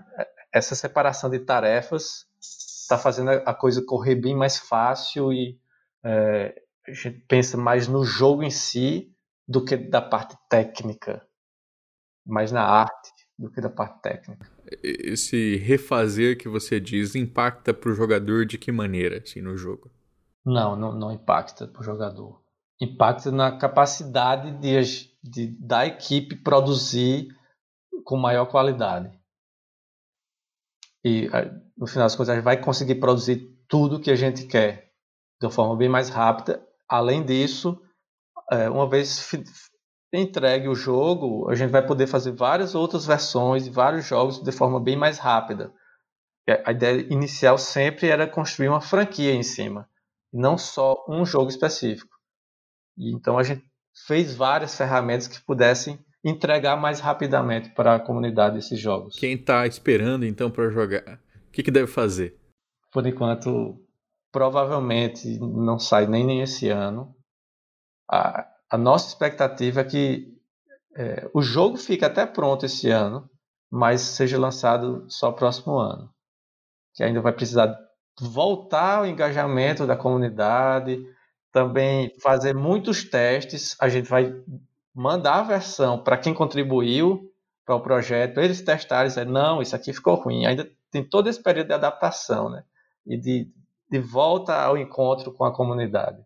Essa 0.53 0.75
separação 0.75 1.29
de 1.29 1.39
tarefas 1.39 2.25
está 2.39 2.97
fazendo 2.97 3.31
a 3.31 3.53
coisa 3.53 3.83
correr 3.85 4.15
bem 4.15 4.35
mais 4.35 4.57
fácil 4.57 5.33
e 5.33 5.59
é, 6.05 6.53
a 6.87 6.91
gente 6.91 7.19
pensa 7.27 7.57
mais 7.57 7.87
no 7.87 8.05
jogo 8.05 8.43
em 8.43 8.51
si 8.51 9.11
do 9.47 9.63
que 9.63 9.77
da 9.77 10.01
parte 10.01 10.37
técnica, 10.49 11.25
mais 12.25 12.51
na 12.51 12.63
arte 12.63 13.11
do 13.37 13.51
que 13.51 13.61
da 13.61 13.69
parte 13.69 14.01
técnica. 14.01 14.49
Esse 14.83 15.57
refazer 15.57 16.37
que 16.37 16.49
você 16.49 16.79
diz 16.79 17.15
impacta 17.15 17.73
para 17.73 17.89
o 17.89 17.93
jogador 17.93 18.45
de 18.45 18.57
que 18.57 18.71
maneira 18.71 19.19
assim, 19.19 19.41
no 19.41 19.55
jogo? 19.55 19.91
Não, 20.45 20.75
não, 20.75 20.93
não 20.93 21.11
impacta 21.11 21.67
para 21.67 21.81
o 21.81 21.83
jogador. 21.83 22.41
Impacta 22.81 23.31
na 23.31 23.57
capacidade 23.57 24.51
de, 24.59 25.09
de, 25.23 25.47
da 25.59 25.85
equipe 25.85 26.35
produzir 26.35 27.29
com 28.03 28.17
maior 28.17 28.45
qualidade. 28.45 29.11
E 31.03 31.29
no 31.77 31.87
final 31.87 32.05
das 32.05 32.15
contas, 32.15 32.29
a 32.29 32.35
gente 32.35 32.43
vai 32.43 32.59
conseguir 32.59 32.95
produzir 32.95 33.55
tudo 33.67 33.99
que 33.99 34.11
a 34.11 34.15
gente 34.15 34.45
quer 34.45 34.91
de 35.39 35.45
uma 35.45 35.51
forma 35.51 35.75
bem 35.75 35.89
mais 35.89 36.09
rápida. 36.09 36.65
Além 36.87 37.23
disso, 37.23 37.81
é, 38.51 38.69
uma 38.69 38.89
vez 38.89 39.29
entregue 40.13 40.67
o 40.67 40.75
jogo, 40.75 41.49
a 41.49 41.55
gente 41.55 41.71
vai 41.71 41.85
poder 41.85 42.07
fazer 42.07 42.31
várias 42.31 42.75
outras 42.75 43.05
versões 43.05 43.67
e 43.67 43.69
vários 43.69 44.05
jogos 44.05 44.41
de 44.41 44.51
forma 44.51 44.79
bem 44.79 44.95
mais 44.95 45.17
rápida. 45.17 45.73
A 46.65 46.71
ideia 46.71 47.05
inicial 47.11 47.57
sempre 47.57 48.07
era 48.07 48.25
construir 48.25 48.69
uma 48.69 48.79
franquia 48.79 49.33
em 49.33 49.43
cima, 49.43 49.87
não 50.31 50.57
só 50.57 51.03
um 51.09 51.25
jogo 51.25 51.49
específico. 51.49 52.15
E 52.97 53.13
então 53.13 53.37
a 53.37 53.43
gente 53.43 53.65
fez 54.07 54.33
várias 54.33 54.75
ferramentas 54.77 55.27
que 55.27 55.43
pudessem 55.43 55.99
entregar 56.23 56.77
mais 56.77 56.99
rapidamente 56.99 57.69
para 57.69 57.95
a 57.95 57.99
comunidade 57.99 58.57
esses 58.57 58.79
jogos. 58.79 59.15
Quem 59.17 59.33
está 59.33 59.67
esperando 59.67 60.25
então 60.25 60.49
para 60.49 60.69
jogar, 60.69 61.19
o 61.47 61.51
que, 61.51 61.63
que 61.63 61.71
deve 61.71 61.87
fazer? 61.87 62.37
Por 62.91 63.05
enquanto, 63.05 63.77
provavelmente 64.31 65.37
não 65.39 65.77
sai 65.77 66.07
nem, 66.07 66.25
nem 66.25 66.41
esse 66.41 66.69
ano. 66.69 67.13
A, 68.09 68.47
a 68.69 68.77
nossa 68.77 69.07
expectativa 69.07 69.81
é 69.81 69.83
que 69.83 70.37
é, 70.95 71.29
o 71.33 71.41
jogo 71.41 71.77
fique 71.77 72.03
até 72.03 72.25
pronto 72.25 72.65
esse 72.65 72.89
ano, 72.89 73.29
mas 73.69 74.01
seja 74.01 74.39
lançado 74.39 75.05
só 75.09 75.31
próximo 75.31 75.77
ano. 75.77 76.09
Que 76.93 77.03
ainda 77.03 77.21
vai 77.21 77.31
precisar 77.31 77.77
voltar 78.19 78.99
ao 78.99 79.05
engajamento 79.05 79.85
da 79.85 79.95
comunidade, 79.95 81.05
também 81.51 82.11
fazer 82.21 82.55
muitos 82.55 83.03
testes. 83.03 83.75
A 83.79 83.89
gente 83.89 84.09
vai 84.09 84.33
mandar 84.93 85.39
a 85.39 85.43
versão 85.43 86.03
para 86.03 86.17
quem 86.17 86.33
contribuiu 86.33 87.31
para 87.65 87.75
o 87.75 87.81
projeto, 87.81 88.39
eles 88.39 88.61
testarem 88.61 89.09
dizer, 89.09 89.25
não, 89.25 89.61
isso 89.61 89.75
aqui 89.75 89.91
ficou 89.91 90.15
ruim. 90.15 90.45
Ainda 90.45 90.67
tem 90.89 91.03
todo 91.03 91.27
esse 91.27 91.41
período 91.41 91.67
de 91.67 91.73
adaptação, 91.73 92.49
né? 92.49 92.63
E 93.05 93.17
de, 93.17 93.51
de 93.91 93.99
volta 93.99 94.55
ao 94.55 94.77
encontro 94.77 95.33
com 95.33 95.43
a 95.43 95.53
comunidade. 95.53 96.17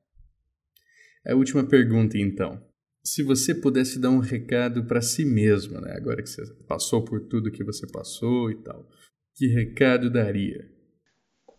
A 1.26 1.36
última 1.36 1.63
pergunta, 1.63 2.17
então. 2.17 2.61
Se 3.03 3.24
você 3.24 3.53
pudesse 3.53 3.99
dar 3.99 4.09
um 4.09 4.19
recado 4.19 4.86
para 4.86 5.01
si 5.01 5.26
mesmo, 5.26 5.80
né? 5.82 5.93
Agora 5.95 6.22
que 6.22 6.30
você 6.30 6.45
passou 6.67 7.03
por 7.03 7.22
tudo 7.22 7.51
que 7.51 7.63
você 7.63 7.88
passou 7.88 8.51
e 8.51 8.55
tal, 8.55 8.88
que 9.36 9.47
recado 9.47 10.09
daria? 10.09 10.69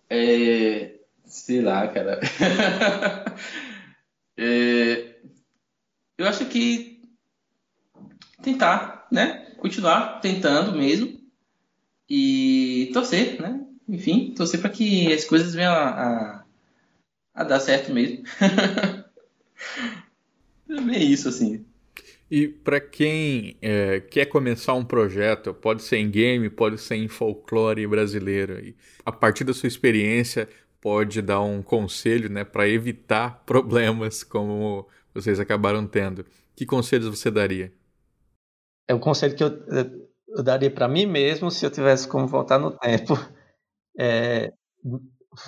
É, 0.09 1.01
sei 1.25 1.63
lá, 1.63 1.89
cara. 1.89 2.21
é, 4.37 5.17
eu 6.19 6.27
acho 6.27 6.47
que 6.47 7.03
tentar, 8.43 9.07
né? 9.11 9.55
Continuar 9.59 10.21
tentando 10.21 10.77
mesmo 10.77 11.21
e 12.09 12.91
torcer, 12.93 13.41
né? 13.41 13.65
Enfim, 13.89 14.35
torcer 14.35 14.61
para 14.61 14.71
que 14.71 15.13
as 15.13 15.25
coisas 15.25 15.55
venham 15.55 15.73
a, 15.73 15.89
a, 15.89 16.45
a 17.35 17.45
dar 17.45 17.61
certo 17.61 17.93
mesmo. 17.93 18.23
é 20.69 20.81
bem 20.81 21.11
isso, 21.11 21.29
assim. 21.29 21.65
E 22.31 22.49
para 22.49 22.81
quem 22.81 23.59
é, 23.61 24.01
quer 24.01 24.27
começar 24.27 24.73
um 24.73 24.85
projeto, 24.85 25.53
pode 25.53 25.83
ser 25.83 25.99
em 25.99 26.11
game, 26.11 26.49
pode 26.49 26.79
ser 26.79 26.97
em 26.97 27.07
folclore 27.07 27.87
brasileiro, 27.87 28.59
e 28.59 28.75
a 29.05 29.13
partir 29.13 29.45
da 29.45 29.53
sua 29.53 29.67
experiência, 29.67 30.49
pode 30.81 31.21
dar 31.21 31.41
um 31.43 31.63
conselho 31.63 32.31
né, 32.31 32.43
para 32.43 32.69
evitar 32.69 33.43
problemas 33.47 34.25
como 34.25 34.89
vocês 35.15 35.39
acabaram 35.39 35.87
tendo. 35.87 36.25
Que 36.57 36.67
conselhos 36.67 37.09
você 37.09 37.31
daria? 37.31 37.73
É 38.89 38.95
o 38.95 39.01
conselho 39.01 39.37
que 39.37 39.45
eu, 39.45 39.51
eu 40.29 40.43
daria 40.43 40.71
para 40.71 40.89
mim 40.89 41.07
mesmo 41.07 41.51
se 41.51 41.65
eu 41.65 41.71
tivesse 41.71 42.09
como 42.09 42.27
voltar 42.27 42.59
no 42.59 42.71
tempo. 42.79 43.15
É, 43.99 44.53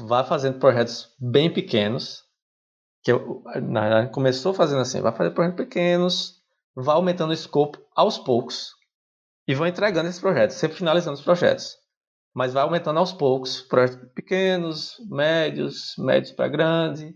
vá 0.00 0.24
fazendo 0.24 0.58
projetos 0.58 1.14
bem 1.18 1.52
pequenos, 1.52 2.23
que 3.04 3.12
na, 3.60 4.08
começou 4.08 4.54
fazendo 4.54 4.80
assim, 4.80 5.02
vai 5.02 5.14
fazer 5.14 5.32
projetos 5.32 5.58
pequenos, 5.58 6.42
vá 6.74 6.94
aumentando 6.94 7.30
o 7.30 7.34
escopo 7.34 7.78
aos 7.94 8.16
poucos 8.16 8.72
e 9.46 9.54
vão 9.54 9.66
entregando 9.66 10.08
esses 10.08 10.20
projetos, 10.20 10.56
sempre 10.56 10.78
finalizando 10.78 11.18
os 11.18 11.22
projetos. 11.22 11.76
Mas 12.34 12.54
vai 12.54 12.62
aumentando 12.62 12.98
aos 12.98 13.12
poucos, 13.12 13.60
projetos 13.60 14.08
pequenos, 14.14 14.96
médios, 15.08 15.94
médios 15.98 16.32
para 16.32 16.48
grande, 16.48 17.14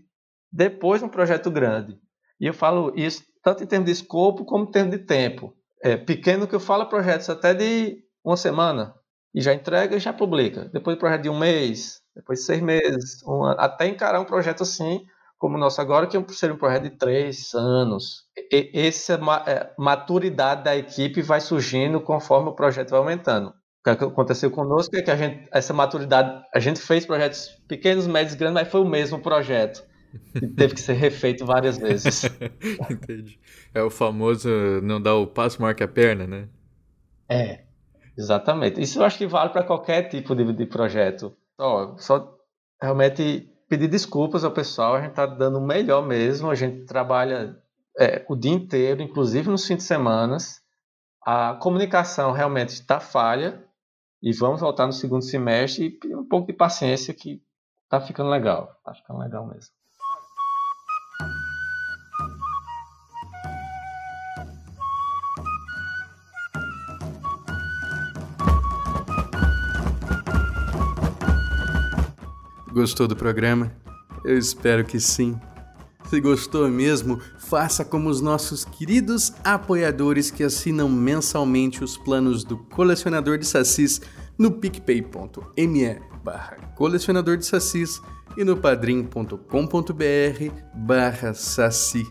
depois 0.51 1.01
um 1.01 1.09
projeto 1.09 1.49
grande. 1.49 1.97
E 2.39 2.45
eu 2.45 2.53
falo 2.53 2.93
isso 2.95 3.23
tanto 3.43 3.63
em 3.63 3.67
termos 3.67 3.87
de 3.87 3.91
escopo 3.91 4.45
como 4.45 4.65
em 4.65 4.71
termos 4.71 4.91
de 4.91 5.03
tempo. 5.03 5.55
É, 5.83 5.97
pequeno 5.97 6.47
que 6.47 6.53
eu 6.53 6.59
falo 6.59 6.85
projetos 6.85 7.29
até 7.29 7.53
de 7.53 7.97
uma 8.23 8.37
semana 8.37 8.93
e 9.33 9.41
já 9.41 9.53
entrega 9.53 9.95
e 9.95 9.99
já 9.99 10.13
publica. 10.13 10.69
Depois 10.71 10.97
projeto 10.97 11.23
de 11.23 11.29
um 11.29 11.37
mês, 11.37 11.99
depois 12.15 12.39
de 12.39 12.45
seis 12.45 12.61
meses, 12.61 13.23
um 13.25 13.43
até 13.45 13.87
encarar 13.87 14.19
um 14.19 14.25
projeto 14.25 14.61
assim 14.61 15.03
como 15.39 15.55
o 15.55 15.59
nosso 15.59 15.79
agora, 15.79 16.05
que 16.05 16.17
é 16.17 16.23
seria 16.27 16.53
um 16.53 16.59
projeto 16.59 16.83
de 16.83 16.89
três 16.91 17.53
anos. 17.55 18.25
E, 18.51 18.69
essa 18.73 19.19
é, 19.47 19.71
maturidade 19.79 20.65
da 20.65 20.75
equipe 20.75 21.21
vai 21.21 21.39
surgindo 21.39 22.01
conforme 22.01 22.49
o 22.49 22.53
projeto 22.53 22.89
vai 22.89 22.99
aumentando. 22.99 23.47
O 23.47 23.83
que 23.83 23.89
aconteceu 23.89 24.51
conosco 24.51 24.93
é 24.97 25.01
que 25.01 25.09
a 25.09 25.15
gente, 25.15 25.47
essa 25.51 25.73
maturidade, 25.73 26.43
a 26.53 26.59
gente 26.59 26.81
fez 26.81 27.05
projetos 27.05 27.47
pequenos, 27.69 28.05
médios, 28.05 28.35
grandes, 28.35 28.61
mas 28.61 28.67
foi 28.67 28.81
o 28.81 28.85
mesmo 28.85 29.19
projeto. 29.19 29.81
E 30.35 30.45
teve 30.45 30.73
que 30.73 30.81
ser 30.81 30.93
refeito 30.93 31.45
várias 31.45 31.77
vezes. 31.77 32.25
Entendi. 32.91 33.39
É 33.73 33.81
o 33.81 33.89
famoso 33.89 34.49
não 34.83 35.01
dar 35.01 35.15
o 35.15 35.25
passo, 35.25 35.61
marca 35.61 35.85
a 35.85 35.87
perna, 35.87 36.27
né? 36.27 36.49
É, 37.29 37.61
exatamente. 38.17 38.81
Isso 38.81 38.99
eu 38.99 39.05
acho 39.05 39.17
que 39.17 39.25
vale 39.25 39.51
para 39.51 39.63
qualquer 39.63 40.09
tipo 40.09 40.35
de, 40.35 40.51
de 40.51 40.65
projeto. 40.65 41.33
Só, 41.55 41.95
só 41.97 42.37
realmente 42.81 43.49
pedir 43.69 43.87
desculpas 43.87 44.43
ao 44.43 44.51
pessoal, 44.51 44.95
a 44.95 45.01
gente 45.01 45.11
está 45.11 45.27
dando 45.27 45.59
o 45.59 45.65
melhor 45.65 46.05
mesmo, 46.05 46.49
a 46.49 46.55
gente 46.55 46.85
trabalha 46.85 47.55
é, 47.97 48.25
o 48.27 48.35
dia 48.35 48.51
inteiro, 48.51 49.01
inclusive 49.03 49.47
nos 49.47 49.65
fins 49.65 49.77
de 49.77 49.83
semana. 49.83 50.37
A 51.23 51.53
comunicação 51.61 52.31
realmente 52.31 52.69
está 52.69 52.99
falha 52.99 53.63
e 54.21 54.33
vamos 54.33 54.59
voltar 54.59 54.87
no 54.87 54.91
segundo 54.91 55.21
semestre 55.21 55.99
e 56.03 56.15
um 56.15 56.27
pouco 56.27 56.47
de 56.47 56.53
paciência 56.53 57.13
que 57.13 57.41
está 57.83 58.01
ficando 58.01 58.29
legal, 58.29 58.75
está 58.79 58.93
ficando 58.95 59.19
legal 59.19 59.45
mesmo. 59.45 59.71
Gostou 72.79 73.09
do 73.09 73.15
programa? 73.15 73.73
Eu 74.23 74.37
espero 74.37 74.85
que 74.85 75.01
sim. 75.01 75.37
Se 76.09 76.21
gostou 76.21 76.69
mesmo, 76.69 77.19
faça 77.37 77.83
como 77.83 78.09
os 78.09 78.21
nossos 78.21 78.63
queridos 78.63 79.33
apoiadores 79.43 80.31
que 80.31 80.45
assinam 80.45 80.87
mensalmente 80.87 81.83
os 81.83 81.97
planos 81.97 82.45
do 82.45 82.57
Colecionador 82.57 83.37
de 83.37 83.45
Sassis 83.45 83.99
no 84.37 84.49
picpay.me 84.49 85.99
barra 86.23 86.55
colecionador 86.77 87.35
de 87.35 87.45
sassis 87.45 88.01
e 88.37 88.45
no 88.45 88.55
padrim.com.br 88.55 89.35
barra 90.73 91.33
saci. 91.33 92.05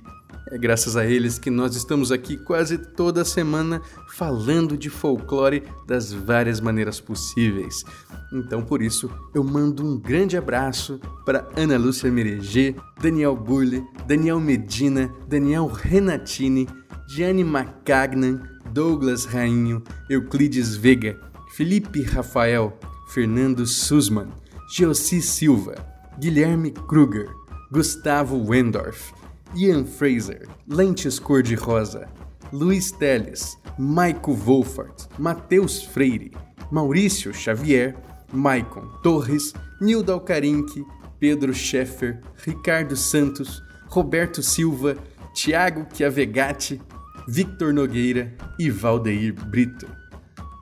É 0.51 0.57
graças 0.57 0.97
a 0.97 1.05
eles 1.05 1.39
que 1.39 1.51
nós 1.51 1.77
estamos 1.77 2.11
aqui 2.11 2.39
quase 2.39 2.79
toda 2.79 3.23
semana 3.23 3.83
falando 4.09 4.79
de 4.79 4.89
folclore 4.89 5.63
das 5.87 6.11
várias 6.11 6.59
maneiras 6.59 6.99
possíveis. 7.01 7.85
Então, 8.33 8.63
por 8.63 8.81
isso, 8.81 9.11
eu 9.35 9.45
mando 9.45 9.85
um 9.85 9.99
grande 9.99 10.39
abraço 10.39 10.99
para 11.27 11.47
Ana 11.55 11.77
Lúcia 11.77 12.11
Mereger, 12.11 12.75
Daniel 12.99 13.37
Burle, 13.37 13.85
Daniel 14.07 14.41
Medina, 14.41 15.13
Daniel 15.29 15.67
Renatini, 15.67 16.67
Gianni 17.07 17.45
Macagnan, 17.45 18.41
Douglas 18.73 19.27
Rainho, 19.27 19.83
Euclides 20.09 20.77
Vega, 20.77 21.21
Felipe 21.57 22.03
Rafael, 22.03 22.79
Fernando 23.09 23.67
Sussman, 23.67 24.29
Geossi 24.75 25.21
Silva, 25.21 25.75
Guilherme 26.19 26.71
Kruger, 26.71 27.29
Gustavo 27.71 28.43
Wendorf, 28.49 29.13
Ian 29.55 29.85
Fraser, 29.85 30.47
Lentes 30.67 31.19
Cor-de-Rosa, 31.19 32.09
Luiz 32.53 32.91
Teles, 32.93 33.57
Maico 33.79 34.35
Wolfart, 34.35 35.09
Matheus 35.19 35.83
Freire, 35.83 36.33
Maurício 36.71 37.33
Xavier, 37.33 37.97
Maicon 38.33 38.89
Torres, 39.03 39.53
Nildo 39.81 40.13
Alcarinque, 40.13 40.85
Pedro 41.19 41.53
Scheffer, 41.55 42.21
Ricardo 42.45 42.97
Santos, 42.97 43.63
Roberto 43.87 44.43
Silva, 44.43 44.97
Tiago 45.35 45.87
Chiavegatti, 45.93 46.81
Victor 47.27 47.73
Nogueira 47.73 48.35
e 48.59 48.71
Valdeir 48.71 49.33
Brito. 49.33 49.87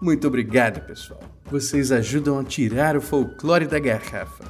Muito 0.00 0.26
obrigado, 0.26 0.80
pessoal. 0.86 1.20
Vocês 1.50 1.92
ajudam 1.92 2.38
a 2.38 2.44
tirar 2.44 2.96
o 2.96 3.00
folclore 3.00 3.66
da 3.66 3.78
garrafa. 3.78 4.44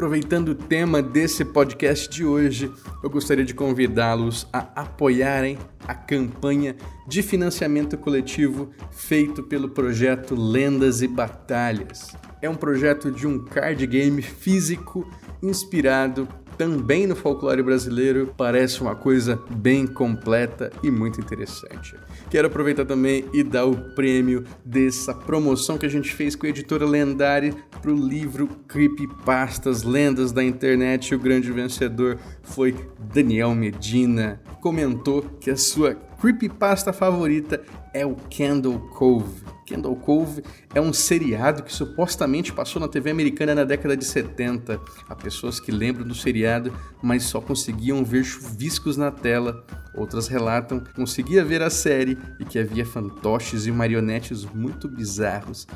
Aproveitando 0.00 0.48
o 0.48 0.54
tema 0.54 1.02
desse 1.02 1.44
podcast 1.44 2.08
de 2.08 2.24
hoje, 2.24 2.72
eu 3.02 3.10
gostaria 3.10 3.44
de 3.44 3.52
convidá-los 3.52 4.48
a 4.50 4.60
apoiarem 4.80 5.58
a 5.86 5.94
campanha 5.94 6.74
de 7.06 7.22
financiamento 7.22 7.98
coletivo 7.98 8.70
feito 8.90 9.42
pelo 9.42 9.68
projeto 9.68 10.34
Lendas 10.34 11.02
e 11.02 11.06
Batalhas. 11.06 12.16
É 12.40 12.48
um 12.48 12.54
projeto 12.54 13.10
de 13.10 13.26
um 13.26 13.44
card 13.44 13.86
game 13.86 14.22
físico 14.22 15.06
inspirado 15.42 16.26
também 16.60 17.06
no 17.06 17.16
folclore 17.16 17.62
brasileiro, 17.62 18.34
parece 18.36 18.82
uma 18.82 18.94
coisa 18.94 19.42
bem 19.48 19.86
completa 19.86 20.70
e 20.82 20.90
muito 20.90 21.18
interessante. 21.18 21.94
Quero 22.28 22.48
aproveitar 22.48 22.84
também 22.84 23.24
e 23.32 23.42
dar 23.42 23.64
o 23.64 23.74
prêmio 23.94 24.44
dessa 24.62 25.14
promoção 25.14 25.78
que 25.78 25.86
a 25.86 25.88
gente 25.88 26.12
fez 26.12 26.36
com 26.36 26.44
a 26.44 26.50
editora 26.50 26.84
Lendária 26.84 27.54
para 27.80 27.90
o 27.90 27.96
livro 27.96 28.46
Creepypastas, 28.68 29.84
Lendas 29.84 30.32
da 30.32 30.44
Internet. 30.44 31.14
O 31.14 31.18
grande 31.18 31.50
vencedor 31.50 32.18
foi 32.42 32.76
Daniel 33.10 33.54
Medina. 33.54 34.38
Comentou 34.60 35.22
que 35.40 35.50
a 35.50 35.56
sua 35.56 35.94
creepypasta 35.94 36.92
favorita 36.92 37.62
é 37.94 38.04
o 38.04 38.14
Candle 38.36 38.78
Cove. 38.90 39.59
Candle 39.70 39.94
Cove 39.94 40.42
é 40.74 40.80
um 40.80 40.92
seriado 40.92 41.62
que 41.62 41.72
supostamente 41.72 42.52
passou 42.52 42.80
na 42.80 42.88
TV 42.88 43.10
americana 43.10 43.54
na 43.54 43.64
década 43.64 43.96
de 43.96 44.04
70. 44.04 44.80
Há 45.08 45.14
pessoas 45.14 45.60
que 45.60 45.70
lembram 45.70 46.06
do 46.06 46.14
seriado, 46.14 46.72
mas 47.00 47.22
só 47.22 47.40
conseguiam 47.40 48.04
ver 48.04 48.24
chuviscos 48.24 48.96
na 48.96 49.12
tela. 49.12 49.64
Outras 49.94 50.26
relatam 50.26 50.80
que 50.80 50.92
conseguia 50.92 51.44
ver 51.44 51.62
a 51.62 51.70
série 51.70 52.18
e 52.40 52.44
que 52.44 52.58
havia 52.58 52.84
fantoches 52.84 53.66
e 53.66 53.72
marionetes 53.72 54.44
muito 54.44 54.88
bizarros. 54.88 55.66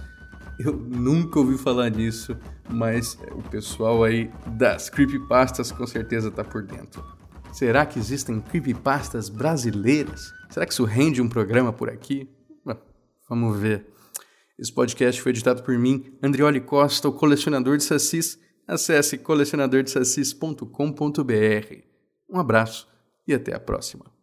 Eu 0.59 0.73
nunca 0.73 1.39
ouvi 1.39 1.57
falar 1.57 1.91
nisso, 1.91 2.37
mas 2.69 3.19
o 3.33 3.43
pessoal 3.49 4.05
aí 4.05 4.31
das 4.47 4.89
creepypastas 4.91 5.71
com 5.71 5.87
certeza 5.87 6.31
tá 6.31 6.45
por 6.45 6.63
dentro. 6.63 7.05
Será 7.53 7.87
que 7.87 7.99
existem 8.01 8.41
creepypastas 8.41 9.29
brasileiras? 9.29 10.33
Será 10.51 10.67
que 10.67 10.73
isso 10.73 10.85
rende 10.85 11.23
um 11.23 11.29
programa 11.29 11.73
por 11.73 11.89
aqui? 11.89 12.29
Vamos 13.29 13.59
ver. 13.59 13.87
Esse 14.59 14.73
podcast 14.73 15.21
foi 15.21 15.31
editado 15.31 15.63
por 15.63 15.77
mim, 15.77 16.17
Andrioli 16.23 16.61
Costa, 16.61 17.09
o 17.09 17.13
colecionador 17.13 17.77
de 17.77 17.85
sacis. 17.85 18.39
Acesse 18.67 19.19
colecionadordesassis.com.br. 19.19 21.75
Um 22.31 22.39
abraço 22.39 22.89
e 23.27 23.35
até 23.35 23.55
a 23.55 23.61
próxima. 23.61 24.14